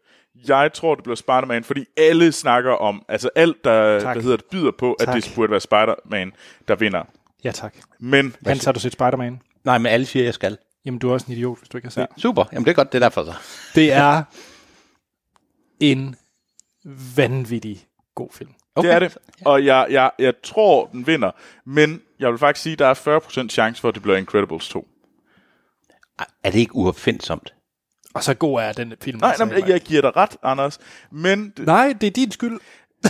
[0.48, 4.16] Jeg tror, det bliver Spider-Man, fordi alle snakker om, altså alt, der, Tak.
[4.16, 5.16] der hedder, det byder på, at Tak.
[5.16, 6.32] det burde være Spider-Man,
[6.68, 7.04] der vinder.
[7.44, 7.76] Ja, tak.
[8.00, 9.42] Men Hans, har du set Spider-Man?
[9.64, 10.58] Nej, men alle siger, jeg skal.
[10.86, 12.02] Jamen, du er også en idiot, hvis du ikke har set.
[12.02, 12.06] Ja.
[12.18, 12.44] Super.
[12.54, 13.34] Jamen, det er godt, det er derfor så.
[13.76, 14.24] Det er
[15.80, 16.16] en
[17.16, 18.50] vanvittig god film.
[18.76, 18.88] Okay.
[18.90, 19.18] Det er det.
[19.46, 21.32] Og jeg, jeg, jeg tror, den vinder.
[21.66, 24.70] Men jeg vil faktisk sige, at der er 40% chance for, at det bliver Incredibles
[24.70, 24.88] 2.
[26.44, 27.54] Er det ikke uopfindsomt?
[28.14, 29.20] Og så god er den film.
[29.20, 30.80] Nej, altså, nej, men jeg giver dig ret, Anders.
[31.12, 32.60] Men, det- nej, det er din skyld.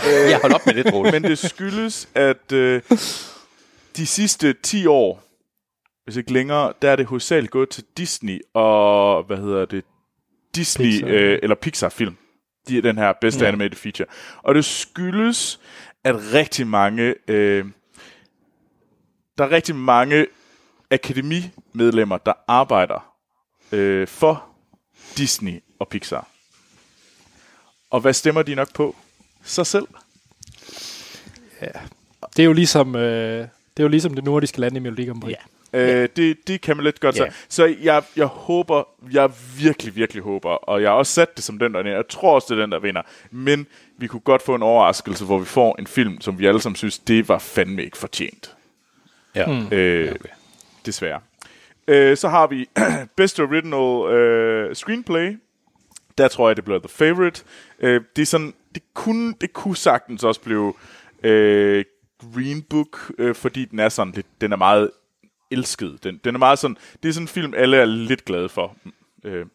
[0.04, 1.12] Jeg holder op med det, Troels.
[1.12, 2.82] men det skyldes, at øh,
[3.96, 5.22] de sidste 10 år,
[6.04, 9.84] hvis ikke længere, der er det hovedsageligt gået til Disney og, hvad hedder det,
[10.54, 10.90] Disney.
[10.90, 11.06] Pixar.
[11.08, 12.16] Øh, eller Pixar-film.
[12.70, 13.44] De den her bedste Ja.
[13.44, 13.48] ja.
[13.48, 14.06] animated feature.
[14.42, 15.60] Og det skyldes,
[16.04, 17.64] at rigtig mange, øh,
[19.38, 20.26] der er rigtig mange
[20.90, 23.14] akademimedlemmer, der arbejder
[23.72, 24.46] øh, for
[25.16, 26.28] Disney og Pixar.
[27.90, 28.96] Og hvad stemmer de nok på?
[29.42, 29.86] Sig selv.
[32.36, 35.20] Det er jo ligesom, øh, det er jo ligesom det nordiske land i Melodi Grand
[35.20, 35.30] Prix.
[35.30, 35.36] Ja.
[35.72, 37.32] Øh, det, det kan man lidt godt yeah.
[37.48, 41.58] Så jeg, jeg håber, jeg virkelig, virkelig håber, og jeg har også sat det som
[41.58, 41.96] den, der vinder.
[41.96, 43.02] Jeg tror også, det er den, der vinder.
[43.30, 43.66] Men
[43.96, 46.76] vi kunne godt få en overraskelse, hvor vi får en film, som vi alle sammen
[46.76, 48.56] synes, det var fandme ikke fortjent.
[49.34, 49.46] Ja.
[49.46, 49.72] Mm.
[49.72, 50.28] Øh, okay.
[50.86, 51.20] Desværre.
[51.88, 52.68] Øh, så har vi
[53.16, 55.38] Best Original øh, Screenplay.
[56.18, 57.42] Der tror jeg, det bliver The Favorite.
[57.80, 60.74] Øh, det er sådan, det kunne, det kunne sagtens også blive
[61.22, 61.84] øh,
[62.34, 64.90] Green Book, øh, fordi den er sådan lidt, den er meget
[65.50, 66.04] elsket.
[66.04, 68.76] Den, den er meget sådan, det er sådan en film, alle er lidt glade for.
[69.24, 69.46] Øh,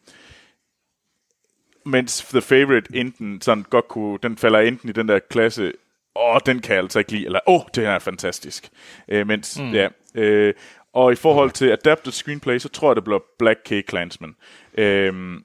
[1.84, 5.72] mens The Favorite enten sådan godt kunne, den falder enten i den der klasse,
[6.16, 8.68] åh, den kan jeg altså ikke lide, eller åh, det her er fantastisk.
[9.08, 9.72] Øh, mens, mm.
[9.72, 10.54] ja, øh,
[10.92, 13.86] og i forhold til adapted screenplay, så tror jeg, det bliver Black K.
[13.86, 14.36] Klansman.
[14.78, 15.40] Øh,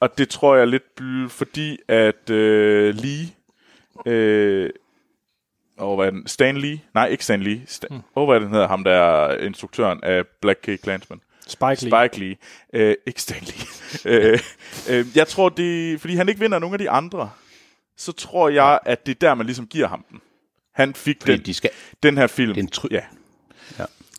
[0.00, 1.00] og det tror jeg lidt,
[1.30, 3.28] fordi at øh, Lee,
[4.06, 4.70] øh,
[5.78, 6.26] og hvad er den?
[6.26, 6.80] Stan Lee?
[6.94, 7.62] Nej, ikke Stan Lee.
[7.68, 8.00] Sta- mm.
[8.14, 8.68] Og hvad er den hedder?
[8.68, 10.80] Ham, der er instruktøren af Black K.
[10.82, 11.20] Klansman.
[11.46, 12.08] Spike Lee.
[12.08, 12.36] Spike Lee.
[12.72, 13.66] Øh, ikke Stan Lee.
[14.32, 14.38] øh,
[14.90, 17.30] øh, jeg tror, det fordi han ikke vinder nogen af de andre,
[17.96, 20.20] så tror jeg, at det er der, man ligesom giver ham den.
[20.74, 21.70] Han fik Fordi den, de skal...
[22.02, 22.54] den her film.
[22.54, 23.00] Det er en try- ja,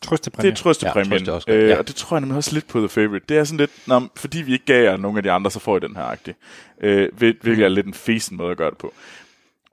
[0.02, 0.52] Trøstepræmie.
[0.52, 1.20] det er trøstepræmien.
[1.26, 1.78] Ja, trøste øh, ja.
[1.78, 3.26] Og det tror jeg nemlig også lidt på The Favorite.
[3.30, 5.60] Det er sådan lidt, nå, fordi vi ikke gav jer nogen af de andre, så
[5.60, 6.36] får I den her agtig.
[6.82, 8.94] Øh, hvil- hvilket er lidt en fesen måde at gøre det på.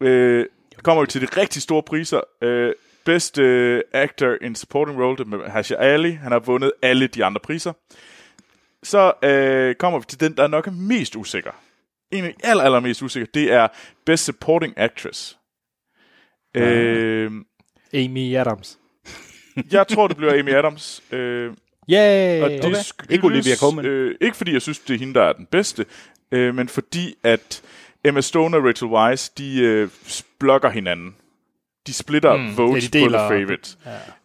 [0.00, 0.46] Øh,
[0.82, 2.20] kommer vi til de rigtig store priser.
[2.42, 2.72] Øh,
[3.04, 6.10] Best uh, Actor in Supporting Role, det er med Hasha Ali.
[6.10, 7.72] Han har vundet alle de andre priser.
[8.82, 11.50] Så øh, kommer vi til den, der nok er mest usikker.
[12.12, 13.68] En af de aller, aller mest usikre, det er
[14.06, 15.38] Best Supporting Actress.
[16.54, 17.30] Øh,
[17.94, 18.78] Amy Adams.
[19.72, 21.02] jeg tror, det bliver Amy Adams.
[21.12, 21.52] Øh,
[21.90, 22.42] Yay!
[22.42, 22.74] og det okay.
[22.82, 23.86] skyldes, Ikke Olivia Colman.
[23.86, 25.86] Øh, ikke fordi jeg synes, det er hende, der er den bedste,
[26.32, 27.62] øh, men fordi at
[28.06, 29.88] Emma Stone og Rachel Weisz, de øh,
[30.38, 31.14] blokker hinanden.
[31.86, 33.76] De splitter Mm, votes ja, de på The Favorite.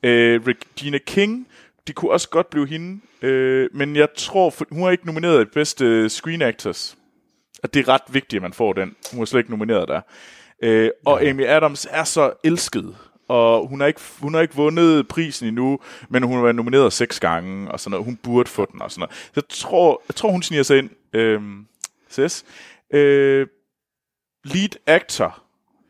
[0.03, 0.09] Ja.
[0.09, 1.47] Øh, Regina King,
[1.87, 5.41] de kunne også godt blive hende, øh, men jeg tror, for, hun er ikke nomineret
[5.41, 6.97] i bedste Screen Actors.
[7.63, 8.95] Og det er ret vigtigt, at man får den.
[9.13, 10.01] Hun er slet ikke nomineret der.
[10.63, 12.95] Øh, og Amy Adams er så elsket,
[13.27, 15.79] og hun har, ikke, hun har ikke vundet prisen endnu,
[16.09, 18.05] men hun har været nomineret seks gange, og sådan noget.
[18.05, 19.15] Hun burde få den, og sådan noget.
[19.15, 20.89] Så jeg tror, jeg tror hun sniger sig ind.
[21.13, 21.41] Øh,
[22.09, 22.45] ses.
[22.93, 23.47] Øh,
[24.43, 25.43] lead actor,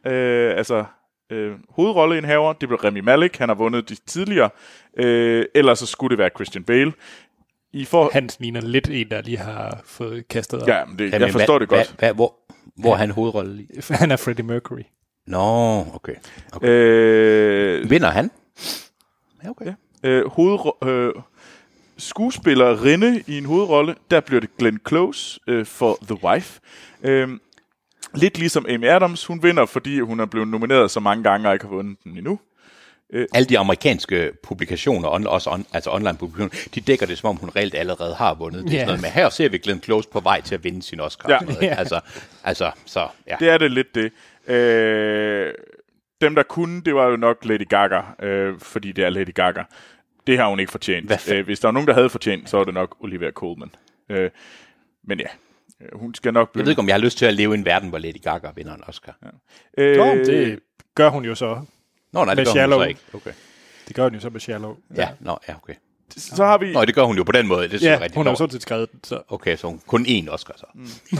[0.07, 0.85] øh, altså
[1.31, 4.49] øh, hovedrolleindhaver, det blev Remy Malek, han har vundet de tidligere,
[4.97, 6.93] øh, ellers så skulle det være Christian Bale.
[7.73, 10.67] I for, Han ligner lidt en, der lige har fået kastet op.
[10.67, 11.87] ja, men det, Jamen, jeg forstår hvad, det godt.
[11.87, 12.35] Hvad, hvad, hvor,
[12.75, 13.67] hvor er han hovedrolle i?
[13.89, 14.81] Han er Freddie Mercury.
[15.27, 16.15] Nå, okay.
[16.53, 16.67] okay.
[16.67, 18.31] Øh, Vinder han?
[19.43, 19.73] Ja, okay.
[20.03, 21.13] øh, hoved, øh,
[21.97, 26.59] skuespillerinde i en hovedrolle, der bliver det Glenn Close øh, for The Wife.
[27.03, 27.29] Øh,
[28.13, 31.53] lidt ligesom Amy Adams, hun vinder, fordi hun er blevet nomineret så mange gange og
[31.53, 32.39] ikke har vundet den endnu.
[33.33, 37.35] Alle de amerikanske publikationer, on, også on, altså online publikationer, de dækker det, som om
[37.35, 38.63] hun reelt allerede har vundet.
[38.63, 40.83] Det er sådan noget med, her ser vi Glenn Close på vej til at vinde
[40.83, 41.29] sin Oscar.
[41.29, 41.39] Ja.
[41.39, 41.57] noget?
[41.61, 41.99] Altså,
[42.43, 43.35] altså, så, ja.
[43.39, 44.11] Det er det lidt det.
[44.53, 45.53] Øh,
[46.21, 49.63] dem, der kunne, det var jo nok Lady Gaga, øh, fordi det er Lady Gaga.
[50.27, 51.31] Det har hun ikke fortjent.
[51.31, 53.71] Øh, hvis der var nogen, der havde fortjent, så var det nok Olivia Colman.
[54.09, 54.29] Øh,
[55.03, 55.50] men ja, øh,
[55.93, 56.65] hun skal nok Jeg blive...
[56.65, 58.51] ved ikke, om jeg har lyst til at leve i en verden, hvor Lady Gaga
[58.55, 59.17] vinder en Oscar.
[59.77, 59.83] Ja.
[59.83, 60.59] øh, Nå, det
[60.95, 61.61] gør hun jo så.
[62.13, 62.79] Nå, nej, Med det gør hun Shallow.
[62.79, 62.99] så ikke.
[63.13, 63.31] Okay.
[63.87, 64.75] Det gør hun jo så med Shallow.
[64.95, 65.73] Ja, nå, ja, okay.
[66.17, 66.73] Så har vi...
[66.73, 67.67] Nå, det gør hun jo på den måde.
[67.69, 69.21] Det Ja, jeg rigtig hun har jo sådan set skrevet så...
[69.29, 70.65] Okay, så hun kun én Oscar så.
[70.75, 70.87] Mm.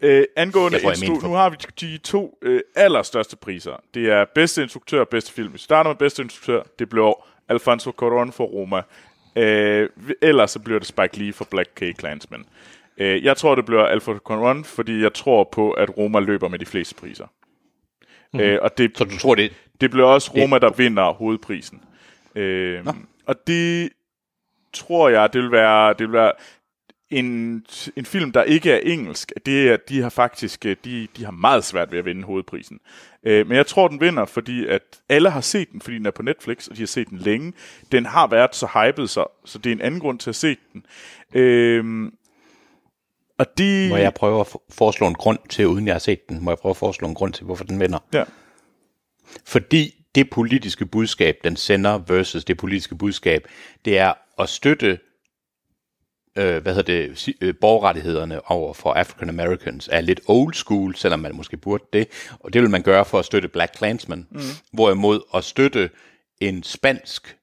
[0.00, 3.72] Øh, angående Jeg tror, jeg instru- for- nu har vi de to øh, allerstørste priser.
[3.94, 5.52] Det er bedste instruktør og bedste film.
[5.52, 6.62] Vi starter med bedste instruktør.
[6.78, 8.82] Det bliver Alfonso Cuarón for Roma.
[9.36, 9.88] Øh,
[10.22, 11.82] ellers så bliver det Spike Lee for Black K.
[11.98, 12.44] Klansman.
[12.98, 16.58] Øh, jeg tror, det bliver Alfonso Cuarón, fordi jeg tror på, at Roma løber med
[16.58, 17.26] de fleste priser.
[18.32, 18.40] Mm.
[18.40, 21.80] Øh, og det, Så du tror, det, det bliver også Roma, der vinder hovedprisen.
[22.34, 22.86] Øh,
[23.26, 23.90] og det
[24.72, 26.32] tror jeg, det vil være, det vil være
[27.10, 27.64] en,
[27.96, 29.32] en film, der ikke er engelsk.
[29.46, 32.80] Det er, de har faktisk øh, de, de har meget svært ved at vinde hovedprisen.
[33.22, 36.10] Øh, men jeg tror, den vinder, fordi at alle har set den, fordi den er
[36.10, 37.52] på Netflix, og de har set den længe.
[37.92, 40.56] Den har været så hyped, så, så det er en anden grund til at se
[40.72, 40.86] den.
[41.34, 42.10] Øh,
[43.38, 43.86] og de...
[43.90, 46.50] må jeg prøve at for- foreslå en grund til, uden jeg har set den, må
[46.50, 47.98] jeg prøve at foreslå en grund til, hvorfor den vinder.
[48.12, 48.24] Ja.
[49.44, 53.48] Fordi det politiske budskab, den sender versus det politiske budskab,
[53.84, 54.98] det er at støtte
[56.38, 61.20] øh, hvad hedder det, øh, borgerrettighederne over for African Americans er lidt old school, selvom
[61.20, 62.08] man måske burde det.
[62.40, 64.26] Og det vil man gøre for at støtte Black Klansman.
[64.30, 64.40] Mm.
[64.72, 65.90] Hvorimod at støtte
[66.40, 67.36] en spansk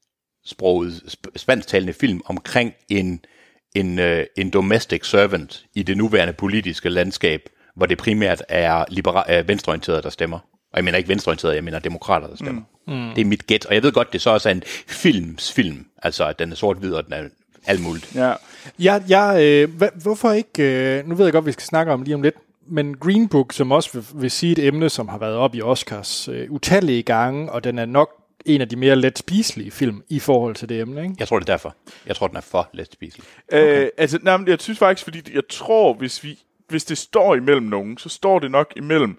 [0.46, 3.26] sproget, sp- spansktalende film omkring en,
[3.76, 9.34] en, øh, en domestic servant i det nuværende politiske landskab, hvor det primært er libera-
[9.34, 10.40] øh, venstreorienterede, der stemmer.
[10.74, 12.62] Og jeg mener ikke venstreorienterede, jeg mener demokrater, der stemmer.
[12.88, 12.94] Mm.
[12.94, 13.10] Mm.
[13.16, 13.66] Det er mit gæt.
[13.66, 15.86] Og jeg ved godt, det så også er en films film.
[16.04, 17.24] Altså, at den er sort-hvid, og den er
[17.66, 18.16] alt muligt.
[18.16, 18.34] Ja.
[18.80, 22.02] Jeg, jeg, øh, hva, hvorfor ikke, øh, nu ved jeg godt, vi skal snakke om
[22.02, 22.36] lige om lidt,
[22.68, 25.62] men Green Book, som også vil, vil sige et emne, som har været op i
[25.62, 28.10] Oscars øh, utallige gange, og den er nok
[28.46, 31.16] en af de mere let spiselige film i forhold til det emne, ikke?
[31.20, 31.76] Jeg tror, det er derfor.
[32.06, 33.26] Jeg tror, den er for let spiselig.
[33.48, 33.84] Okay.
[33.84, 37.36] Øh, altså, nej, men jeg synes faktisk, fordi jeg tror, hvis, vi, hvis det står
[37.36, 39.18] imellem nogen, så står det nok imellem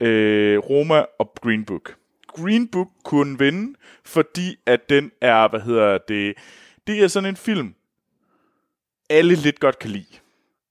[0.00, 1.94] øh, Roma og Green Book.
[2.26, 3.74] Green Book kunne vinde,
[4.04, 6.34] fordi at den er, hvad hedder det,
[6.86, 7.74] det er sådan en film,
[9.10, 10.06] alle lidt godt kan lide.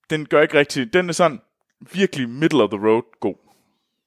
[0.10, 0.94] den gør ikke rigtig...
[0.94, 1.40] Den er sådan
[1.94, 3.36] virkelig middle of the road god.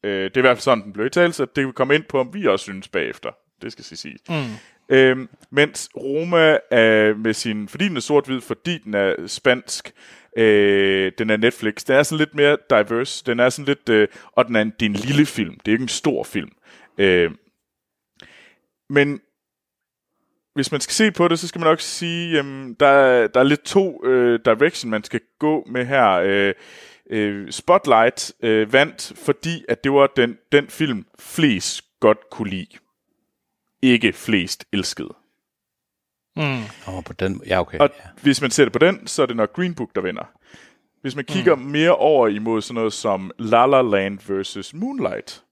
[0.03, 1.95] Øh, det er i hvert fald sådan, den blev i tale, så det vil komme
[1.95, 3.31] ind på, om vi også synes bagefter.
[3.63, 4.19] Det skal sige.
[4.29, 4.35] Mm.
[4.89, 7.69] Øhm, mens Roma er med sin...
[7.69, 9.93] Fordi den er sort-hvid, fordi den er spansk,
[10.37, 13.25] øh, den er Netflix, den er sådan lidt mere diverse.
[13.27, 13.89] Den er sådan lidt...
[13.89, 15.55] Øh, og den er en, det er en lille film.
[15.59, 16.51] Det er ikke en stor film.
[16.99, 17.31] Øh,
[18.91, 19.21] men
[20.55, 23.41] hvis man skal se på det, så skal man nok sige, jamen, der, er- der
[23.41, 26.11] er lidt to øh, direction, man skal gå med her.
[26.11, 26.55] Øh,
[27.11, 32.67] øh, Spotlight øh, vandt, fordi at det var den, den film, flest godt kunne lide.
[33.83, 35.15] Ikke flest elskede.
[36.37, 37.43] Åh, oh, på den...
[37.47, 37.79] Ja, okay.
[37.79, 38.09] Og Ja.
[38.23, 40.25] hvis man ser det på den, så er det nok Green Book, der vinder.
[41.01, 41.63] Hvis man kigger mm.
[41.63, 45.45] mere over imod sådan noget som La La Land versus Moonlight,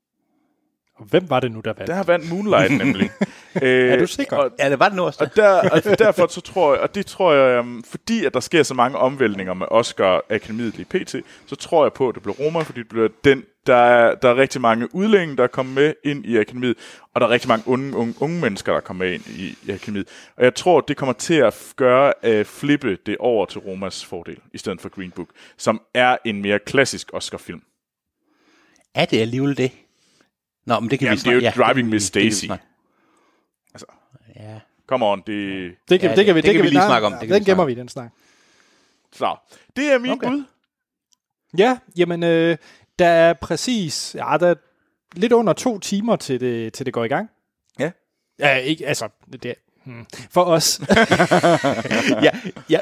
[1.04, 1.88] Hvem var det nu, der vandt?
[1.88, 3.10] der har vandt Moonlight nemlig.
[3.62, 4.36] øh, Er du sikker?
[4.36, 5.24] Og, ja, det var det nu også.
[5.24, 8.40] Og, der, og derfor så tror jeg, og det tror jeg, um, fordi at der
[8.40, 11.16] sker så mange omvæltninger med Oscar Akademiet i PT,
[11.46, 14.28] så tror jeg på, at det bliver Roma, fordi det bliver den, der er, der
[14.28, 16.76] er rigtig mange udlændinge, der er kommet med ind i Akademiet,
[17.14, 19.58] og der er rigtig mange unge, unge, unge mennesker, der er kommet med ind i,
[19.66, 20.08] i Akademiet.
[20.36, 24.38] Og jeg tror, det kommer til at gøre, at flippe det over til Romas fordel,
[24.52, 27.62] i stedet for Green Book, som er en mere klassisk Oscar-film.
[28.94, 29.70] Er det alligevel det?
[30.70, 32.44] Nå, men det kan Jamen, vi det er jo snakke- Driving det- Miss det Daisy.
[32.44, 32.64] snakke-
[33.74, 33.86] Altså,
[34.36, 34.60] Ja.
[34.86, 35.72] come on, det...
[35.88, 37.12] Det kan, Ja, det kan vi, det kan vi lige snakke om.
[37.12, 38.10] Det kan vi Den gemmer snakke vi, den snak.
[39.12, 39.36] Så,
[39.76, 40.28] det er min okay.
[40.28, 40.44] bud.
[41.58, 42.56] Ja, jamen, øh,
[42.98, 44.54] der er præcis, ja, der er
[45.12, 47.30] lidt under to timer til det, til det går i gang.
[47.78, 47.90] Ja.
[48.38, 50.06] Ja, ikke, altså, det er, hmm.
[50.30, 50.80] for os.
[52.26, 52.30] ja,
[52.70, 52.78] ja.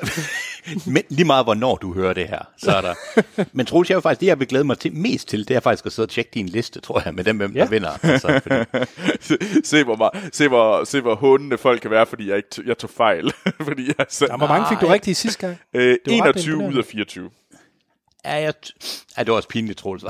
[0.87, 2.95] Men lige meget, hvornår du hører det her, så er der...
[3.57, 5.61] Men Troels, jeg vil faktisk, det jeg vil glæde mig til, mest til, det er
[5.61, 7.61] faktisk at sidde og tjekke din liste, tror jeg, med dem, hvem Ja.
[7.61, 7.91] der vinder.
[8.03, 8.85] Altså, fordi,
[9.21, 12.49] se, se, hvor, meget, se, hvor, se, hvor hundende folk kan være, fordi jeg, ikke
[12.55, 13.33] t- jeg tog fejl.
[13.69, 15.59] fordi jeg Ja, sagde, hvor mange fik du rigtigt sidste gang?
[15.75, 16.75] øh, ret 21 imponerende.
[16.79, 17.31] ud af 24.
[18.25, 20.03] er jeg t- ja, det var også pinligt, Troels.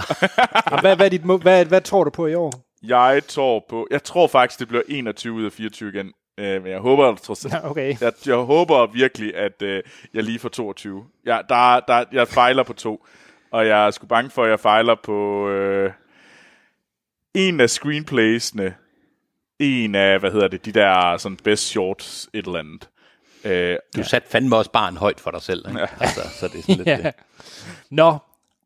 [0.80, 2.52] hvad, hvad, er dit, må- hvad, hvad tror du på i år?
[2.82, 3.86] Jeg tror på...
[3.90, 6.12] Jeg tror faktisk, det bliver 21 ud af 24 igen.
[6.38, 7.94] Øh, men jeg håber, trods, Ja, okay.
[8.00, 9.82] jeg, jeg håber virkelig, at øh,
[10.14, 11.04] jeg lige får 22.
[11.24, 13.06] Jeg, der, der, jeg fejler på to.
[13.50, 15.92] Og jeg er sgu bange for, at jeg fejler på øh,
[17.34, 18.74] en af screenplaysene.
[19.58, 22.88] En af, hvad hedder det, de der sådan best shorts et eller andet.
[23.44, 25.68] Øh, Du satte fandme også barn højt for dig selv.
[25.68, 25.80] Ikke?
[25.80, 25.86] Ja.
[26.00, 26.88] Altså, så det er sådan lidt...
[26.98, 26.98] Ja.
[27.04, 27.10] ja.
[27.90, 28.16] Nå,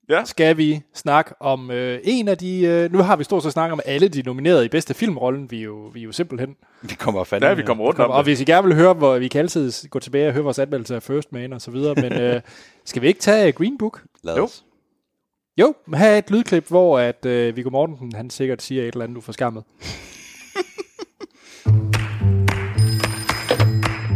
[0.09, 2.61] ja, skal vi snakke om øh, en af de...
[2.61, 5.51] Øh, nu har vi stort set snakket om alle de nominerede i bedste filmrollen.
[5.51, 6.57] Vi er jo, vi er jo simpelthen...
[6.83, 7.45] Vi kommer fandme...
[7.47, 9.39] der er vi kommet rundt om og hvis I gerne vil høre, hvor vi kan
[9.41, 11.95] altid gå tilbage og høre vores anmeldelse af First Man og så videre.
[11.95, 12.41] Men øh,
[12.85, 14.03] skal vi ikke tage Green Book?
[14.23, 14.45] Lad Jo.
[14.45, 14.65] os.
[15.61, 19.17] Jo, have et lydklip, hvor at øh, Viggo Mortensen, han sikkert siger et eller andet
[19.17, 19.65] uforskammet.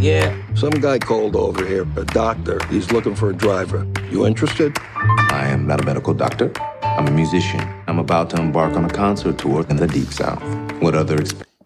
[0.06, 0.36] Yeah.
[0.54, 2.58] Some guy called over here, a doctor.
[2.70, 3.80] He's looking for a driver.
[4.12, 4.72] You interested?
[5.32, 6.48] I am not a medical doctor.
[6.82, 7.60] I'm a musician.
[7.88, 10.42] I'm about to embark on a concert tour in the Deep South.
[10.82, 11.16] What other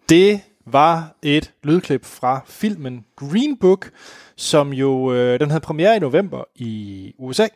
[0.09, 3.89] Det var et lydklip fra filmen Green Book,
[4.35, 7.47] som jo, øh, den havde premiere i november i USA,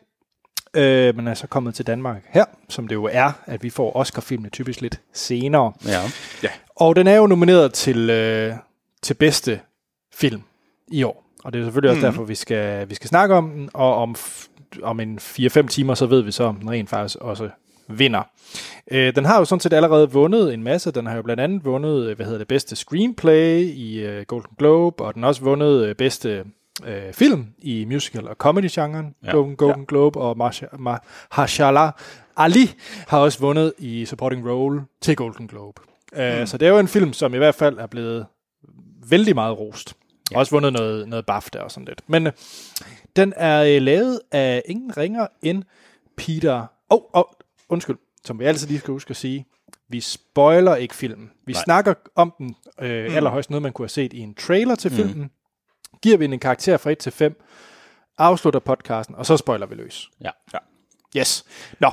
[0.73, 3.95] øh, men er så kommet til Danmark her, som det jo er, at vi får
[3.95, 5.73] Oscar-filmene typisk lidt senere.
[5.85, 6.49] Ja.
[6.75, 8.53] Og den er jo nomineret til, øh,
[9.01, 9.59] til bedste
[10.13, 10.41] film
[10.91, 11.25] i år.
[11.43, 14.15] Og det er selvfølgelig også derfor, vi skal, vi skal snakke om den, og om,
[14.83, 17.49] om en 4-5 timer, så ved vi så, om den rent faktisk også
[17.87, 18.23] vinder.
[18.91, 20.91] Øh, den har jo sådan set allerede vundet en masse.
[20.91, 24.55] Den har jo blandt andet vundet, øh, hvad hedder det, bedste screenplay i øh, Golden
[24.57, 26.45] Globe, og den har også vundet øh, bedste
[26.85, 29.31] øh, film i musical og comedy-genren, ja.
[29.31, 29.85] Golden, Golden ja.
[29.87, 31.91] Globe, og Mahershala
[32.37, 32.71] Ali
[33.07, 35.81] har også vundet i supporting role til Golden Globe.
[36.11, 36.45] Mm.
[36.45, 38.25] Så det er jo en film, som i hvert fald er blevet
[39.09, 39.95] vældig meget rost.
[40.31, 40.37] Ja.
[40.37, 42.01] Også vundet noget, noget BAFTA og sådan lidt.
[42.07, 42.33] Men øh,
[43.15, 45.63] den er øh, lavet af ingen ringer end
[46.17, 46.65] Peter...
[46.89, 47.23] Åh, oh, oh,
[47.69, 49.45] undskyld, som vi altid lige skal huske at sige.
[49.89, 51.31] Vi spoiler ikke filmen.
[51.45, 51.63] Vi Nej.
[51.63, 53.15] snakker om den øh, mm.
[53.15, 55.31] allerhøjst noget, man kunne have set i en trailer til filmen.
[56.01, 57.41] Giver vi den en karakter fra 1 til 5,
[58.17, 60.09] afslutter podcasten, og så spoiler vi løs.
[60.21, 60.29] Ja.
[60.53, 60.57] Ja.
[61.17, 61.45] Yes.
[61.79, 61.91] Nå,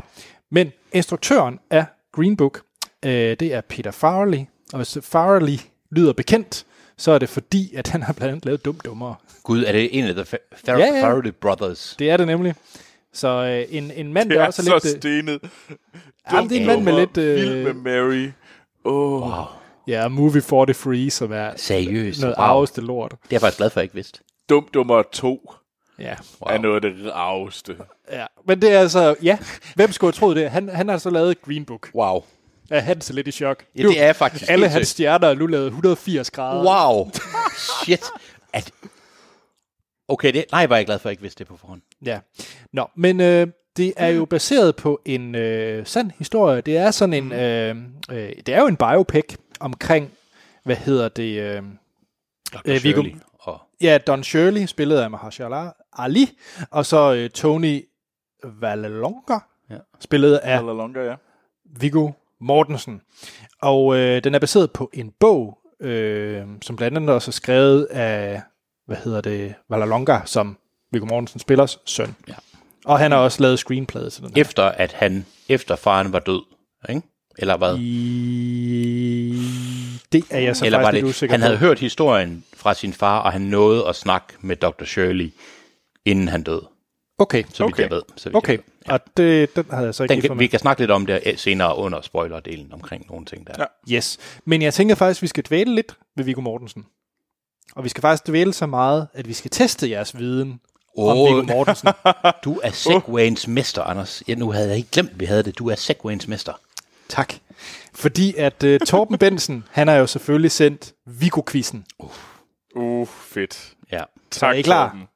[0.50, 2.62] men instruktøren af Green Book,
[3.04, 4.44] øh, det er Peter Farrelly.
[4.72, 5.56] Og hvis Farrelly
[5.90, 6.66] lyder bekendt,
[7.02, 9.14] så er det fordi, at han har blandt andet lavet Dum Dummere.
[9.42, 11.02] Gud, er det en af de Fa- Far- Ja, ja.
[11.02, 11.96] Farrelly Brothers?
[11.98, 12.54] Det er det nemlig.
[13.12, 14.94] Så øh, en, en mand, Det der er også er så lidt...
[14.94, 15.40] øh, stenet.
[16.32, 17.16] Jamen, det er en mand med lidt...
[17.16, 18.28] Vild med Øh, Mary.
[18.84, 19.22] Oh.
[19.22, 19.44] Wow.
[19.86, 22.20] ja, Movie 43, som er Seriøst?
[22.20, 22.46] noget Wow.
[22.46, 23.10] arveste lort.
[23.10, 24.20] Det er jeg faktisk glad for, at jeg ikke vidste.
[24.48, 25.52] Dum Dummer 2
[25.98, 26.14] Ja.
[26.46, 26.54] wow.
[26.54, 27.76] er noget af det arveste.
[28.12, 28.26] ja.
[28.46, 29.14] Men det er altså...
[29.22, 29.38] Ja,
[29.74, 30.50] hvem skulle have troet det?
[30.50, 31.90] Han, han har så lavet Green Book.
[31.94, 32.24] Wow.
[32.72, 33.64] Er så lidt i chok.
[33.76, 34.44] Ja, det er faktisk.
[34.48, 36.64] Alle hans stjerner er nu lavet 180 grader.
[36.94, 37.10] Wow.
[37.84, 38.04] Shit.
[38.52, 38.70] At,
[40.08, 41.80] Okay, det, nej, var jeg glad for, at jeg ikke vidste det på forhånd.
[42.04, 42.20] Ja.
[42.72, 43.46] Nå, men øh,
[43.76, 46.60] det er jo baseret på en øh, sand historie.
[46.60, 47.76] Det er sådan en, øh,
[48.10, 50.10] øh, det er jo en biopic omkring,
[50.64, 51.62] hvad hedder det, øh.
[52.64, 56.38] Øh, Viggo- Shirley og ja, Don Shirley, spillet af Mahershala Ali,
[56.70, 57.84] og så øh, Tony
[58.44, 59.38] Vallelonga,
[59.70, 59.76] Ja.
[60.00, 61.14] spillet af Eller longer, ja.
[61.80, 62.10] Viggo
[62.42, 63.00] Mortensen.
[63.62, 67.84] Og øh, den er baseret på en bog, øh, som blandt andet også er skrevet
[67.84, 68.42] af,
[68.86, 70.56] hvad hedder det, Vallelonga, som
[70.92, 72.16] Viggo Mortensen spillers søn.
[72.28, 72.34] Ja.
[72.84, 74.40] Og han har også lavet screenplayet til den her.
[74.40, 76.42] efter at han, efter faren var død,
[76.88, 77.02] ikke?
[77.38, 77.76] Eller hvad?
[77.78, 79.38] I...
[80.12, 81.44] Det er jeg så Eller var faktisk lidt usikker han på.
[81.44, 84.84] havde hørt historien fra sin far, og han nåede at snakke med Dr.
[84.84, 85.32] Shirley,
[86.04, 86.68] inden han døde,
[87.18, 87.82] Okay, så vidt Okay.
[87.82, 88.02] jeg ved.
[88.16, 88.52] Så vidt okay.
[88.52, 88.92] Jeg ved.
[88.92, 91.34] Og det, den havde jeg så ikke Den kan, vi kan snakke lidt om det
[91.36, 93.52] senere under spoilerdelen omkring nogle ting der.
[93.58, 93.96] Ja.
[93.96, 94.18] Yes.
[94.44, 96.86] Men jeg tænker faktisk, at vi skal dvæle lidt ved Viggo Mortensen.
[97.76, 100.60] Og vi skal faktisk dvæle så meget, at vi skal teste jeres viden
[100.96, 101.10] oh.
[101.10, 101.16] om.
[101.18, 101.88] Viggo Mortensen.
[102.44, 104.22] Du er Segwayens mester, Anders.
[104.28, 105.58] Ja, nu havde jeg ikke glemt, at vi havde det.
[105.58, 106.52] Du er Segwayens mester.
[107.08, 107.34] tak.
[107.94, 111.84] Fordi at uh, Torben Bensen, han har jo selvfølgelig sendt Viggo-quizzen.
[112.74, 113.72] Uh, fedt.
[113.92, 114.88] Ja, Tak, er I klar?
[114.88, 115.08] Torben.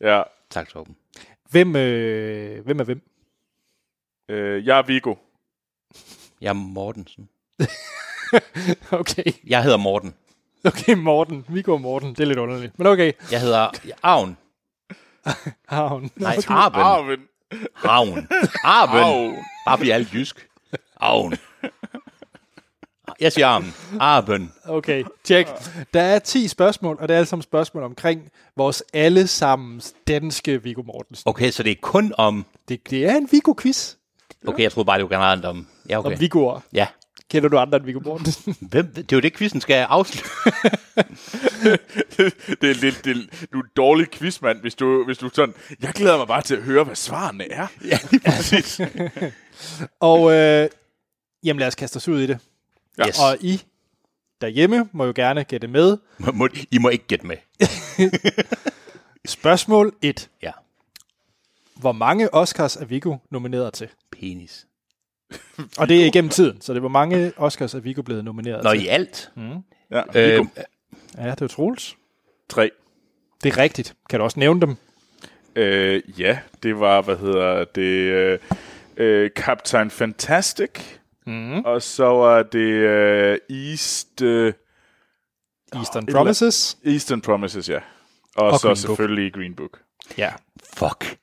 [0.00, 0.22] Ja.
[0.50, 0.96] tak Torben.
[1.52, 3.02] Hvem, øh, hvem er hvem?
[4.28, 5.14] Øh, jeg er Vigo.
[6.40, 7.28] Jeg er Mortensen.
[8.90, 9.24] Okay.
[9.46, 10.14] Jeg hedder Morten.
[10.64, 11.44] Okay, Morten.
[11.48, 12.08] Viggo og Morten.
[12.10, 12.78] Det er lidt underligt.
[12.78, 13.12] Men okay.
[13.30, 13.68] Jeg hedder
[14.02, 14.36] Avn.
[15.68, 16.10] Havn.
[16.16, 16.80] Nej, Arben.
[16.80, 17.20] Arven.
[17.74, 18.08] Havn.
[18.64, 19.00] Arben.
[19.00, 19.36] Arven.
[19.66, 20.48] Bare bliver alt jysk.
[21.00, 21.32] Avn.
[23.22, 23.74] Jeg siger Arben.
[24.00, 24.52] Arben.
[24.64, 25.46] Okay, tjek.
[25.94, 30.82] Der er 10 spørgsmål, og det er alle sammen spørgsmål omkring vores allesammens danske Viggo
[30.82, 31.28] Mortensen.
[31.28, 32.46] Okay, så det er kun om...
[32.68, 33.94] Det, det er en Viggo-quiz
[34.46, 35.66] Okay, jeg troede bare, det var generelt om...
[35.88, 36.10] Ja, okay.
[36.10, 36.60] om Viggo'er.
[36.72, 36.86] Ja.
[37.30, 38.56] Kender du andre end Viggo Mortensen?
[38.70, 38.86] Hvem?
[38.86, 40.30] Det er jo det, quizzen skal afslutte.
[42.60, 43.16] det er lidt, det
[43.52, 46.56] du er en dårlig quizmand, hvis du, hvis du sådan, jeg glæder mig bare til
[46.56, 47.66] at høre, hvad svarene er.
[47.84, 48.80] Ja, lige præcis.
[50.10, 50.68] og øh,
[51.44, 52.38] jamen lad os kaste os ud i det.
[52.98, 53.06] Ja.
[53.08, 53.18] Yes.
[53.20, 53.62] Og I
[54.40, 55.96] derhjemme må jo gerne gætte med.
[56.32, 57.36] Må- I må ikke gætte med.
[59.24, 60.30] Spørgsmål 1.
[60.42, 60.50] Ja.
[61.76, 63.88] Hvor mange Oscars er Viggo nomineret til?
[64.10, 64.66] Penis.
[65.78, 68.64] Og det er igennem tiden, så det er hvor mange Oscars er Viggo blevet nomineret
[68.64, 68.84] Nå, til.
[68.84, 69.30] i alt.
[69.90, 70.44] ja Øh, Viggo.
[71.16, 71.96] Ja, det er jo Troels.
[72.48, 72.70] Tre.
[73.42, 73.94] Det er rigtigt.
[74.10, 74.76] Kan du også nævne dem?
[75.56, 78.38] Øh, ja, det var, hvad hedder det, øh,
[78.96, 80.70] øh, Captain Fantastic.
[81.26, 81.58] Mm.
[81.64, 84.52] Og så var det øh, East, øh,
[85.74, 86.78] Eastern et Promises.
[86.84, 87.80] Eastern Promises, ja.
[88.36, 88.78] Og, Og så Green Book.
[88.78, 89.80] selvfølgelig Green Book.
[90.18, 90.32] Ja.
[90.74, 91.16] fuck.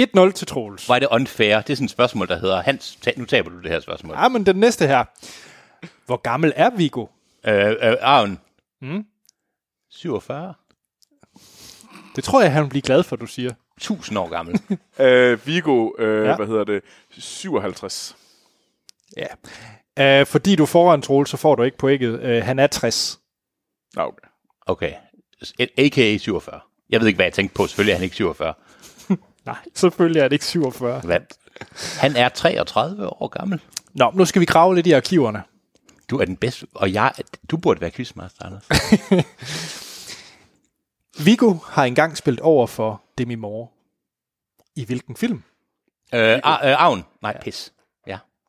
[0.00, 0.88] 1-0 til Troels.
[0.88, 1.60] Var er det unfair?
[1.60, 4.16] Det er sådan et spørgsmål, der hedder, Hans, nu taber du det her spørgsmål.
[4.16, 5.04] Ja, men den næste her.
[6.06, 7.06] Hvor gammel er Viggo?
[7.46, 8.38] Øh, øh, Arven.
[8.82, 9.04] Mm.
[9.90, 10.54] 47.
[12.16, 13.52] Det tror jeg, han vil blive glad for, du siger.
[13.76, 14.60] 1000 år gammel.
[15.00, 16.36] Øh, Vigo, øh, ja.
[16.36, 18.16] hvad hedder det, 57.
[19.16, 20.20] Ja.
[20.20, 22.38] Uh, fordi du foran Troels, så får du ikke pointet.
[22.38, 23.18] Uh, han er 60.
[23.94, 24.26] Nå, okay.
[24.66, 24.92] Okay.
[25.78, 26.18] A.k.a.
[26.18, 26.60] 47.
[26.90, 27.66] Jeg ved ikke, hvad jeg tænkte på.
[27.66, 28.54] Selvfølgelig er han ikke 47.
[29.46, 31.00] Nej, selvfølgelig er det ikke 47.
[31.00, 31.20] Hvad?
[32.00, 33.60] Han er 33 år gammel.
[33.94, 35.42] Nå, nu skal vi grave lidt i arkiverne.
[36.10, 37.12] Du er den bedste, og jeg,
[37.50, 38.68] du burde være quizmaster, Anders.
[41.24, 43.68] Viggo har engang spillet over for Demi Moore.
[44.76, 45.42] I hvilken film?
[46.14, 47.04] øh, Ar- øh, Avn.
[47.22, 47.72] Nej, pis.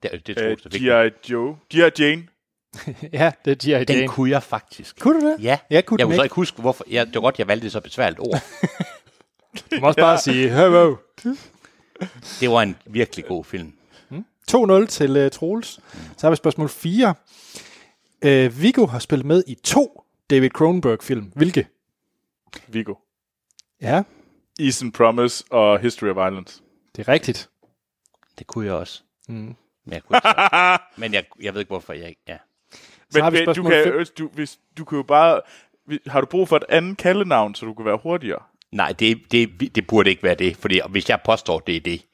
[0.04, 1.32] Ja, det, det tror Øh, jeg, det G.I.
[1.32, 1.58] Joe.
[1.74, 2.04] G.I.
[2.04, 2.28] Jane.
[3.20, 3.70] ja, det er G.I.
[3.72, 3.86] Jane.
[3.86, 5.00] Den kunne jeg faktisk.
[5.00, 5.44] Kunne du det?
[5.44, 6.26] Ja, Jeg kunne jeg kunne så ikke.
[6.26, 6.86] ikke huske, hvorfor.
[6.92, 8.42] Ja, det var godt, jeg valgte så besværligt ord.
[9.72, 10.96] Du må også bare sige, hello.
[12.40, 13.74] Det var en virkelig god film.
[14.52, 15.68] 2-0 til uh, Troels.
[16.18, 17.16] Så har vi spørgsmål 4.
[18.26, 21.32] Uh, Viggo har spillet med i to David Cronenberg-film.
[21.36, 21.68] Hvilke?
[22.68, 22.94] Vigo.
[23.82, 24.04] Ja,
[24.60, 26.62] Eastern Promise og History of Violence.
[26.96, 27.50] det er rigtigt.
[28.40, 29.02] Det kunne jeg også.
[29.30, 29.56] Mm.
[29.88, 32.22] Men jeg, kunne ikke, men jeg, jeg ved ikke, hvorfor jeg ikke...
[32.28, 32.38] Ja.
[33.10, 35.42] Så har vi men du kan, du, hvis, du kan jo bare...
[36.08, 38.40] Har du brug for et andet kaldenavn, så du kan være hurtigere?
[38.72, 42.06] Nej, det, det, det burde ikke være det, fordi hvis jeg påstår, det er det,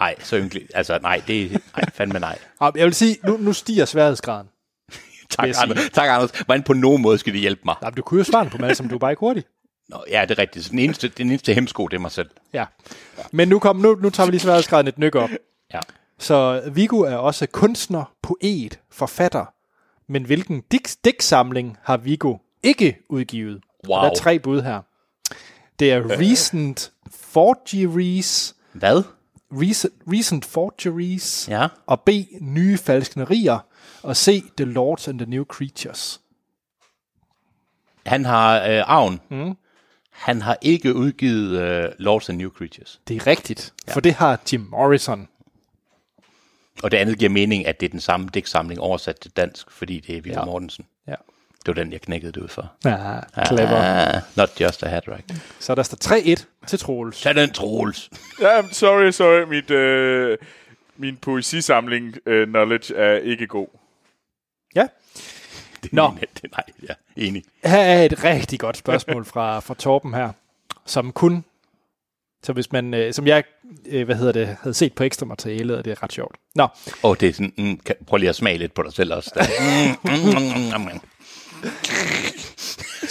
[0.00, 0.72] ej, så ynkeligt.
[0.74, 2.38] Altså, nej, det nej, fandme nej.
[2.60, 4.48] Jeg vil sige, nu, nu stiger sværhedsgraden.
[5.30, 5.48] Tak.
[5.62, 5.90] Anders.
[5.92, 6.30] tak, Anders.
[6.30, 7.74] Hvordan på nogen måde skal det hjælpe mig?
[7.80, 9.44] Nej, men du kunne jo svare på alle sammen, du er bare ikke hurtig.
[9.88, 10.70] Nå, ja, det er rigtigt.
[10.70, 12.30] Den eneste, den eneste hemsko, det er mig selv.
[12.52, 12.64] Ja.
[13.32, 15.30] Men nu, kom, nu, nu tager vi lige sværhedsgraden et nyk op.
[15.74, 15.80] Ja.
[16.22, 19.44] Så Viggo er også kunstner, poet, forfatter.
[20.08, 20.62] Men hvilken
[21.04, 23.60] digtsamling har Viggo ikke udgivet?
[23.88, 23.98] Wow.
[23.98, 24.80] Der er tre bud her.
[25.78, 29.02] Det er Recent Forgeries, Hvad?
[29.52, 31.68] Recent, recent Forgeries, Ja.
[31.86, 32.08] og B.
[32.40, 33.58] Nye falsknerier,
[34.02, 34.44] og C.
[34.56, 36.20] The Lords and the New Creatures.
[38.06, 39.20] Han har øh, arven.
[39.30, 39.56] Mm.
[40.10, 43.00] Han har ikke udgivet uh, Lords and New Creatures.
[43.08, 43.92] Det er rigtigt, ja.
[43.94, 45.28] for det har Jim Morrison.
[46.82, 50.00] Og det andet giver mening, at det er den samme digtsamling oversat til dansk, fordi
[50.00, 50.44] det er Viggo Ja.
[50.44, 50.86] Mortensen.
[51.08, 51.14] Ja.
[51.66, 52.72] Det var den, jeg knækkede det ud for.
[52.84, 53.76] Ja, clever.
[54.14, 55.24] Ah, not just a hat rack.
[55.58, 57.20] Så der står 3-1 til Troels.
[57.20, 58.10] Tag den, Troels.
[58.40, 59.48] Ja, sorry, sorry.
[59.48, 60.38] Mit, øh,
[60.96, 63.66] min poesisamling øh, knowledge er ikke god.
[64.74, 64.86] Ja.
[65.82, 66.14] Det, Nå.
[66.42, 67.44] Det, nej, ja, enig.
[67.64, 70.32] Her er et rigtig godt spørgsmål fra, fra Torben her,
[70.86, 71.44] som kun,
[72.42, 73.44] så hvis man, øh, som jeg,
[73.86, 76.36] øh, hvad hedder det, havde set på ekstra materialet, og det er ret sjovt.
[76.54, 76.68] Nå, Åh,
[77.02, 79.30] oh, det er sådan, mm, kan, prøv lige at smage lidt på dig selv også.
[79.34, 79.44] Der.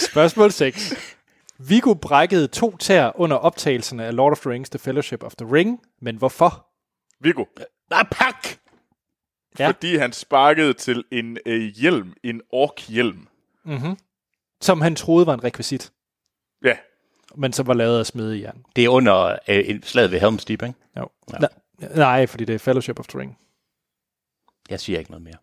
[0.10, 0.94] Spørgsmål 6.
[1.58, 5.54] Viggo brækkede to tær under optagelserne af Lord of the Rings, The Fellowship of the
[5.54, 6.66] Ring, men hvorfor?
[7.20, 7.44] Viggo.
[7.90, 8.48] Nej, pak!
[9.58, 9.68] Ja.
[9.68, 13.26] Fordi han sparkede til en øh, hjelm, en ork-hjelm.
[14.60, 15.92] Som han troede var en rekvisit,
[16.64, 16.76] Ja,
[17.36, 18.64] men som var lavet af smedejern.
[18.76, 20.74] Det er under øh, en slag ved Helm's Deep, ikke?
[20.98, 21.08] Jo.
[21.32, 21.46] Ja.
[21.94, 23.38] Nej, fordi det er Fellowship of the Ring.
[24.70, 25.34] Jeg siger ikke noget mere.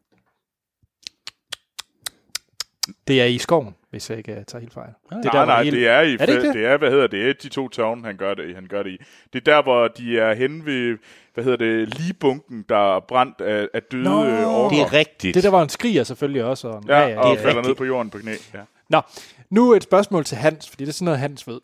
[3.07, 4.89] Det er i skoven, hvis jeg ikke øh, tager helt fejl.
[5.09, 6.53] Det det nej, hvor nej, hele- det er i, Er det ikke det?
[6.55, 8.89] det er, hvad hedder det, de to tårne, han gør det, i- han gør det
[8.91, 8.97] i.
[9.33, 10.97] Det er der, hvor de er henne ved,
[11.33, 14.25] hvad hedder det, lige bunken, der er brændt af, af døde Nå.
[14.25, 14.75] øh, orker.
[14.77, 15.35] Det er rigtigt.
[15.35, 16.67] Det der var en skriger selvfølgelig også.
[16.67, 17.67] Og, Ja, ja, og det er falder rigtigt.
[17.67, 18.33] ned på jorden på knæ.
[18.53, 18.59] Ja.
[18.89, 19.01] Nå,
[19.49, 21.59] nu et spørgsmål til Hans, fordi det er sådan noget, Hans ved.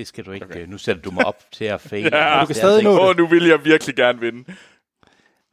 [0.00, 0.46] Det skal du ikke.
[0.46, 0.66] Okay.
[0.66, 2.16] Nu sætter du mig op til at fake.
[2.16, 2.40] Ja.
[2.40, 3.16] Du kan stadig nå Åh, det.
[3.16, 4.54] nu vil jeg virkelig gerne vinde.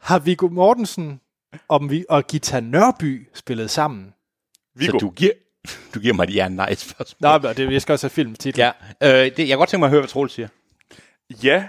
[0.01, 1.21] Har Viggo Mortensen
[1.69, 4.13] om vi, og Gita Nørby spillet sammen?
[4.75, 4.99] Viggo.
[4.99, 5.31] Så du giver,
[5.93, 7.17] du giver mig et ja-nej spørgsmål.
[7.19, 8.59] Nej, men det, jeg skal også have filmtitel.
[8.59, 8.71] Ja,
[9.03, 10.47] øh, det, jeg kan godt tænke mig at høre, hvad Troels siger.
[11.43, 11.67] Ja.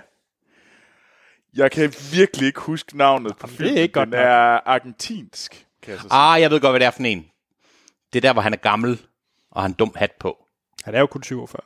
[1.54, 3.76] Jeg kan virkelig ikke huske navnet på det er filmen.
[3.76, 4.26] ikke godt Den nok.
[4.26, 6.12] er argentinsk, kan jeg så sige.
[6.12, 7.26] Ah, jeg ved godt, hvad det er for en.
[8.12, 9.00] Det er der, hvor han er gammel,
[9.50, 10.44] og har en dum hat på.
[10.84, 11.60] Han er jo kun 47.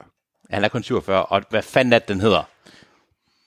[0.52, 2.42] Han er kun 47, og hvad fanden er det, den hedder?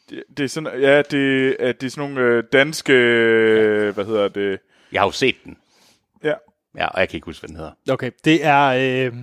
[0.10, 4.06] Det, det er sådan, ja, det, er, det er sådan nogle øh, danske, øh, hvad
[4.06, 4.60] hedder det?
[4.92, 5.58] Jeg har jo set den.
[6.24, 6.34] Ja.
[6.78, 7.72] Ja, og jeg kan ikke huske, hvad den hedder.
[7.90, 8.66] Okay, det er
[9.08, 9.14] øh,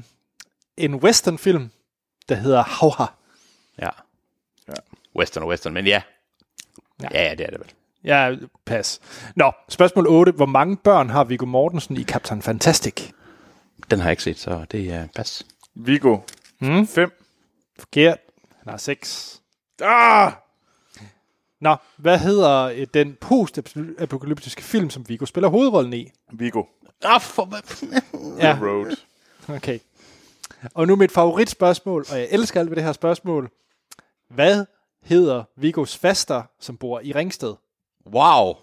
[0.77, 1.71] en westernfilm,
[2.29, 3.05] der hedder Havha.
[3.79, 3.91] Ja.
[4.69, 4.75] ja.
[5.17, 6.03] Western og western, men ja.
[7.03, 7.09] Ja.
[7.13, 7.73] Ja, ja, det er det vel.
[8.05, 9.01] Ja, pas.
[9.37, 10.33] Nå, spørgsmål 8.
[10.33, 13.11] Hvor mange børn har Viggo Mortensen i Captain Fantastic?
[13.91, 15.47] Den har jeg ikke set, så det er pas.
[15.75, 16.19] Viggo.
[16.59, 16.87] Hmm?
[16.87, 17.22] Fem.
[17.79, 18.19] Forkert.
[18.59, 19.43] Han har 6.
[19.83, 20.33] Ah!
[21.61, 26.11] Nå, hvad hedder øh, den post-apokalyptiske film, som Viggo spiller hovedrollen i?
[26.33, 26.63] Viggo.
[27.05, 27.49] Ah, for...
[28.43, 28.97] Ja, Road.
[29.49, 29.79] okay.
[30.75, 33.51] Og nu mit favoritspørgsmål, og jeg elsker alt ved det her spørgsmål.
[34.31, 34.67] Hvad
[35.03, 37.55] hedder Viggos faster, som bor i Ringsted?
[38.07, 38.55] Wow.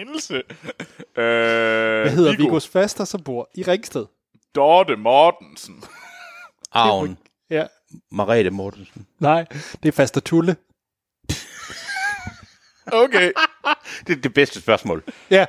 [0.00, 0.34] Anelse.
[0.36, 0.42] Øh,
[1.14, 2.42] Hvad hedder Viggo.
[2.42, 4.06] Viggos faster, som bor i Ringsted?
[4.54, 5.84] Dorte Mortensen.
[6.72, 7.18] Avn.
[7.50, 7.66] Ja,
[8.10, 9.06] Marete Mortensen.
[9.18, 9.44] nej,
[9.82, 10.56] det er faster Tulle.
[12.92, 13.32] Okay.
[14.06, 15.02] Det er det bedste spørgsmål.
[15.30, 15.46] Ja,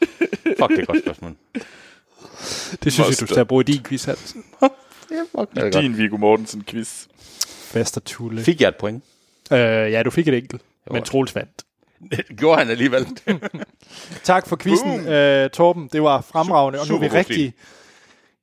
[0.00, 1.36] Fuck, det er et godt spørgsmål.
[2.84, 3.26] det synes jeg, Moster.
[3.26, 4.36] du skal bruge i din quiz, Hans.
[5.72, 7.06] Din Viggo Mortensen quiz.
[7.46, 8.42] Faster Tulle.
[8.42, 9.04] Fik jeg et point?
[9.52, 9.58] Øh,
[9.92, 11.64] ja, du fik et enkelt, men Troels vandt.
[12.10, 13.06] Det gjorde han alligevel.
[14.24, 15.88] Tak for quizzen, øh, Torben.
[15.92, 17.54] Det var fremragende, og nu er vi rigtig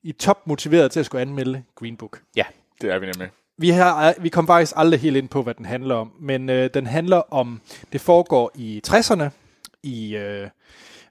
[0.05, 2.21] i top motiveret til at skulle anmelde Green Book.
[2.35, 2.43] ja.
[2.81, 3.29] Det er vi nemlig.
[3.57, 6.69] Vi, har, vi kom faktisk aldrig helt ind på, hvad den handler om, men øh,
[6.73, 7.61] den handler om,
[7.93, 9.29] det foregår i 60'erne,
[9.83, 10.49] i, øh,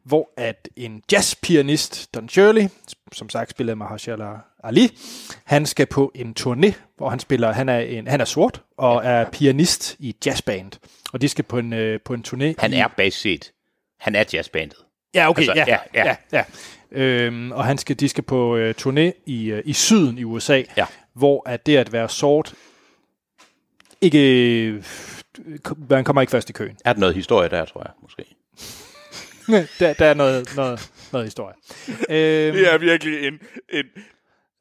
[0.03, 2.69] hvor at en jazzpianist, Don Shirley,
[3.13, 4.99] som sagt spillede Mahershala Ali,
[5.45, 9.05] han skal på en turné, hvor han spiller, han er, en, han er sort og
[9.05, 10.73] er pianist i jazzband,
[11.13, 12.55] og de skal på en, øh, på en turné.
[12.59, 13.53] Han i, er basic set.
[14.01, 14.84] Han er jazzbandet.
[15.15, 16.39] Ja, okay, Altså, ja, ja, ja, ja.
[16.39, 16.45] ja.
[17.03, 20.63] Øhm, og han skal, de skal på øh, turné i, øh, i syden i USA,
[20.77, 20.87] Ja.
[21.13, 22.55] hvor at det at være sort
[24.01, 24.19] ikke...
[24.67, 24.85] øh,
[25.89, 26.77] Man kommer ikke først i køen.
[26.85, 28.25] Er der noget historie der, tror jeg, måske?
[29.81, 31.55] der, der er noget, noget, noget historie.
[31.89, 33.41] Øhm, Det er virkelig en, en,
[33.73, 33.85] en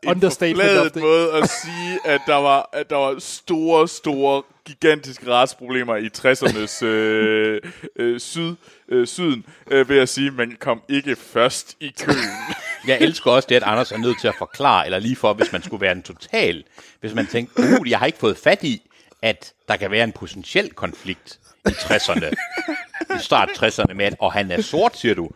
[0.07, 4.43] Understatement forfladet of the- måde at sige, at der var, at der var store, store,
[4.65, 7.61] gigantiske retsproblemer i 60'ernes øh,
[7.95, 8.55] øh, syd,
[8.89, 12.17] øh, syden, øh, ved at sige, at man kom ikke først i køen.
[12.87, 15.51] Jeg elsker også det, at Anders er nødt til at forklare, eller lige for, hvis
[15.51, 16.63] man skulle være en total,
[16.99, 18.89] hvis man tænkte, uh, jeg har ikke fået fat i,
[19.21, 22.31] at der kan være en potentiel konflikt i 60'erne,
[23.15, 25.29] i start 60'erne med, at, og han er sort, siger du.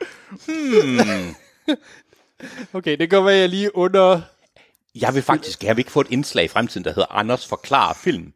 [2.73, 4.21] Okay, det kan være, jeg lige under...
[5.01, 7.93] Jeg vil faktisk, jeg vil ikke få et indslag i fremtiden, der hedder Anders forklarer
[7.93, 8.33] film.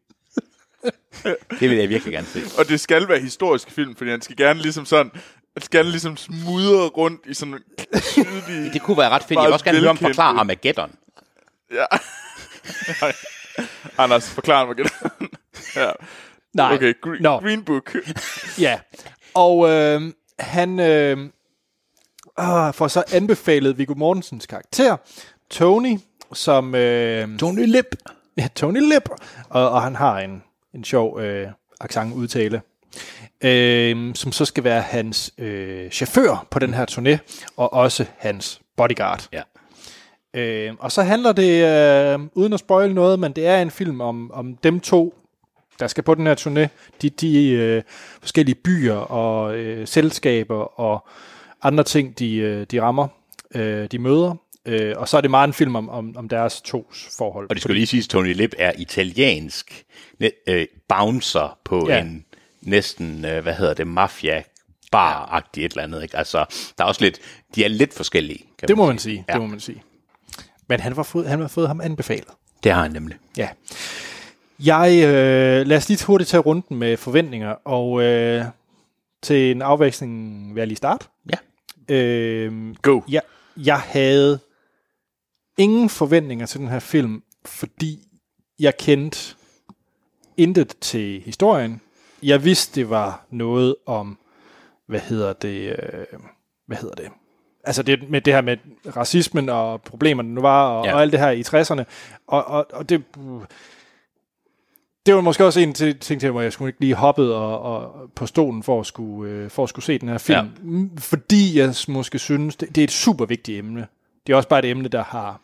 [1.60, 2.42] Det vil jeg virkelig gerne se.
[2.58, 5.12] Og det skal være historisk film, fordi han skal gerne ligesom sådan,
[5.54, 7.62] han skal gerne ligesom smudre rundt i sådan en
[8.02, 8.70] tydelig...
[8.74, 9.38] Det kunne være ret fedt.
[9.38, 10.92] Jeg vil også gerne høre om forklare Armageddon.
[11.72, 11.86] Ja.
[13.98, 14.90] Anders, forklar mig igen.
[15.76, 15.92] ja.
[16.54, 16.74] Nej.
[16.74, 17.40] Okay, green, Nå.
[17.40, 17.96] green Book.
[18.60, 18.80] Ja,
[19.34, 20.02] og øh,
[20.40, 21.18] han øh,
[22.40, 24.98] øh, får så anbefalet Viggo Mortensens karakter,
[25.50, 26.00] Tony,
[26.34, 26.76] som...
[26.76, 27.96] Øh, Tony Lip.
[28.38, 29.10] ja, Tony Lip,
[29.50, 30.44] og, og han har en,
[30.76, 31.48] en sjov øh,
[31.82, 32.62] accent udtale,
[33.42, 37.18] øh, som så skal være hans øh, chauffør på den her turné,
[37.58, 39.28] og også hans bodyguard.
[39.34, 39.42] Ja.
[40.34, 44.02] Øh, og så handler det, øh, uden at spoil noget, men det er en film
[44.02, 45.14] om, om dem to,
[45.80, 46.68] der skal på den her turné.
[47.02, 47.82] De, de øh,
[48.22, 51.08] forskellige byer og øh, selskaber og
[51.62, 53.08] andre ting, de, øh, de rammer,
[53.56, 54.36] øh, de møder.
[54.66, 57.48] Øh, og så er det meget en film om, om, om deres tos forhold.
[57.50, 59.84] Og det skal lige siges, at Tony Lip er italiensk
[60.48, 61.96] øh, bouncer på Ja.
[61.96, 62.02] ja.
[62.02, 62.26] en
[62.62, 64.44] næsten, øh, hvad hedder det, mafia
[64.92, 66.04] bar-agtigt et eller andet.
[66.04, 66.18] Ikke?
[66.18, 66.46] Altså,
[66.78, 67.20] der er også lidt,
[67.56, 68.46] de er lidt forskellige.
[68.60, 69.26] Kan det må man sige.
[69.28, 69.34] Ja.
[69.34, 69.84] Det må man sige.
[70.68, 72.28] Men han var fået, han var fået ham anbefalet.
[72.64, 73.18] Det har han nemlig.
[73.38, 73.50] Ja.
[74.66, 78.46] Jeg, øh, lad os lige hurtigt tage runden med forventninger, og øh,
[79.22, 81.06] til en afveksling vil jeg lige starte.
[81.32, 81.96] Ja.
[81.96, 83.02] Øh, Go.
[83.10, 83.22] jeg,
[83.58, 84.40] jeg havde
[85.58, 88.08] ingen forventninger til den her film, fordi
[88.60, 89.36] jeg kendte
[90.38, 91.82] intet til historien.
[92.24, 94.18] Jeg vidste, det var noget om,
[94.88, 96.06] hvad hedder det, øh,
[96.68, 97.12] hvad hedder det,
[97.64, 98.58] altså det med det her med
[98.96, 100.94] racismen og problemerne nu var, og, ja.
[100.94, 101.84] Og alt det her i 60'erne,
[102.28, 103.04] og, og, og det,
[105.06, 108.10] det var måske også en ting til, hvor jeg skulle ikke lige hoppet og, og
[108.16, 110.40] på stolen for at skulle, øh, for at skulle se den her film.
[110.40, 111.00] Ja.
[111.00, 113.88] Fordi jeg måske synes, det, det er et super vigtigt emne.
[114.32, 115.42] Det er også bare et emne, der har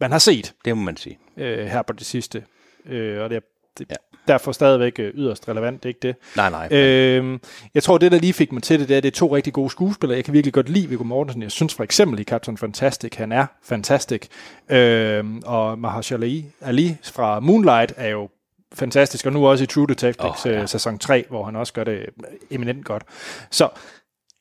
[0.00, 1.18] man har set Det må man sige.
[1.36, 2.44] øh, her på det sidste.
[2.86, 3.40] Øh, og det er
[3.78, 3.94] det, ja.
[4.28, 6.16] Derfor stadigvæk øh, yderst relevant, det er ikke det.
[6.36, 6.68] Nej, nej.
[6.70, 7.38] Øh,
[7.74, 9.52] jeg tror, det der lige fik mig til det, det er, det er to rigtig
[9.52, 10.16] gode skuespillere.
[10.16, 11.42] Jeg kan virkelig godt lide Viggo Mortensen.
[11.42, 14.26] Jeg synes for eksempel i Captain Fantastic, han er fantastisk.
[14.68, 18.28] Øh, og Mahershala Ali fra Moonlight er jo
[18.74, 20.50] fantastisk, og nu også i True Detective oh, ja.
[20.50, 20.66] ja.
[20.66, 22.06] sæson 3, hvor han også gør det
[22.50, 23.02] eminent godt.
[23.50, 23.68] Så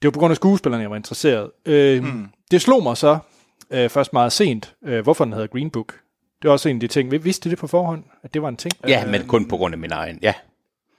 [0.01, 1.51] det var på grund af skuespillerne, jeg var interesseret.
[1.65, 2.27] Øh, mm.
[2.51, 3.17] Det slog mig så
[3.73, 5.99] øh, først meget sent, øh, hvorfor den hedder Green Book.
[6.41, 7.11] Det var også en af de ting.
[7.11, 8.73] Vi vidste det på forhånd, at det var en ting?
[8.87, 10.19] Ja, men kun på grund af min egen.
[10.21, 10.33] Ja,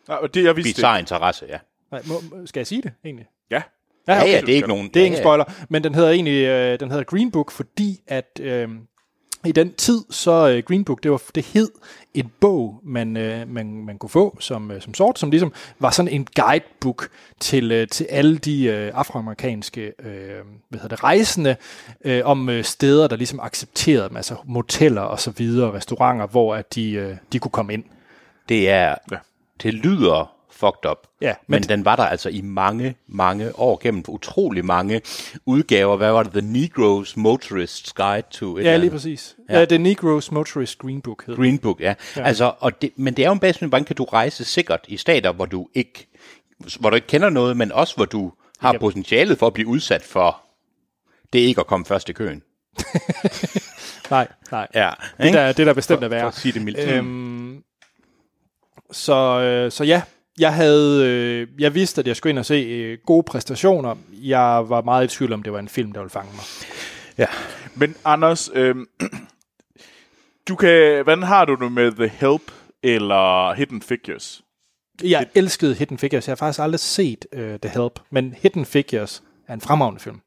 [0.08, 0.74] Nej, og det jeg vidste.
[0.74, 1.58] bizarre interesse, ja.
[1.90, 3.26] Nej, må, skal jeg sige det egentlig?
[3.50, 3.62] Ja.
[4.08, 4.88] Ja, ja, du det er ikke nogen...
[4.88, 5.22] Det er ja, ingen ja.
[5.22, 8.68] spoiler, men den hedder egentlig øh, den hedder Green Book, fordi at øh,
[9.46, 11.70] i den tid, så øh, Green Book, det, var, det hed
[12.14, 15.90] en bog, man, øh, man, man kunne få som, øh, som sort, som ligesom var
[15.90, 17.08] sådan en guidebook
[17.40, 21.56] til, øh, til alle de øh, afroamerikanske øh, hvad hedder det, rejsende
[22.04, 26.54] øh, om øh, steder, der ligesom accepterede dem, altså moteller og så videre, restauranter, hvor
[26.54, 27.84] at de, øh, de kunne komme ind.
[28.48, 28.94] Det er...
[29.12, 29.16] Ja.
[29.62, 30.98] Det lyder fucked up.
[31.20, 35.00] Ja, men, men- den var der altså i mange, mange år gennem utrolig mange
[35.46, 35.96] udgaver.
[35.96, 36.32] Hvad var det?
[36.32, 38.58] The Negro's Motorist's Guide to...
[38.58, 39.36] et Ja, lige præcis.
[39.50, 39.58] Ja.
[39.58, 39.64] Ja.
[39.64, 41.36] The Negro's Motorist Green Book hed.
[41.36, 41.94] Green Book, ja.
[42.16, 42.22] ja.
[42.22, 44.96] Altså, og det, men det er jo en base, hvordan kan du rejse sikkert i
[44.96, 46.06] stater, hvor du ikke,
[46.80, 49.68] hvor du ikke kender noget, men også hvor du har Ikke- potentialet for at blive
[49.68, 50.40] udsat for
[51.32, 52.42] det ikke at komme først i køen.
[54.10, 54.68] Nej, nej.
[54.74, 54.90] Ja,
[55.22, 56.20] Det der, det der bestemt er værre.
[56.20, 56.78] For at sige det mildt.
[56.78, 57.62] Øhm,
[58.90, 60.02] så, øh, så ja,
[60.38, 63.96] jeg havde, øh, jeg vidste, at jeg skulle ind og se øh, gode præstationer.
[64.12, 66.44] Jeg var meget i tvivl om, det var en film, der ville fange mig.
[67.18, 67.26] Ja.
[67.74, 68.86] Men Anders, øhm,
[70.48, 72.52] du kan, hvordan har du det med The Help
[72.82, 74.42] eller Hidden Figures?
[75.02, 76.28] Jeg elskede Hidden Figures.
[76.28, 80.20] Jeg har faktisk aldrig set uh, The Help, men Hidden Figures er en fremragende film.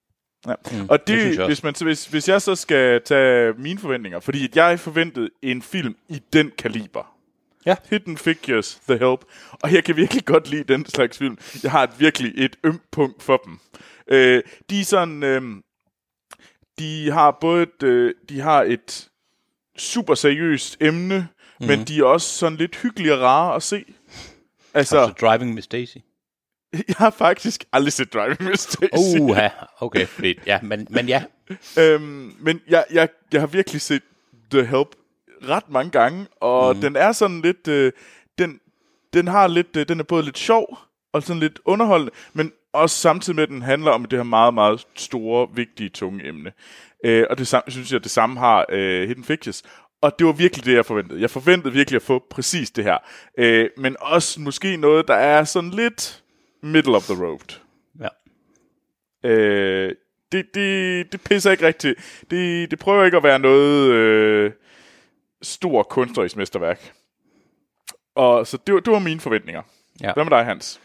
[0.48, 0.54] Ja.
[0.72, 4.44] Mm, og det det, hvis, man, hvis, hvis jeg så skal tage mine forventninger, fordi
[4.44, 7.16] at jeg forventede en film i den kaliber.
[7.68, 7.76] Ja.
[7.89, 9.26] Hidden Figures, The Help.
[9.52, 11.38] Og jeg kan virkelig godt lide den slags film.
[11.64, 13.60] Jeg har et virkelig et ømt punkt for dem.
[14.07, 15.23] Øh, de er sådan...
[15.23, 15.41] Øh,
[16.80, 19.10] de har både et, øh, de har et
[19.77, 21.27] super seriøst emne,
[21.60, 21.68] mm.
[21.68, 23.85] men de er også sådan lidt hyggelige og rare at se.
[24.73, 25.98] Altså, Altså Driving Miss Daisy.
[26.88, 29.18] jeg har faktisk aldrig set Driving Miss Daisy.
[29.19, 29.49] Uha,
[29.80, 31.23] okay, fordi, ja, men, men ja,
[31.80, 34.02] Øhm, men jeg, jeg, jeg har virkelig set
[34.52, 34.95] The Help
[35.49, 36.81] ret mange gange, og mm.
[36.81, 37.91] den er sådan lidt, øh,
[38.38, 38.59] den,
[39.14, 40.77] den har lidt, øh, den er både lidt sjov
[41.14, 44.53] og sådan lidt underholdende, men også samtidig med, at den handler om det her meget,
[44.53, 46.51] meget store, vigtige, tunge emne.
[47.05, 49.64] Øh, og det samme, synes jeg, det samme har øh, Hidden Figures.
[50.01, 51.22] Og det var virkelig det, jeg forventede.
[51.22, 52.97] Jeg forventede virkelig at få præcis det her.
[53.38, 56.23] Øh, men også måske noget, der er sådan lidt
[56.64, 57.59] middle of the road.
[57.99, 58.07] ja.
[59.30, 59.95] Øh,
[60.31, 62.23] det, det, det pisser ikke rigtigt.
[62.31, 64.51] Det, det prøver ikke at være noget øh,
[65.41, 66.93] stor kunstnerisk mesterværk.
[68.15, 69.61] Og så det, var- det var mine forventninger.
[70.01, 70.14] Ja.
[70.14, 70.80] Hvad med dig, Hans?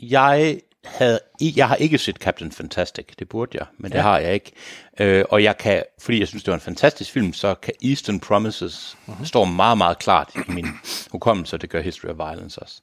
[0.00, 4.34] Jeg havde, jeg har ikke set Captain Fantastic, det burde jeg, men det har jeg
[4.34, 4.52] ikke.
[5.00, 8.20] Øh, og jeg kan, fordi jeg synes, det var en fantastisk film, så kan Eastern
[8.20, 9.24] Promises uh-huh.
[9.24, 10.66] står meget, meget klart i min
[11.10, 12.82] hukommelse, og det gør History of Violence også.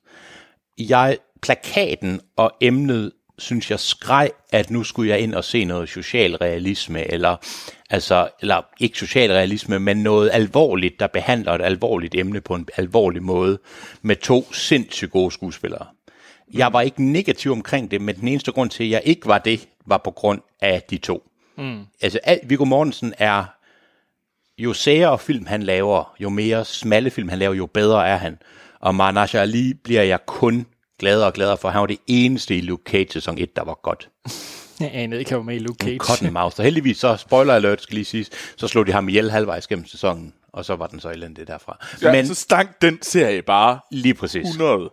[0.77, 3.11] Jeg, plakaten og emnet,
[3.41, 7.35] synes jeg skreg, at nu skulle jeg ind og se noget social realisme, eller,
[7.89, 12.67] altså, eller ikke social realisme, men noget alvorligt, der behandler et alvorligt emne på en
[12.77, 13.59] alvorlig måde,
[14.01, 15.85] med to sindssygt gode skuespillere.
[16.53, 19.37] Jeg var ikke negativ omkring det, men den eneste grund til, at jeg ikke var
[19.37, 21.23] det, var på grund af de to.
[21.57, 21.79] Mm.
[22.01, 23.45] Altså, al- Viggo Mortensen er,
[24.57, 28.37] jo sære film han laver, jo mere smalle film han laver, jo bedre er han.
[28.79, 30.65] Og Manaj Ali bliver jeg kun
[31.01, 31.69] gladere og gladere for.
[31.69, 34.09] Han var det eneste i Luke Cage sæson 1, der var godt.
[34.79, 35.97] Jeg anede ikke, jeg var med i Luke Cage.
[35.97, 36.59] Cottonmouth.
[36.59, 39.85] Og heldigvis så, spoiler alert skal lige siges, så slog de ham ihjel halvvejs gennem
[39.85, 41.85] sæsonen, og så var den så elendig derfra.
[42.01, 44.47] Ja, Men så stank den serie bare lige præcis.
[44.49, 44.91] 100.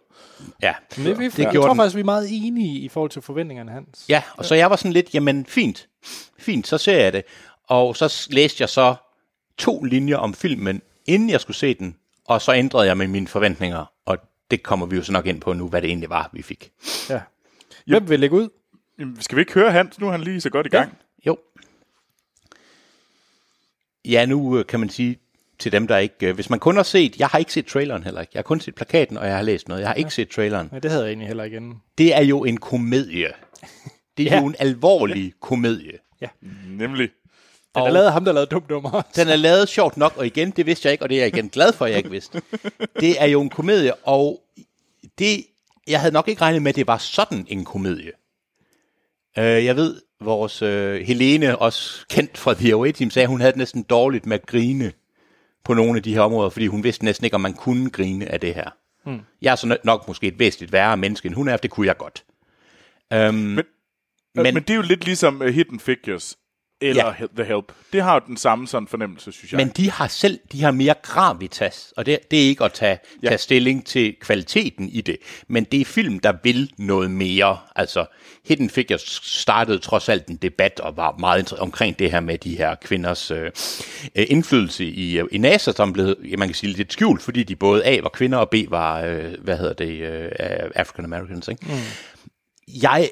[0.62, 1.78] Ja, Men det, vi, det jeg gjorde tror den.
[1.78, 4.04] faktisk, vi er meget enige i forhold til forventningerne hans.
[4.08, 5.88] Ja, og så jeg var sådan lidt, jamen fint,
[6.38, 7.22] fint, så ser jeg det.
[7.68, 8.94] Og så læste jeg så
[9.58, 11.96] to linjer om filmen, inden jeg skulle se den,
[12.28, 13.84] og så ændrede jeg med mine forventninger,
[14.50, 16.70] det kommer vi jo så nok ind på nu, hvad det egentlig var, vi fik.
[17.08, 17.20] ja.
[17.86, 18.48] Hvem vil lægge ud?
[18.98, 20.00] Jamen, skal vi ikke høre Hans?
[20.00, 20.98] Nu er han lige så godt i gang.
[21.26, 21.36] Jo.
[24.04, 25.18] Ja, nu øh, kan man sige
[25.58, 26.26] til dem, der ikke...
[26.28, 27.16] øh, Hvis man kun har set...
[27.18, 28.30] Jeg har ikke set traileren heller ikke.
[28.34, 29.80] Jeg har kun set plakaten, og jeg har læst noget.
[29.80, 30.68] Jeg har ikke set traileren.
[30.72, 31.82] Ja, det havde jeg egentlig heller ikke inden.
[31.98, 33.32] Det er jo en komedie.
[34.16, 34.40] Det er Ja.
[34.40, 35.98] jo en alvorlig komedie.
[36.68, 37.10] Nemlig.
[37.78, 39.02] Den er lavet af ham, der lavede dum dummer.
[39.16, 41.28] Den er lavet sjovt nok, og igen, det vidste jeg ikke, og det er jeg
[41.36, 42.42] igen glad for, at jeg ikke vidste.
[43.00, 44.40] Det er jo en komedie, og
[45.18, 45.44] det,
[45.88, 48.12] jeg havde nok ikke regnet med, at det var sådan en komedie.
[49.38, 53.40] Uh, jeg ved, vores uh, Helene, også kendt fra The Away Team, sagde, at hun
[53.40, 54.92] havde det næsten dårligt med at grine
[55.64, 58.32] på nogle af de her områder, fordi hun vidste næsten ikke, om man kunne grine
[58.32, 58.70] af det her.
[59.06, 59.20] Mm.
[59.42, 61.86] Jeg er så nok- måske et væsentligt værre menneske, end hun er, for det kunne
[61.86, 62.24] jeg godt.
[63.14, 63.64] Um, men, Men,
[64.34, 66.36] men, men det er jo lidt ligesom uh, Hidden Figures
[66.80, 67.26] eller Ja.
[67.36, 67.72] The Help.
[67.92, 69.58] Det har jo den samme sådan fornemmelse, synes jeg.
[69.58, 72.98] Men de har selv, de har mere gravitas, og det, det er ikke at tage,
[73.22, 73.28] ja.
[73.28, 75.16] tage stilling til kvaliteten i det,
[75.48, 77.58] men det er film, der vil noget mere.
[77.76, 78.06] Altså,
[78.44, 82.56] Hidden Figures startede trods alt en debat og var meget omkring det her med de
[82.56, 83.50] her kvinders øh,
[84.16, 87.56] øh, indflydelse i, øh, i NASA, som blev, man kan sige, lidt skjult, fordi de
[87.56, 90.30] både A var kvinder, og B var, øh, hvad hedder det, øh,
[90.74, 91.66] African Americans, ikke?
[91.66, 91.78] Mm.
[92.82, 93.10] Jeg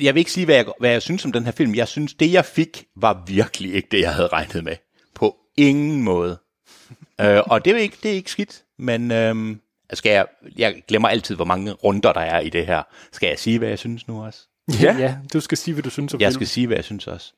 [0.00, 1.74] jeg vil ikke sige, hvad jeg, hvad jeg synes om den her film.
[1.74, 4.76] Jeg synes, det jeg fik, var virkelig ikke det, jeg havde regnet med.
[5.14, 6.38] På ingen måde.
[7.20, 9.60] øh, og det er, ikke, det er ikke skidt, men øhm,
[9.92, 10.26] skal jeg,
[10.56, 12.82] jeg glemmer altid, hvor mange runder der er i det her.
[13.12, 14.40] Skal jeg sige, hvad jeg synes nu også?
[14.82, 14.96] Ja.
[14.98, 16.34] ja, du skal sige, hvad du synes om Jeg filmen.
[16.34, 17.32] skal sige, hvad jeg synes også.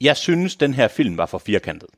[0.00, 1.88] Jeg synes, den her film var for firkantet.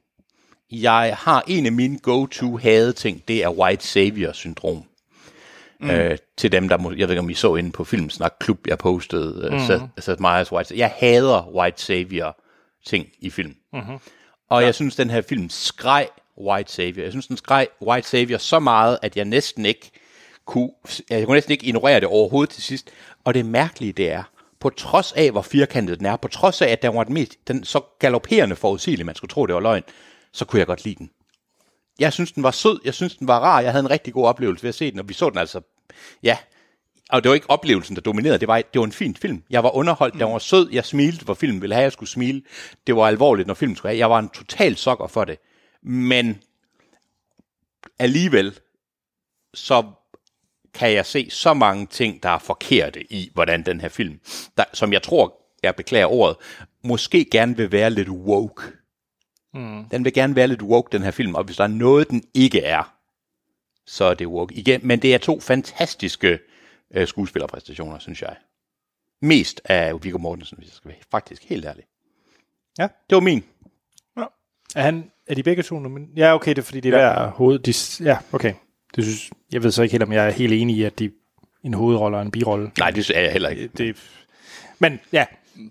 [0.70, 4.85] Jeg har en af mine go-to hade ting, det er white savior-syndrom.
[5.82, 5.90] Mm.
[5.90, 8.59] Øh, til dem, der må, jeg ved ikke, om I så inde på Filmsnak Klub,
[8.66, 9.59] jeg postede, mm.
[9.59, 12.36] Seth, Seth Meyers White Jeg hader white savior
[12.86, 13.54] ting i film.
[13.72, 13.98] Mm-hmm.
[14.50, 14.66] Og ja.
[14.66, 17.02] jeg synes, den her film skreg white savior.
[17.02, 19.90] Jeg synes, den skreg white savior så meget, at jeg næsten ikke
[20.44, 20.70] kunne,
[21.10, 22.90] jeg kunne næsten ikke ignorere det overhovedet til sidst.
[23.24, 24.22] Og det mærkelige det er,
[24.60, 27.48] på trods af, hvor firkantet den er, på trods af, at den var den, mest,
[27.48, 29.82] den så galopperende forudsigelig, man skulle tro, det var løgn,
[30.32, 31.10] så kunne jeg godt lide den.
[31.98, 34.26] Jeg synes, den var sød, jeg synes, den var rar, jeg havde en rigtig god
[34.26, 35.60] oplevelse ved at se den, og vi så den altså,
[36.23, 36.36] ja,
[37.12, 39.43] og det var ikke oplevelsen, der dominerede, det var, det var en fin film.
[39.51, 40.19] Jeg var underholdt, mm.
[40.19, 42.43] den var sød, jeg smilte, hvor filmen ville have, jeg skulle smile.
[42.86, 43.98] Det var alvorligt, når filmen skulle have.
[43.98, 45.39] Jeg var en total sokker for det.
[45.82, 46.43] Men
[47.98, 48.59] alligevel,
[49.55, 49.85] så
[50.74, 54.20] kan jeg se så mange ting, der er forkerte i, hvordan den her film,
[54.56, 56.36] der, som jeg tror, jeg beklager ordet,
[56.85, 58.62] måske gerne vil være lidt woke.
[59.55, 59.85] Mm.
[59.90, 62.24] Den vil gerne være lidt woke, den her film, og hvis der er noget, den
[62.35, 62.94] ikke er,
[63.93, 64.55] så er det woke.
[64.55, 66.39] Igen, men det er to fantastiske
[66.94, 68.36] øh, skuespillerpræstationer, synes jeg.
[69.23, 71.85] Mest af Viggo Mortensen, hvis jeg skal være faktisk helt ærlig.
[72.78, 72.89] Ja.
[73.10, 73.44] Det var min.
[74.77, 77.12] Er, han, er de begge to nomin- Ja, okay, det er fordi, det er ja.
[77.12, 77.59] hver hoved.
[77.59, 78.55] De, ja, okay.
[78.97, 81.10] Det synes, jeg ved så ikke helt, om jeg er helt enig i, at de
[81.62, 82.70] en hovedrolle og en birolle.
[82.78, 83.69] Nej, det er jeg heller ikke.
[83.69, 83.97] Det,
[84.78, 85.27] men ja,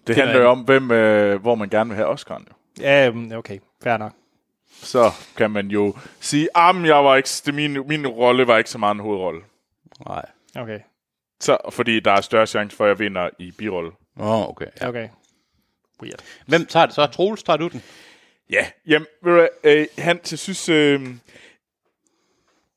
[0.07, 2.43] det handler jo om, hvem, øh, hvor man gerne vil have Oscar'en.
[2.49, 2.83] Jo.
[2.83, 4.13] ja øhm, okay, fair nok.
[4.81, 8.69] Så kan man jo sige, at jeg var ikke, det, min, min rolle var ikke
[8.69, 9.41] så meget en hovedrolle.
[10.07, 10.25] Nej.
[10.55, 10.79] Okay,
[11.39, 13.91] Så, fordi der er større chance for, at jeg vinder i birolle.
[14.19, 14.67] Åh, oh, okay.
[14.81, 14.87] Ja.
[14.89, 15.09] okay.
[16.01, 16.19] Weird.
[16.47, 17.05] Hvem tager det så?
[17.05, 17.83] Troels, tager du den?
[18.49, 21.01] Ja, jamen, ved du øh, Hans, jeg synes, øh,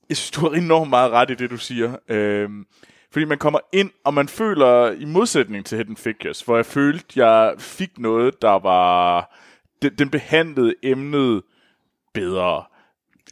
[0.09, 1.97] jeg synes, du har enormt meget ret i det, du siger.
[2.09, 2.51] Øh,
[3.10, 7.24] fordi man kommer ind, og man føler, i modsætning til Hidden Figures, hvor jeg følte,
[7.24, 9.31] jeg fik noget, der var,
[9.82, 11.43] den, den behandlede emnet
[12.15, 12.65] bedre.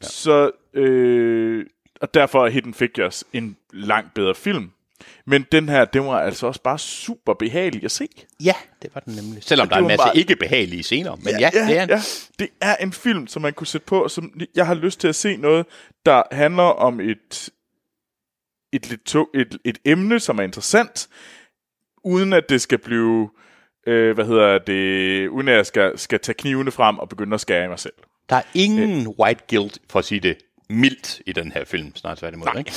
[0.03, 0.07] Ja.
[0.07, 1.67] Så, øh,
[2.01, 4.71] og derfor er Hidden Figures en langt bedre film.
[5.27, 8.09] Men den her, den var altså også bare super behagelig at se.
[8.45, 9.43] Ja, det var den nemlig.
[9.45, 11.17] Selvom der er det en var masse bare- ikke behagelige scener.
[11.17, 11.89] Men ja, ja, det er en.
[11.89, 12.01] ja.
[12.39, 15.15] Det er en film, som man kunne sætte på, som jeg har lyst til at
[15.15, 15.67] se noget,
[16.07, 17.49] der handler om et,
[18.73, 21.09] et, lidt to, et, et emne, som er interessant,
[22.05, 23.31] uden at det skal blive,
[23.87, 27.41] øh, hvad hedder det, uden at jeg skal, skal tage knivene frem og begynde at
[27.41, 27.95] skære i mig selv.
[28.33, 30.37] Der er ingen white guilt, for at sige det
[30.69, 31.97] mildt, i den her film.
[31.97, 32.73] Snart tværtimod, ikke?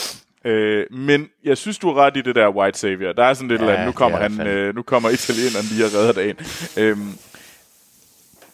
[0.45, 3.13] Øh, men jeg synes, du har ret i det der White Savior.
[3.13, 5.85] Der er sådan lidt, Ja, ja, nu kommer er han, øh, nu kommer italieneren lige
[5.85, 6.35] og redder dagen.
[6.77, 7.17] Øhm,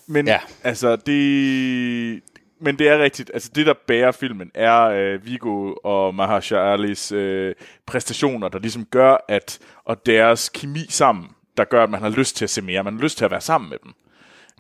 [0.08, 0.40] men Ja.
[0.64, 2.22] altså, det...
[2.60, 3.32] Men det er rigtigt.
[3.34, 7.56] Altså, det, der bærer filmen, er øh, Vigo og Mahershala Alis øh,
[7.86, 12.36] præstationer, der ligesom gør, at og deres kemi sammen, der gør, at man har lyst
[12.36, 12.84] til at se mere.
[12.84, 13.94] Man har lyst til at være sammen med dem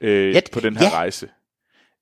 [0.01, 0.97] øh, Ja, på den her ja.
[0.97, 1.27] rejse.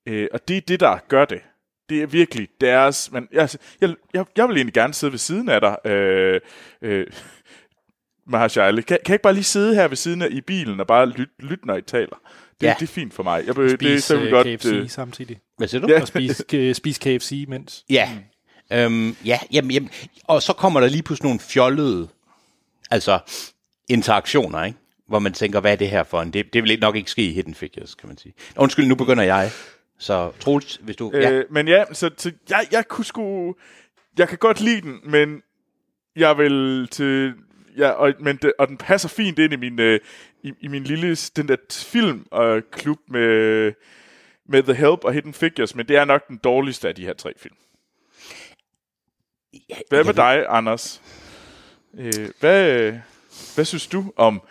[0.06, 1.40] Øh, og det er det, der gør det.
[1.88, 3.12] Det er virkelig deres...
[3.12, 6.40] Men, altså, jeg, jeg, jeg vil egentlig gerne sidde ved siden af dig, øh,
[6.82, 7.06] øh,
[8.26, 8.80] Mahershala.
[8.80, 11.06] Kan, kan jeg ikke bare lige sidde her ved siden af i bilen og bare
[11.08, 12.16] lytte, lyt, når I taler?
[12.60, 12.74] Det, Ja.
[12.78, 13.46] det er fint for mig.
[13.46, 14.46] Jeg, det, det, Spise så vil øh, godt...
[14.46, 15.38] KFC Øh, samtidig.
[15.58, 15.88] Hvad siger du?
[15.92, 16.00] Ja.
[16.00, 17.84] Og spise, øh, spise KFC imens.
[17.90, 18.10] Ja.
[18.72, 19.90] Øhm, ja, jamen, jamen,
[20.24, 22.08] og så kommer der lige pludselig nogle fjollede
[22.90, 23.18] altså,
[23.88, 24.78] interaktioner, ikke?
[25.08, 26.32] hvor man tænker, hvad er det her for en?
[26.32, 28.34] Det, det vil nok ikke ske i Hidden Figures, kan man sige.
[28.56, 29.50] Undskyld, nu begynder jeg.
[30.00, 31.10] Så Troels, hvis du...
[31.14, 31.42] øh, ja.
[31.50, 33.54] Men ja, så, så jeg, jeg kunne sgu...
[34.18, 35.42] Jeg kan godt lide den, men
[36.16, 37.34] jeg vil til...
[37.76, 40.00] Ja, og, men det, og den passer fint ind i min, øh,
[40.42, 43.72] i, i min lille den der film øh, klub med,
[44.48, 47.12] med The Help og Hidden Figures, men det er nok den dårligste af de her
[47.14, 47.54] tre film.
[49.88, 51.02] Hvad med dig, Anders?
[51.98, 52.92] Øh, hvad,
[53.54, 54.42] hvad synes du om,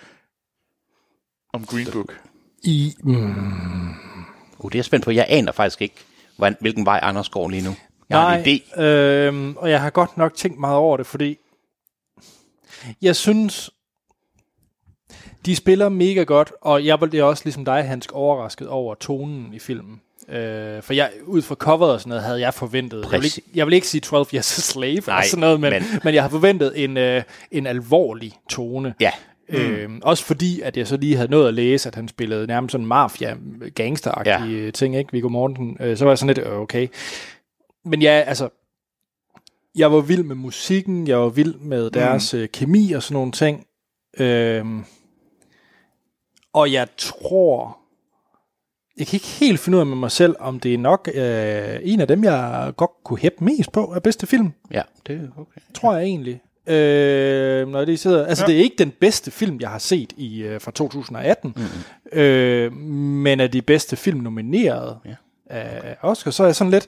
[1.53, 2.21] om Green Book?
[2.63, 4.08] I, mm,
[4.59, 5.11] Uh, det er jeg spændt på.
[5.11, 5.95] Jeg aner faktisk ikke,
[6.37, 7.75] hvordan, hvilken vej Anders går lige nu.
[8.09, 8.81] Jeg har en idé.
[8.81, 11.37] Øhm, og jeg har godt nok tænkt meget over det, fordi
[13.01, 13.69] jeg synes,
[15.45, 19.59] de spiller mega godt, og jeg blev også ligesom dig, Hans, overrasket over tonen i
[19.59, 20.01] filmen.
[20.29, 23.41] Øh, for jeg, ud fra coveret og sådan noget, havde jeg forventet, jeg vil, ikke,
[23.55, 25.99] jeg vil ikke sige 12 Years a Slave Nej, eller sådan noget, men, men- men,
[26.03, 28.93] men jeg har forventet en, øh, en alvorlig tone.
[28.99, 29.11] Ja.
[29.49, 29.57] Mm.
[29.57, 32.71] Øhm, også fordi, at jeg så lige havde nået at læse, at han spillede nærmest
[32.71, 33.37] sådan mafia
[33.75, 34.71] gangsteragtige ja.
[34.71, 35.11] ting, ikke?
[35.11, 35.77] Viggo Mortensen.
[35.79, 36.87] Øh, så var jeg sådan lidt, øh, okay.
[37.85, 38.49] Men ja, altså,
[39.75, 42.39] jeg var vild med musikken, jeg var vild med deres mm.
[42.39, 43.65] øh, kemi og sådan nogle ting.
[44.19, 44.83] Øhm,
[46.53, 47.77] og jeg tror,
[48.97, 51.79] jeg kan ikke helt finde ud af med mig selv, om det er nok øh,
[51.83, 54.51] en af dem, jeg godt kunne hæppe mest på af bedste film.
[54.71, 55.61] Ja, det er okay.
[55.73, 56.41] Tror jeg egentlig.
[56.69, 58.47] Øh, når de sidder, altså, ja.
[58.47, 62.19] det er ikke den bedste film, jeg har set i øh, fra 2018, mm-hmm.
[62.19, 65.15] øh, men af de bedste film nomineret Ja.
[65.49, 66.87] af Oscar, så er jeg sådan lidt,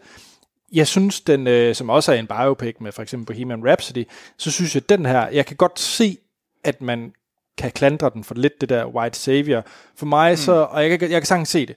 [0.73, 4.51] jeg synes den, øh, som også er en biopic med for eksempel Bohemian Rhapsody, så
[4.51, 6.17] synes jeg den her, jeg kan godt se,
[6.63, 7.13] at man
[7.57, 9.65] kan klandre den for lidt det der white savior.
[9.95, 11.75] For mig så, og jeg kan, jeg kan sagtens se det,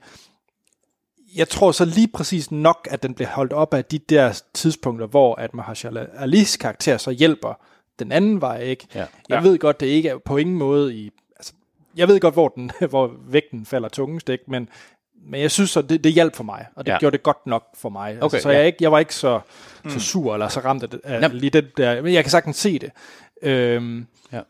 [1.36, 5.06] jeg tror så lige præcis nok, at den bliver holdt op af de der tidspunkter,
[5.06, 7.54] hvor at Mahershala Alis karakter så hjælper
[7.98, 8.86] den anden vej, ikke?
[8.94, 8.98] Ja.
[8.98, 9.40] Jeg Ja.
[9.40, 11.10] ved godt, det ikke er på ingen måde i...
[11.36, 11.52] Altså,
[11.96, 14.44] jeg ved godt, hvor, den, hvor vægten falder tungest, ikke?
[14.48, 14.68] Men,
[15.26, 16.98] men jeg synes, at det, det hjalp for mig, og det Ja.
[16.98, 18.10] gjorde det godt nok for mig.
[18.10, 18.56] Altså, Okay, så ja.
[18.58, 19.40] jeg, ikke, jeg var ikke så,
[19.88, 21.36] så sur eller så ramt af, det, af Jamen.
[21.38, 22.02] lige det der.
[22.02, 22.90] Men jeg kan sagtens se det.
[23.42, 24.40] Øhm, Ja.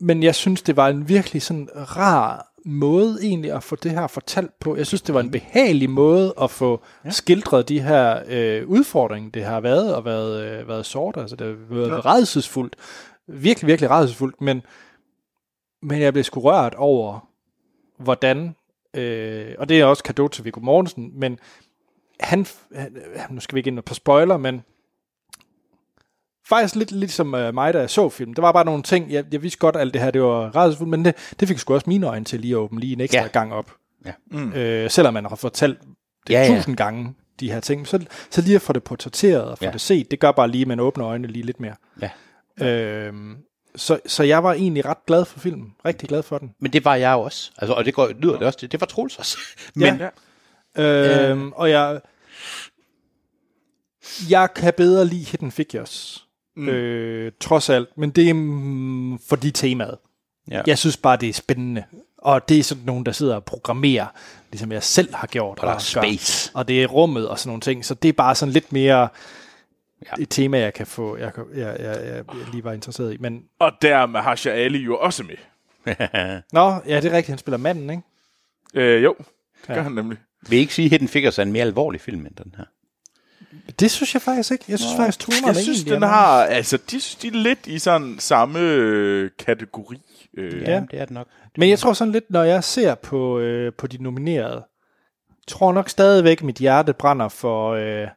[0.00, 4.06] men jeg synes, det var en virkelig sådan rar måde egentlig at få det her
[4.06, 4.76] fortalt på.
[4.76, 7.10] Jeg synes, det var en behagelig måde at få ja.
[7.10, 11.16] skildret de her øh, udfordringer, det har været, og været, øh, været sort.
[11.16, 12.00] Altså, det har været ja.
[12.00, 12.76] redselsfuldt.
[13.26, 14.62] Virkelig, virkelig redselsfuldt, men,
[15.82, 17.28] men jeg blev sgu rørt over,
[17.98, 18.56] hvordan,
[18.94, 21.38] øh, og det er også kado til Viggo Mortensen, men
[22.20, 22.92] han, han,
[23.30, 24.62] nu skal vi ikke ind på spoiler, men
[26.48, 28.34] faktisk lidt ligesom øh, mig, da jeg så film.
[28.34, 30.56] Det var bare nogle ting, jeg, jeg vidste godt, at alt det her, det var
[30.56, 33.00] rædselsfuldt, men det, det fik sgu også mine øjne til lige at åbne lige en
[33.00, 33.26] ekstra Ja.
[33.26, 33.70] gang op.
[34.06, 34.12] Ja.
[34.30, 34.52] Mm.
[34.52, 35.78] Øh, selvom man har fortalt
[36.26, 36.56] det Ja, ja, ja.
[36.56, 39.70] tusind gange, de her ting, så, så lige at få det portrætteret og få Ja.
[39.70, 41.74] det set, det gør bare lige, at man åbner øjnene lige lidt mere.
[42.02, 42.10] Ja.
[42.66, 43.36] Øhm,
[43.76, 45.72] så, så jeg var egentlig ret glad for filmen.
[45.84, 46.50] Rigtig glad for den.
[46.60, 47.50] Men det var jeg også.
[47.58, 48.58] Altså, og det går, lyder det også.
[48.60, 49.38] Det, det var Troels også.
[49.74, 50.00] Men,
[50.76, 51.30] ja.
[51.30, 52.00] Øhm, og jeg,
[54.30, 56.23] jeg kan bedre lide Hidden Figures.
[56.56, 56.68] Mm.
[56.68, 57.88] Øh, trods alt.
[57.98, 59.98] Men det er mm, fordi temaet.
[60.50, 60.62] Ja.
[60.66, 61.84] Jeg synes bare, det er spændende.
[62.18, 64.06] Og det er sådan nogen, der sidder og programmerer,
[64.52, 65.58] ligesom jeg selv har gjort.
[65.58, 66.02] Og der er gør.
[66.02, 66.50] space.
[66.54, 67.84] Og det er rummet og sådan nogle ting.
[67.84, 69.08] Så det er bare sådan lidt mere
[70.02, 70.08] Ja.
[70.18, 70.22] ja.
[70.22, 73.16] et tema, jeg kan få, jeg, jeg, jeg, jeg, jeg lige var interesseret i.
[73.20, 75.36] Men, Og der er Mahersha Ali jo også med.
[76.52, 78.02] nå, ja, det er rigtigt, han spiller manden, ikke?
[78.74, 79.14] Øh, jo,
[79.66, 80.18] det gør han nemlig.
[80.48, 82.64] vil I ikke sige, at Hidden Figures er en mere alvorlig film end den her?
[83.80, 84.64] Det synes jeg faktisk ikke.
[84.68, 86.44] Jeg synes faktisk, tonerne Jeg synes, den er har...
[86.44, 90.00] Altså, de, synes, de er lidt i sådan samme øh, kategori.
[90.36, 91.26] Øh, Ja, det er det nok.
[91.58, 94.64] Men jeg tror sådan lidt, når jeg ser på, øh, på de nominerede,
[95.48, 98.08] tror nok stadigvæk, mit hjerte brænder for, øh,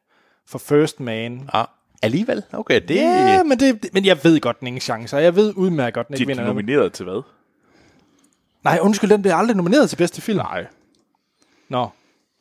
[0.48, 1.50] for First Man.
[1.54, 1.66] Ah,
[2.02, 2.44] alligevel?
[2.54, 2.96] Okay, det...
[2.96, 5.18] Ja, men, det, men jeg ved godt, den ingen chancer.
[5.18, 6.56] Jeg ved udmærket godt, den De ikke er vinder noget.
[6.66, 7.22] nomineret til hvad?
[8.64, 10.38] Nej, undskyld, den bliver aldrig nomineret til bedste film.
[10.38, 10.66] Nej.
[11.70, 11.90] Nå,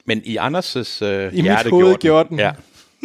[0.04, 2.38] Men i Anders' øh, mit hjerte hoved gjorde gjorde den.
[2.38, 2.52] Ja.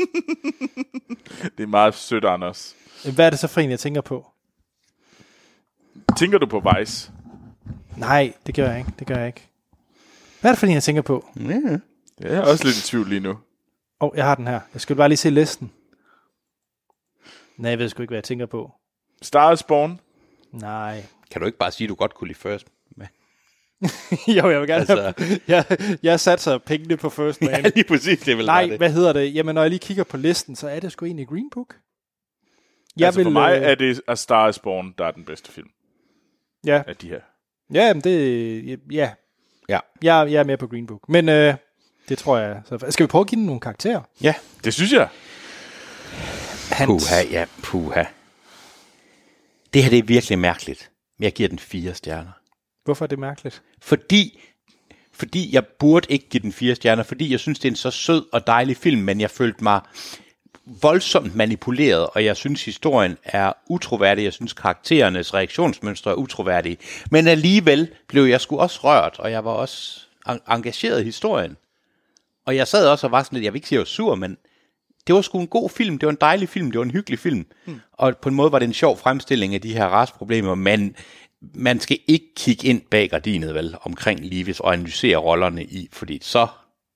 [1.57, 2.75] Det er meget sødt, Anders.
[3.15, 4.27] hvad er det så for en, jeg tænker på?
[6.17, 7.11] Tænker du på Vice?
[7.97, 8.91] Nej, det gør jeg ikke.
[8.99, 9.47] Det gør jeg ikke.
[10.41, 11.25] Hvad er det for en, jeg tænker på?
[11.39, 11.79] ja.
[12.21, 13.29] Ja, jeg er også lidt i tvivl lige nu.
[13.29, 13.37] Åh,
[13.99, 14.59] oh, jeg har den her.
[14.73, 15.71] Jeg skal bare lige se listen.
[17.57, 18.71] Nej, jeg ved sgu ikke, hvad jeg tænker på.
[19.21, 19.99] Star is Born.
[20.51, 21.05] Nej.
[21.31, 22.67] Kan du ikke bare sige, at du godt kunne lide First?
[24.37, 25.13] Jo, jeg vil gerne Altså-
[25.47, 25.65] jeg,
[26.03, 27.49] jeg satser pengene på First Man.
[27.49, 28.19] Ja, lige præcis.
[28.19, 28.77] Det vil Nej, det.
[28.77, 29.35] hvad hedder det?
[29.35, 31.75] Jamen, når jeg lige kigger på listen, så er det sgu egentlig Green Book.
[32.97, 35.51] Jeg altså for mig øh, er det A Star is Born, der er den bedste
[35.51, 35.67] film
[36.65, 37.19] Ja, af de her.
[37.73, 38.79] ja men det...
[38.91, 39.11] Ja,
[39.69, 39.79] Ja.
[40.01, 41.09] jeg, jeg er med på Green Book.
[41.09, 41.53] Men øh,
[42.09, 42.61] det tror jeg...
[42.65, 44.01] Så, skal vi prøve at give den nogle karakterer?
[44.21, 44.33] Ja.
[44.63, 45.07] Det synes jeg.
[46.71, 46.87] Hans.
[46.87, 48.03] Puha, ja, puha.
[49.73, 50.91] Det her det er virkelig mærkeligt.
[51.17, 52.31] Men jeg giver den fire stjerner.
[52.85, 53.61] Hvorfor er det mærkeligt?
[53.81, 54.39] Fordi,
[55.11, 57.91] fordi jeg burde ikke give den fire stjerner, fordi jeg synes, det er en så
[57.91, 59.81] sød og dejlig film, men jeg følte mig
[60.65, 64.23] voldsomt manipuleret, og jeg synes, historien er utroværdig.
[64.23, 66.77] Jeg synes, karakterernes reaktionsmønstre er utroværdige.
[67.11, 71.57] Men alligevel blev jeg sgu også rørt, og jeg var også en- engageret i historien.
[72.45, 73.85] Og jeg sad også og var sådan lidt, jeg vil ikke sige, at jeg var
[73.85, 74.37] sur, men
[75.07, 77.19] det var sgu en god film, det var en dejlig film, det var en hyggelig
[77.19, 77.45] film.
[77.65, 77.79] Mm.
[77.93, 80.95] Og på en måde var det en sjov fremstilling af de her rastproblemer, men
[81.41, 86.19] man skal ikke kigge ind bag gardinet vel, omkring Livis og analysere rollerne i, fordi
[86.21, 86.47] så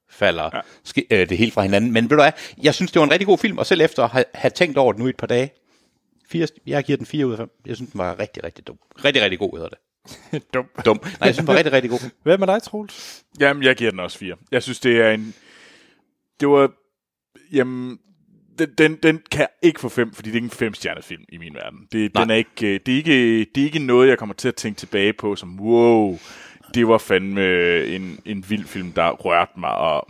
[0.09, 0.59] falder ja.
[0.83, 1.91] ske, øh, det helt fra hinanden.
[1.91, 2.31] Men ved du hvad,
[2.63, 4.77] jeg synes, det var en rigtig god film, og selv efter at have, have tænkt
[4.77, 5.53] over det nu i et par dage,
[6.29, 7.49] fire, jeg giver den 4 ud af 5.
[7.65, 8.77] Jeg synes, den var rigtig, rigtig dum.
[9.05, 9.77] Rigtig, rigtig god hedder det.
[10.53, 10.65] Dum.
[10.85, 10.99] Dum.
[11.03, 12.09] Nej, jeg synes, den var rigtig, rigtig god.
[12.23, 13.23] Hvad med dig, Troels?
[13.39, 14.35] Jamen, jeg giver den også fire.
[14.51, 15.33] Jeg synes, det er en...
[16.39, 16.71] Det var...
[17.51, 17.99] Jamen,
[18.59, 21.37] den, den, den kan ikke få fem, fordi det er ikke en femstjernet film i
[21.37, 21.87] min verden.
[21.91, 22.23] Det, Nej.
[22.23, 24.55] den er ikke, øh, det, er ikke, det er ikke noget, jeg kommer til at
[24.55, 26.19] tænke tilbage på som, wow,
[26.73, 30.09] det var fandme en, en vild film, der rørte mig og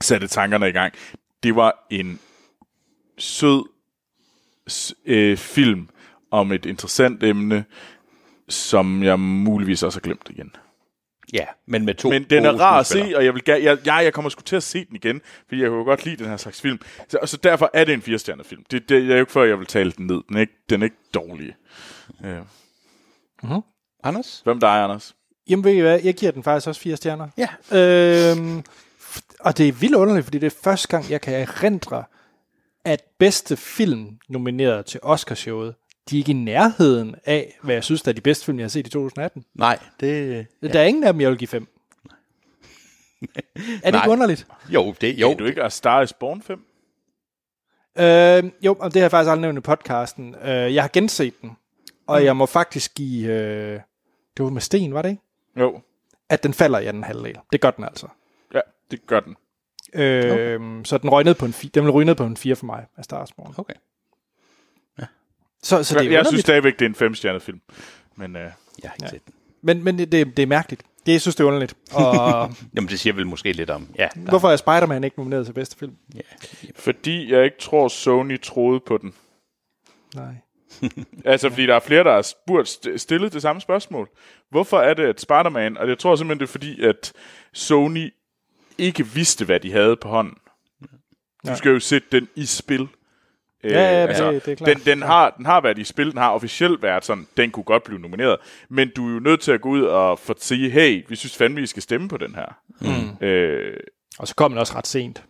[0.00, 0.94] satte tankerne i gang.
[1.42, 2.18] Det var en
[3.18, 3.64] sød
[5.06, 5.88] øh, film
[6.30, 7.64] om et interessant emne,
[8.48, 10.52] som jeg muligvis også har glemt igen.
[11.32, 13.80] Ja, men med to Men den er rar at se, og jeg, vil, jeg, jeg,
[13.86, 16.36] jeg kommer sgu til at se den igen, fordi jeg kunne godt lide den her
[16.36, 16.80] slags film.
[17.08, 18.64] Så, og så derfor er det en firestjernet film.
[18.70, 20.22] Det, det er jo ikke før, jeg vil tale den ned.
[20.28, 21.54] Den er ikke, den er ikke dårlig.
[22.24, 23.56] Øh.
[24.04, 24.40] Anders?
[24.44, 25.16] Hvem der er, Anders?
[25.48, 26.00] Jamen, ved I hvad?
[26.00, 27.28] Jeg giver den faktisk også fire stjerner.
[27.38, 27.48] Ja.
[27.72, 28.62] Øhm,
[29.40, 32.04] og det er vildt underligt, fordi det er første gang, jeg kan erindre,
[32.84, 35.74] at bedste film nomineret til Oscarshowet,
[36.10, 38.64] de er ikke i nærheden af, hvad jeg synes, der er de bedste film, jeg
[38.64, 39.44] har set i 2018.
[39.54, 40.46] Nej, det...
[40.62, 40.68] Ja.
[40.68, 41.66] Der er ingen af dem, jeg vil give fem.
[43.22, 43.26] er
[43.84, 44.02] det Nej.
[44.04, 44.46] ikke underligt?
[44.68, 45.26] Jo, det, Jo.
[45.26, 45.30] jo.
[45.32, 46.64] Er du ikke A Star is Born 5?
[47.98, 50.34] Øh, jo, og det har jeg faktisk aldrig nævnt i podcasten.
[50.34, 51.52] Øh, jeg har genset den,
[52.06, 53.28] og jeg må faktisk give...
[53.32, 53.80] Øh,
[54.36, 55.22] det var med Sten, var det ikke?
[55.56, 55.80] Jo.
[56.28, 57.36] At den falder i anden halvdel.
[57.52, 58.06] Det gør den altså.
[58.54, 58.60] Ja,
[58.90, 59.36] det gør den.
[59.94, 60.80] Øh, okay.
[60.84, 62.66] Så den røg ned på en, fi- den vil ryge ned på en 4 for
[62.66, 63.54] mig af Starsborn.
[63.58, 63.74] Okay.
[65.62, 67.60] Så, så det er jeg jeg synes stadigvæk, det er en femstjernet film.
[68.16, 68.50] Men øh, Jeg
[68.84, 69.08] har ikke ja.
[69.08, 69.34] set den.
[69.62, 70.82] Men, men det, det er mærkeligt.
[71.06, 71.74] Det, jeg synes, det er underligt.
[71.92, 73.88] Og Jamen, det siger vel måske lidt om...
[73.98, 75.92] Ja, der, hvorfor er Spider-Man ikke nomineret til bedste film?
[76.74, 79.14] fordi jeg ikke tror, Sony troede på den.
[80.14, 80.34] Nej.
[81.24, 84.08] Altså, fordi der er flere, der har spurgt, st- stillet det samme spørgsmål.
[84.50, 87.12] Hvorfor er det, at Spider-Man, og jeg tror simpelthen, det er fordi, at
[87.52, 88.12] Sony
[88.78, 90.34] ikke vidste, hvad de havde på hånden.
[91.46, 92.88] Du skal jo sætte den i spil.
[93.64, 94.68] Øh, Ja, ja, det- det er klart.
[94.76, 97.64] Den, den, har, den har været i spil, den har officielt været sådan, den kunne
[97.64, 98.36] godt blive nomineret.
[98.68, 101.36] Men du er jo nødt til at gå ud og få sige, hey, vi synes
[101.36, 102.58] fandme, vi skal stemme på den her.
[103.20, 103.26] Mm.
[103.26, 103.76] Øh,
[104.18, 105.22] Og så kom den også ret sent.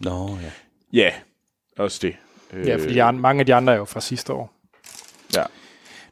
[0.00, 0.50] Nå, ja.
[1.02, 1.12] ja,
[1.78, 2.16] også det.
[2.66, 4.52] Ja, fordi de andre, mange af de andre er jo fra sidste år.
[5.36, 5.42] Ja.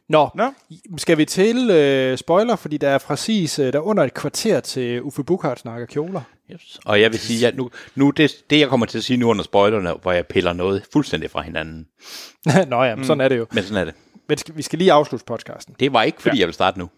[0.09, 0.53] Nå, Nå.
[0.97, 4.59] skal vi til øh, spoiler, fordi der er præcis øh, der er under et kvarter
[4.59, 6.21] til Uffe Bukhardt snakker kjoler.
[6.51, 6.79] Yes.
[6.85, 9.29] Og jeg vil sige, at nu, nu det, det, jeg kommer til at sige nu
[9.29, 11.87] under spoilerne, hvor jeg piller noget fuldstændig fra hinanden.
[12.67, 13.03] Nå ja, mm.
[13.03, 13.45] sådan er det jo.
[13.51, 13.93] Men sådan er det.
[14.29, 15.75] Men skal, vi skal lige afslutte podcasten.
[15.79, 16.39] Det var ikke, fordi ja.
[16.39, 16.89] jeg vil starte nu.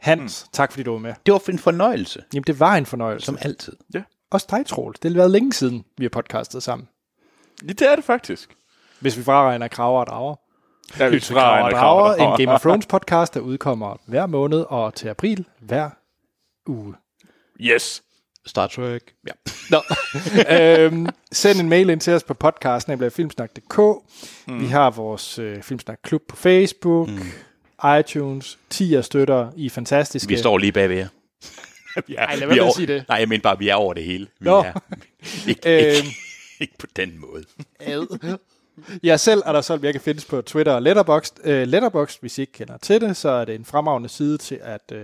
[0.00, 0.50] Hans, mm.
[0.52, 1.14] tak fordi du var med.
[1.26, 3.26] Det var en fornøjelse, Jamen, det var en fornøjelse.
[3.26, 3.72] som altid.
[4.30, 4.98] Også dig, Troels.
[4.98, 6.88] Det har været længe siden, vi har podcastet sammen.
[7.62, 8.56] Ja, det er det faktisk.
[9.00, 10.34] Hvis vi fraregner kraver og drager.
[10.98, 14.94] Ja, vi Kraver og drager, en Game of Thrones podcast, der udkommer hver måned og
[14.94, 15.90] til april hver
[16.66, 16.94] uge.
[17.60, 18.02] Yes.
[18.46, 19.02] Star Trek.
[19.26, 19.32] Ja.
[19.70, 19.82] Nå.
[20.56, 23.78] øhm, send en mail ind til os på podcasten, filmsnak.dk.
[24.46, 24.60] Mm.
[24.60, 27.88] Vi har vores øh, Filmsnak-klub på Facebook, mm.
[28.00, 29.50] iTunes, 10 støtter.
[29.56, 30.28] I fantastiske.
[30.28, 31.08] Vi står lige bagved jer.
[32.18, 33.04] er, Ej, lad være med at sige det.
[33.08, 34.26] Nej, jeg mener bare, vi er over det hele.
[34.40, 34.58] Vi Nå.
[34.62, 34.72] er,
[35.48, 36.06] ikke, ikke, Øhm.
[36.60, 37.44] ikke på den måde.
[39.02, 41.38] Jeg selv er der selv, jeg kan findes på Twitter og Letterboxd.
[41.44, 44.58] Uh, Letterboxd, hvis I ikke kender til det, så er det en fremragende side til
[44.62, 44.98] at uh,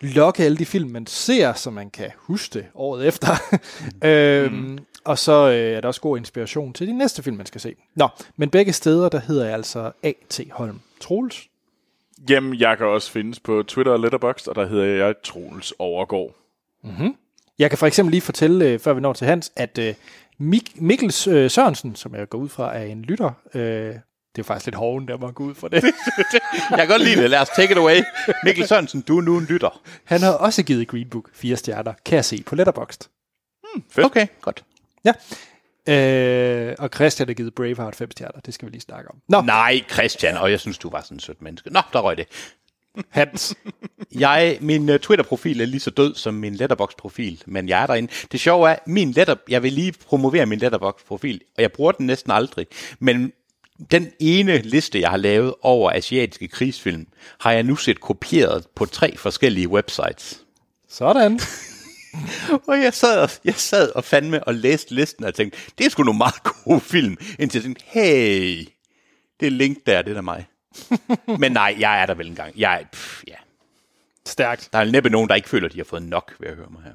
[0.00, 3.28] logge alle de film, man ser, så man kan huske det året efter.
[4.04, 4.78] øhm, Mm.
[5.04, 7.74] Og så uh, er der også god inspiration til de næste film, man skal se.
[7.94, 10.40] Nå, men begge steder, der hedder jeg altså A.T.
[10.50, 11.48] Holm Troels.
[12.30, 16.34] Jamen, jeg kan også findes på Twitter og Letterboxd, og der hedder jeg Troels Overgaard.
[17.58, 19.94] Jeg kan for eksempel lige fortælle, øh, før vi når til Hans, at øh,
[20.38, 23.30] Mik- Mikkel øh, Sørensen, som jeg går ud fra, er en lytter.
[23.54, 23.94] Øh,
[24.36, 25.82] det er faktisk lidt hoven, der må gå ud fra det.
[26.70, 27.30] Jeg kan godt lide det.
[27.30, 28.02] Lad os take it away.
[28.44, 29.82] Mikkel Sørensen, du er nu en lytter.
[30.04, 33.08] Han har også givet Green Book fire stjerner, kan jeg se på Letterboxd.
[33.98, 34.64] Okay, godt.
[35.04, 35.12] Ja.
[35.88, 38.40] Øh, og Christian har givet Braveheart fem stjerner.
[38.40, 39.16] Det skal vi lige snakke om.
[39.28, 41.70] Nå, Nej, Christian, og jeg synes, du var sådan en sødt menneske.
[41.70, 42.26] Nå, der røg det.
[43.08, 43.54] Hans.
[44.20, 48.12] Jeg, min uh, Twitter-profil er lige så død som min Letterbox-profil, men jeg er derinde.
[48.32, 52.06] Det sjove er, min letter, jeg vil lige promovere min Letterbox-profil, og jeg bruger den
[52.06, 52.66] næsten aldrig,
[52.98, 53.32] men
[53.90, 57.06] den ene liste, jeg har lavet over asiatiske krigsfilm,
[57.40, 60.44] har jeg nu set kopieret på tre forskellige websites.
[60.88, 61.40] Sådan.
[62.68, 65.90] Og jeg sad, og, jeg sad og fandme og læste listen og tænkte, det er
[65.90, 68.68] sgu nogle meget gode film, indtil jeg tænkte, hey,
[69.40, 70.46] det er link der, det er da mig.
[71.40, 72.58] Men nej, jeg er der vel engang.
[72.58, 73.34] Jeg, er- pff, ja.
[74.26, 74.68] Stærkt.
[74.72, 76.66] Der er næppe nogen, der ikke føler, at de har fået nok ved at høre
[76.70, 76.92] mig her.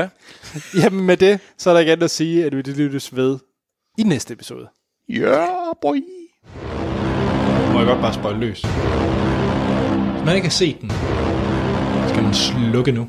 [0.00, 0.08] Ja.
[0.82, 3.38] Jamen med det, så er der ikke andet at sige, at vi lyttes ved
[3.98, 4.68] i næste episode.
[5.12, 5.96] Ja, yeah, boy.
[7.72, 8.62] Må jeg godt bare spøjle løs.
[10.12, 10.90] Hvis man ikke har set den,
[12.08, 13.06] skal man slukke nu.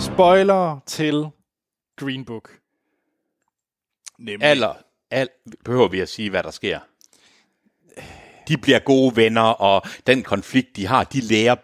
[0.00, 1.26] Spoiler til
[1.96, 2.50] Green Book.
[4.18, 4.48] Nemlig.
[4.48, 4.74] Aller,
[5.10, 5.28] al,
[5.64, 6.80] behøver vi at sige, hvad der sker.
[8.48, 11.56] De bliver gode venner, og den konflikt, de har, de lærer...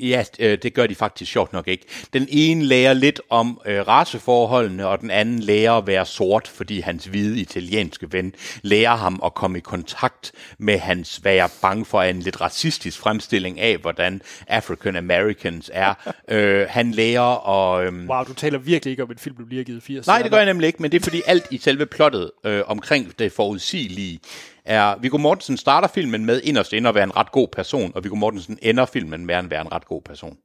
[0.00, 1.84] Ja, øh, det gør de faktisk sjovt nok ikke.
[2.12, 6.80] Den ene lærer lidt om øh, raceforholdene, og den anden lærer at være sort, fordi
[6.80, 11.58] hans hvide italienske ven lærer ham at komme i kontakt med hans, hvad jeg er
[11.62, 15.94] bange for, en lidt racistisk fremstilling af, hvordan African Americans er.
[16.28, 17.86] øh, han lærer at...
[17.86, 20.06] Øh, Wow, du taler virkelig ikke om en film, du lige har givet 80.
[20.06, 22.62] Nej, det gør jeg nemlig ikke, men det er fordi alt i selve plottet øh,
[22.66, 24.20] omkring det forudsigelige
[24.64, 28.04] er, Viggo Mortensen starter filmen med inderst inde at være en ret god person, og
[28.04, 30.36] Viggo Mortensen ender filmen med at være en ret god person.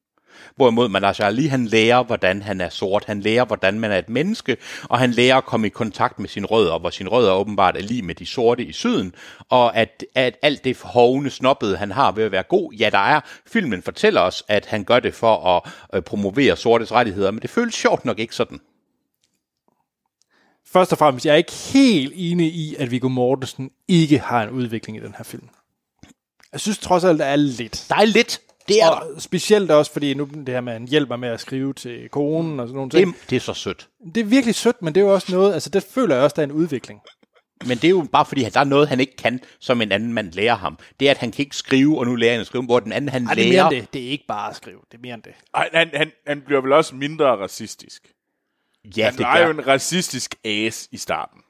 [0.55, 4.09] Hvorimod Mahershala Ali, han lærer, hvordan han er sort, han lærer, hvordan man er et
[4.09, 7.77] menneske, og han lærer at komme i kontakt med sine rødder, hvor sine rødder åbenbart
[7.77, 9.13] er lige med de sorte i syden,
[9.49, 12.97] og at, at alt det hovne snobbede, han har ved at være god, ja, der
[12.97, 13.21] er.
[13.47, 17.49] Filmen fortæller os, at han gør det for at øh, promovere sortes rettigheder, men det
[17.49, 18.59] føles sjovt nok ikke sådan.
[20.67, 24.49] Først og fremmest, jeg er ikke helt enig i, at Viggo Mortensen ikke har en
[24.49, 25.49] udvikling i den her film.
[26.51, 27.85] Jeg synes trods alt, der er lidt.
[27.89, 28.95] Der er lidt, det er der.
[28.95, 32.09] Og specielt også, fordi nu det her med, at han hjælper med at skrive til
[32.09, 33.13] konen og sådan nogle ting.
[33.13, 33.87] Det, det er så sødt.
[34.15, 36.33] Det er virkelig sødt, men det er jo også noget, altså det føler jeg også,
[36.35, 36.99] der er en udvikling.
[37.67, 39.91] Men det er jo bare fordi, at der er noget, han ikke kan, som en
[39.91, 40.79] anden mand lærer ham.
[40.99, 42.91] Det er, at han kan ikke skrive, og nu lærer han at skrive, hvor den
[42.91, 43.69] anden, han Ej, det er mere lærer...
[43.69, 43.93] end det.
[43.93, 45.33] Det er ikke bare at skrive, det er mere end det.
[45.55, 48.11] Ej, han, han, han bliver vel også mindre racistisk.
[48.97, 49.53] Ja, Han det var jo gør.
[49.53, 51.41] en racistisk as i starten.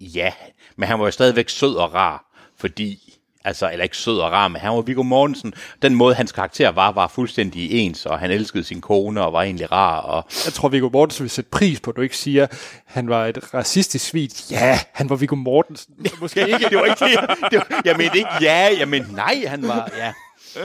[0.00, 0.32] Ja,
[0.76, 2.24] men han var jo stadigvæk sød og rar,
[2.58, 3.16] fordi...
[3.44, 5.54] Altså, eller ikke sød og rar, men han var Viggo Mortensen.
[5.82, 9.42] Den måde, hans karakter var, var fuldstændig ens, og han elskede sin kone og var
[9.42, 10.00] egentlig rar.
[10.00, 13.08] Og Jeg tror, Viggo Mortensen vil sætte pris på, at du ikke siger, at han
[13.08, 14.30] var et racistisk svin.
[14.50, 15.94] Ja, han var Viggo Mortensen.
[16.20, 16.68] Måske ikke.
[16.70, 17.18] det var ikke det.
[17.50, 19.90] det var, jeg mente ikke ja, jeg mente nej, han var...
[19.96, 20.12] Ja.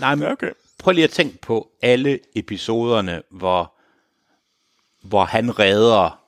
[0.00, 0.50] Nej, men Okay.
[0.80, 3.74] Prøv lige at tænke på alle episoderne, hvor,
[5.02, 6.20] hvor han redder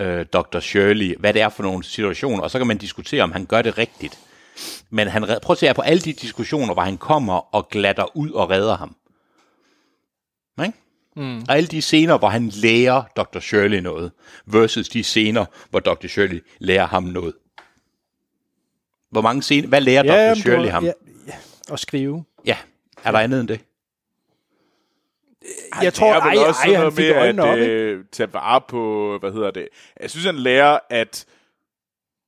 [0.00, 0.60] øh, Dr.
[0.60, 3.62] Shirley, hvad det er for nogle situationer, og så kan man diskutere, om han gør
[3.62, 4.18] det rigtigt.
[4.90, 8.16] Men han red, prøv at se på alle de diskussioner, hvor han kommer og glatter
[8.16, 8.96] ud og redder ham.
[10.66, 10.78] Ikke?
[11.16, 11.38] Mm.
[11.48, 13.40] Og alle de scener, hvor han lærer Dr.
[13.40, 14.12] Shirley noget,
[14.46, 16.06] versus de scener, hvor Dr.
[16.06, 17.34] Shirley lærer ham noget.
[19.10, 20.12] Hvor mange scener, hvad lærer Dr.
[20.12, 20.84] jamen, Shirley du- ham?
[20.84, 20.92] Ja,
[21.26, 21.32] ja,
[21.70, 22.24] og skrive.
[22.46, 22.56] Ja,
[23.04, 23.60] er der andet end det?
[25.82, 27.58] Jeg tror, det er vel ej, også ej, han noget fik med øjnene at op,
[27.58, 27.72] ikke?
[27.72, 29.68] øh, tage vare på, hvad hedder det?
[30.00, 31.24] Jeg synes, han lærer, at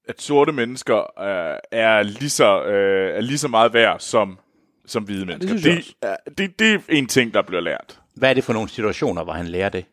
[0.09, 4.39] at sorte mennesker øh, er, lige så, øh, er lige så meget værd som,
[4.87, 5.55] som hvide mennesker.
[5.55, 8.01] jeg det, er- det, det er en ting, der bliver lært.
[8.15, 9.85] Hvad er det for nogle situationer, hvor han lærer det?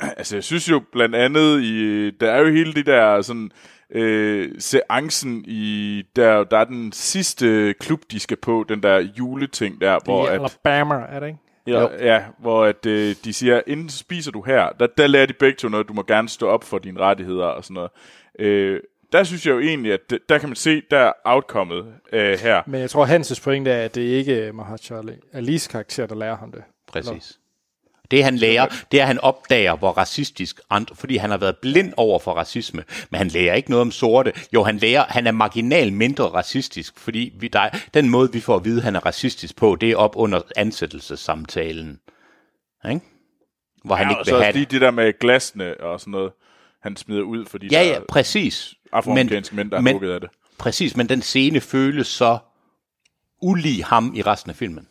[0.18, 3.50] altså, jeg synes jo blandt andet, i, der er jo hele det der sådan,
[3.94, 9.80] øh, seancen i, der, der er den sidste klub, de skal på, den der juleting
[9.80, 11.38] der, hvor I at, Alabama, er det ikke?
[11.66, 15.32] ja, ja, hvor at, øh, de siger, inden spiser du her, der, der lærer de
[15.32, 17.90] begge to noget, du må gerne stå op for dine rettigheder og sådan noget.
[18.38, 18.80] Øh,
[19.12, 22.38] der synes jeg jo egentlig, at det- der kan man se, der er outcomet øh,
[22.38, 22.62] her.
[22.66, 26.36] Men jeg tror, Hanses pointe er, at det ikke er Mahershala Alis karakter, der lærer
[26.36, 26.62] ham det.
[26.92, 27.38] Præcis.
[28.12, 31.56] Det han lærer, det er, at han opdager, hvor racistisk andre, fordi han har været
[31.56, 34.32] blind over for racisme, men han lærer ikke noget om sorte.
[34.54, 38.56] Jo, han lærer, han er marginal mindre racistisk, fordi vi, der, den måde, vi får
[38.56, 41.98] at vide, at han er racistisk på, det er op under ansættelsessamtalen.
[42.90, 43.00] Ikke?
[43.84, 44.80] Hvor han Ja, ikke og vil så også have lige det.
[44.80, 46.32] der med glasene og sådan noget,
[46.82, 48.74] han smider ud, fordi Ja, ja, præcis.
[48.92, 50.30] afroamerikanske mænd, der er men- af det.
[50.58, 52.38] Præcis, men den scene føles så
[53.42, 54.86] ulig ham i resten af filmen.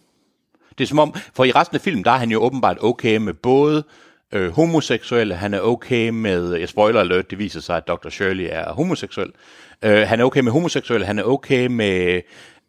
[0.81, 3.17] Det er som om, for i resten af filmen, der er han jo åbenbart okay
[3.17, 3.83] med både
[4.31, 8.09] øh, homoseksuelle, han er okay med, jeg spoiler alert, det viser sig, at Dr.
[8.09, 9.31] Shirley er homoseksuel.
[9.81, 12.21] Øh, han er okay med homoseksuelle, han er okay med,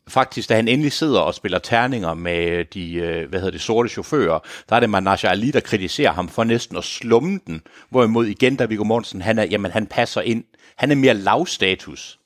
[0.08, 3.88] faktisk da han endelig sidder og spiller terninger med de, øh, hvad hedder det, sorte
[3.88, 8.26] chauffører, der er det Manasha Ali, der kritiserer ham for næsten at slumme den, hvorimod
[8.26, 10.44] igen, da Viggo Mortensen, han er, jamen han passer ind,
[10.76, 12.18] han er mere lavstatus.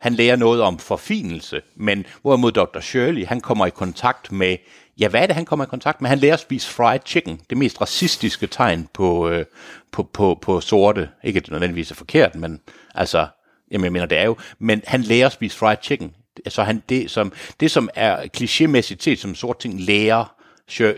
[0.00, 2.80] Han lærer noget om forfinelse, men hvorimod Dr.
[2.80, 4.56] Shirley, han kommer i kontakt med,
[4.98, 6.08] ja, hvad er det, han kommer i kontakt med?
[6.08, 9.44] Han lærer at spise fried chicken, det mest racistiske tegn på, øh,
[9.92, 11.08] på, på, på sorte.
[11.24, 12.60] Ikke at det nødvendigvis er forkert, men
[12.94, 13.26] altså,
[13.70, 16.14] jamen, jeg mener, det er jo, men han lærer at spise fried chicken.
[16.48, 20.40] Så han, det, som, det, som er klichémæssigt set som sort ting, lærer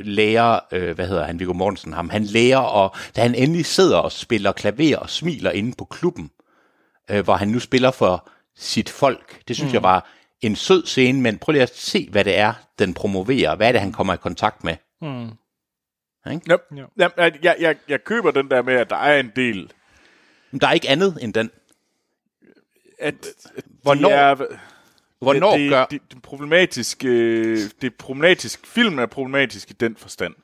[0.00, 3.96] lærer, øh, hvad hedder han, Viggo Mortensen ham, han lærer, og da han endelig sidder
[3.96, 6.30] og spiller klaver og smiler inde på klubben,
[7.10, 9.48] øh, hvor han nu spiller for sit folk.
[9.48, 9.74] Det synes mm.
[9.74, 10.10] jeg var
[10.42, 13.56] en sød scene, men prøv lige at se, hvad det er, den promoverer.
[13.56, 14.76] Hvad er det, han kommer i kontakt med?
[15.02, 16.60] Yep.
[16.76, 16.84] Ja.
[16.98, 19.70] Jamen, jeg, jeg, jeg, jeg køber den der med, at der er en del,
[20.50, 21.50] Men der er ikke andet end den.
[22.98, 23.14] at
[23.82, 24.34] Hvornår- de er,
[25.20, 25.84] Hvornår det, det, gør...
[25.84, 30.34] det, det, problematisk, øh, det er problematisk, filmen er problematisk i den forstand.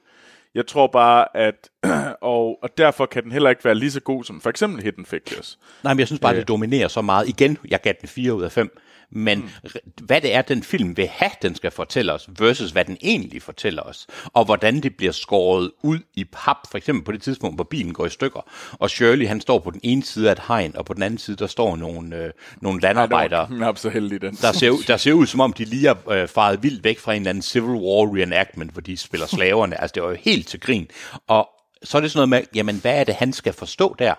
[0.55, 1.71] Jeg tror bare, at,
[2.21, 5.07] og, og derfor kan den heller ikke være lige så god som for eksempel Hidden
[5.07, 5.59] Figures.
[5.85, 7.29] Nej, men jeg synes bare, det dominerer så meget.
[7.29, 8.79] Igen, jeg gav den 4 ud af 5.
[9.11, 9.71] Men mm.
[10.03, 13.43] hvad det er, den film vil have, den skal fortælle os, versus hvad den egentlig
[13.43, 14.07] fortæller os.
[14.25, 17.95] Og hvordan det bliver skåret ud i pap, for eksempel på det tidspunkt, hvor bilen
[17.95, 18.41] går i stykker.
[18.73, 21.19] Og Shirley, han står på den ene side af et hegn, og på den anden
[21.19, 22.31] side, der står nogle, øh,
[22.61, 23.49] nogle landarbejdere.
[23.69, 24.35] Er så heldig den.
[24.35, 26.99] Der ser, ud, der ser ud, som om de lige har øh, faret vildt væk
[26.99, 29.81] fra en eller anden Civil War reenactment, hvor de spiller slaverne.
[29.81, 30.89] altså, det var jo helt til grin.
[31.27, 31.49] Og
[31.83, 34.15] så er det sådan noget med, jamen, hvad er det, han skal forstå der?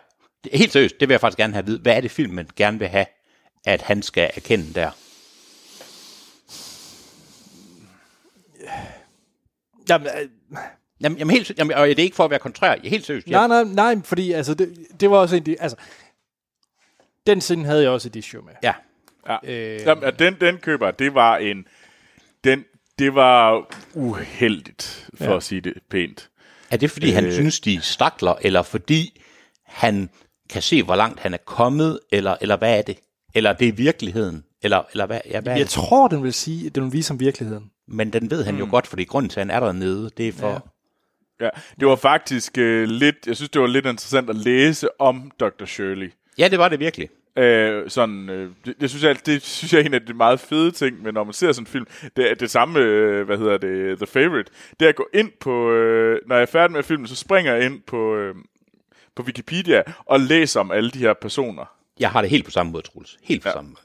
[0.54, 1.80] Helt seriøst, det vil jeg faktisk gerne have at vide.
[1.80, 3.06] Hvad er det, filmen gerne vil have,
[3.66, 4.92] at han skal erkende der?
[9.90, 10.30] Jamen, øh,
[11.02, 12.76] Jamen, jamen helt, jamen, og det er ikke for at være kontrær.
[12.84, 13.28] Helt seriøst.
[13.28, 15.78] nej, nej, nej, fordi altså, det, det var også en, altså,
[17.28, 18.54] den scene havde jeg også et issue med.
[18.64, 18.74] ja.
[19.28, 19.38] Ja.
[19.44, 21.66] Øh, Jamen, den, den køber, det var en...
[22.44, 22.66] Den,
[23.00, 25.36] det var uheldigt, for Ja.
[25.36, 26.30] at sige det pænt.
[26.72, 29.22] Er det, fordi øh, han synes, de stakler, eller fordi
[29.66, 30.10] han
[30.50, 33.00] kan se, hvor langt han er kommet, eller, eller hvad er det?
[33.36, 34.44] Eller det er virkeligheden?
[34.62, 35.70] Eller, eller hvad, ja, hvad er jeg det?
[35.70, 37.72] tror, den vil sige, at den vil vise om virkeligheden.
[37.88, 40.32] Men den ved han jo godt, fordi grunden til, at han er dernede, det er
[40.32, 40.50] for...
[40.50, 40.60] Ja.
[41.42, 41.50] Ja,
[41.80, 43.16] det var faktisk øh, lidt...
[43.28, 45.66] Jeg synes, det var lidt interessant at læse om Dr.
[45.66, 46.12] Shirley.
[46.38, 47.10] ja, det var det virkelig.
[47.38, 50.40] Øh, sådan, øh, det, det, synes jeg, det synes jeg er en af de meget
[50.40, 51.86] fede ting, men når man ser sådan en film,
[52.16, 55.32] det er det samme, øh, hvad hedder det, The Favorite, det er at gå ind
[55.40, 58.36] på, øh, når jeg er færdig med filmen, så springer jeg ind på, øh,
[59.16, 61.79] på Wikipedia og læser om alle de her personer.
[62.00, 63.18] Jeg har det helt på samme måde, Troels.
[63.22, 63.54] Helt på ja.
[63.54, 63.82] samme måde.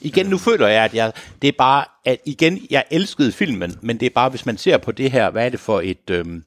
[0.00, 1.12] Igen, nu føler jeg, at jeg,
[1.42, 4.78] det er bare, at igen, jeg elskede filmen, men det er bare, hvis man ser
[4.78, 6.44] på det her, hvad er det for et, øhm,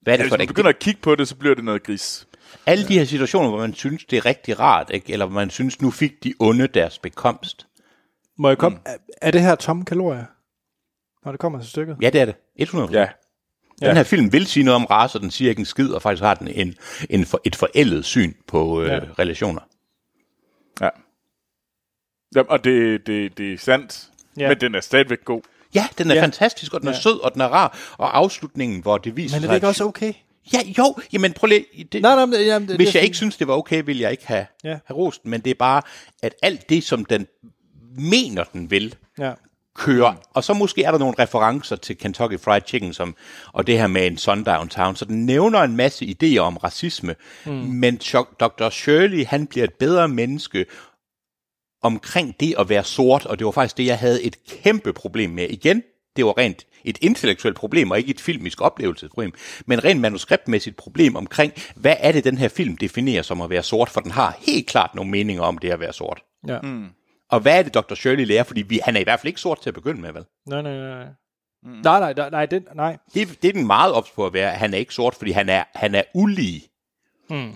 [0.00, 1.64] hvad er det Hvis for man et, begynder at kigge på det, så bliver det
[1.64, 2.26] noget gris.
[2.66, 5.12] alle de her situationer, hvor man synes, det er rigtig rart, ikke?
[5.12, 7.66] eller hvor man synes, nu fik de onde deres bekomst.
[8.38, 8.78] Må jeg komme?
[8.78, 8.82] Mm.
[8.86, 10.24] Er, er det her tomme kalorier?
[11.24, 11.96] Når det kommer til stykket?
[12.00, 12.34] Ja, det er det.
[12.60, 12.92] 100%.
[12.92, 13.08] Ja.
[13.82, 13.88] Ja.
[13.88, 16.02] Den her film vil sige noget om race, og den siger ikke en skid, og
[16.02, 16.74] faktisk har den en,
[17.10, 18.94] en for, et forældet syn på øh, ja.
[18.94, 19.00] Ja.
[19.18, 19.60] relationer.
[20.80, 20.88] ja.
[22.36, 24.42] Jamen, og det, det, det er sandt, Ja.
[24.42, 24.48] ja.
[24.48, 25.42] men den er stadigvæk god.
[25.74, 26.18] Ja, den er ja.
[26.20, 26.24] Ja.
[26.24, 27.00] fantastisk, og den er Ja.
[27.00, 27.94] sød, og den er rar.
[27.98, 29.48] Og afslutningen, hvor det viser Men er sig...
[29.48, 30.12] det ikke at- også okay?
[30.52, 31.64] Ja, jo, jamen prøv lige...
[31.92, 34.02] Det, Nej, nej, men, jamen, det, Hvis det, jeg ikke synes, det var okay, ville
[34.02, 34.68] jeg ikke have, ja.
[34.70, 34.78] Ja.
[34.84, 35.82] have rost den, men det er bare,
[36.22, 37.26] at alt det, som den
[37.98, 39.32] mener, den vil, Ja.
[39.74, 40.14] Kører.
[40.34, 43.16] Og så måske er der nogle referencer til Kentucky Fried Chicken, som,
[43.52, 44.96] og det her med en sundown town.
[44.96, 47.14] Så den nævner en masse idéer om racisme,
[47.46, 47.52] mm.
[47.52, 47.96] men
[48.40, 48.70] Dr.
[48.70, 50.66] Shirley, han bliver et bedre menneske
[51.82, 55.30] omkring det at være sort, og det var faktisk det, jeg havde et kæmpe problem
[55.30, 55.48] med.
[55.48, 55.82] Igen,
[56.16, 59.32] Det var rent et intellektuelt problem, og ikke et filmisk oplevelsesproblem,
[59.66, 63.62] men rent manuskriptmæssigt problem omkring, hvad er det, den her film definerer som at være
[63.62, 66.22] sort, for den har helt klart nogle meninger om det at være sort.
[66.48, 66.60] Ja.
[66.60, 66.86] Mm.
[67.34, 67.94] Og hvad er det, Dr.
[67.94, 68.42] Shirley lærer?
[68.42, 70.24] Fordi vi, han er i hvert fald ikke sort til at begynde med, vel?
[70.46, 71.04] Nej, nej, nej.
[71.62, 71.70] Mm.
[71.70, 72.96] Nej, nej, nej, nej, det, nej.
[73.14, 75.48] Det, det er den meget ops på at være, han er ikke sort, fordi han
[75.48, 76.62] er, han er ulige.
[77.30, 77.52] Mm.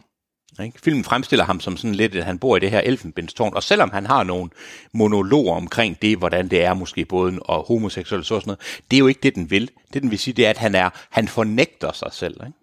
[0.64, 0.80] Ikke?
[0.80, 3.90] Filmen fremstiller ham som sådan lidt, at han bor i det her elfenbindstårn, og selvom
[3.90, 4.50] han har nogle
[4.92, 9.00] monologer omkring det, hvordan det er måske både og homoseksuel og sådan noget, det er
[9.00, 9.70] jo ikke det, den vil.
[9.92, 12.40] Det, den vil sige, det er, at han, er, han fornægter sig selv.
[12.46, 12.59] Ikke?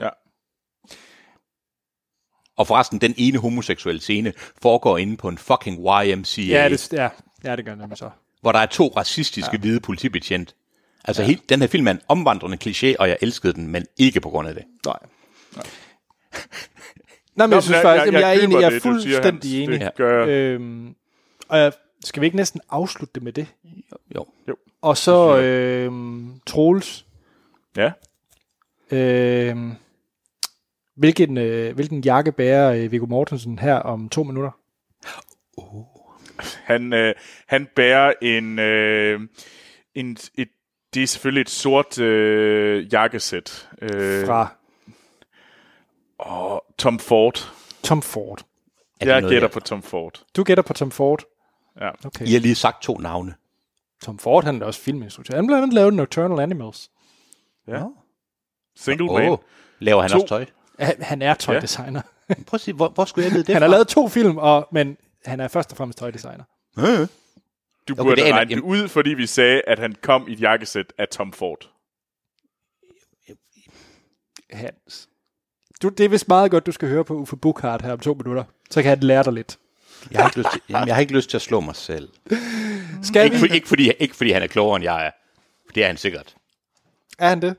[0.00, 0.08] Ja.
[2.60, 4.32] Og forresten, den ene homoseksuelle scene
[4.62, 7.08] foregår inde på en fucking YMCA, Ja, det, ja,
[7.44, 8.10] ja, det gør det nemlig så.
[8.40, 9.58] hvor der er to racistiske ja.
[9.58, 10.54] hvide politibetjent.
[11.04, 11.26] Altså, ja.
[11.26, 14.30] helt, den her film er en omvandrende kliché, og jeg elskede den, men ikke på
[14.30, 14.64] grund af det.
[14.86, 14.96] Nej.
[17.34, 18.70] Nej, men Nå, jeg synes men faktisk, jeg- jeg, jeg, jeg er enig, jeg er
[18.70, 19.44] det, fuldstændig Hans.
[19.68, 19.80] enig.
[19.80, 20.28] Det gør jeg.
[20.28, 20.94] Øhm,
[21.48, 21.72] og jeg,
[22.04, 23.46] skal vi ikke næsten afslutte det med det?
[24.16, 24.26] Jo.
[24.82, 27.06] Og så øhm, Troels,
[27.76, 27.90] Ja.
[28.90, 29.72] øhm,
[31.00, 34.50] hvilken, øh, hvilken jakke bærer øh, Viggo Mortensen her om to minutter?
[36.64, 37.14] Han, øh,
[37.46, 39.20] han bærer en, øh,
[39.94, 40.48] en et,
[40.94, 43.68] det er selvfølgelig et sort øh, jakkesæt.
[43.82, 44.48] Øh, Fra
[46.18, 47.52] og Tom Ford.
[47.82, 48.44] Tom Ford.
[49.00, 50.22] Er Jeg gætter på Tom Ford.
[50.36, 51.22] Du gætter på Tom Ford.
[51.80, 51.90] Ja.
[52.04, 52.26] Okay.
[52.26, 53.34] I har lige sagt to navne.
[54.02, 55.36] Tom Ford, han er også filminstruktør.
[55.36, 56.90] Han blandt andet lavet Nocturnal Animals.
[57.68, 57.84] ja.
[58.76, 59.38] Single oh,
[59.78, 60.16] laver han To.
[60.16, 60.46] også tøj?
[60.80, 62.00] Han, er tøjdesigner.
[62.28, 63.66] Prøv at sige, hvor, hvor skulle jeg vide det Han fra?
[63.66, 66.44] har lavet to film, og, men han er først og fremmest tøjdesigner.
[67.88, 70.40] Du Okay, burde er- regne det ud, fordi vi sagde, at han kom i et
[70.40, 71.70] jakkesæt af Tom Ford.
[74.50, 75.08] Hans.
[75.82, 78.14] Du, det er vist meget godt, du skal høre på Uffe Bukhardt her om to
[78.14, 78.44] minutter.
[78.70, 79.58] Så kan han lære dig lidt.
[80.10, 82.08] Jeg har, ikke lyst til, jamen, jeg har ikke lyst til at slå mig selv.
[83.02, 83.40] Skal Ikke, vi?
[83.48, 85.10] for, ikke, fordi, ikke fordi han er klogere end jeg er.
[85.74, 86.34] Det er han sikkert.
[87.18, 87.56] Er han det?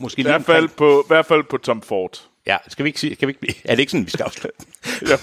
[0.00, 2.22] Måske I hvert fald på, i hvert fald på Tom Ford.
[2.46, 4.58] Ja, skal vi ikke sige, skal vi ikke, er det ikke sådan, vi skal afslutte?
[5.10, 5.16] Ja.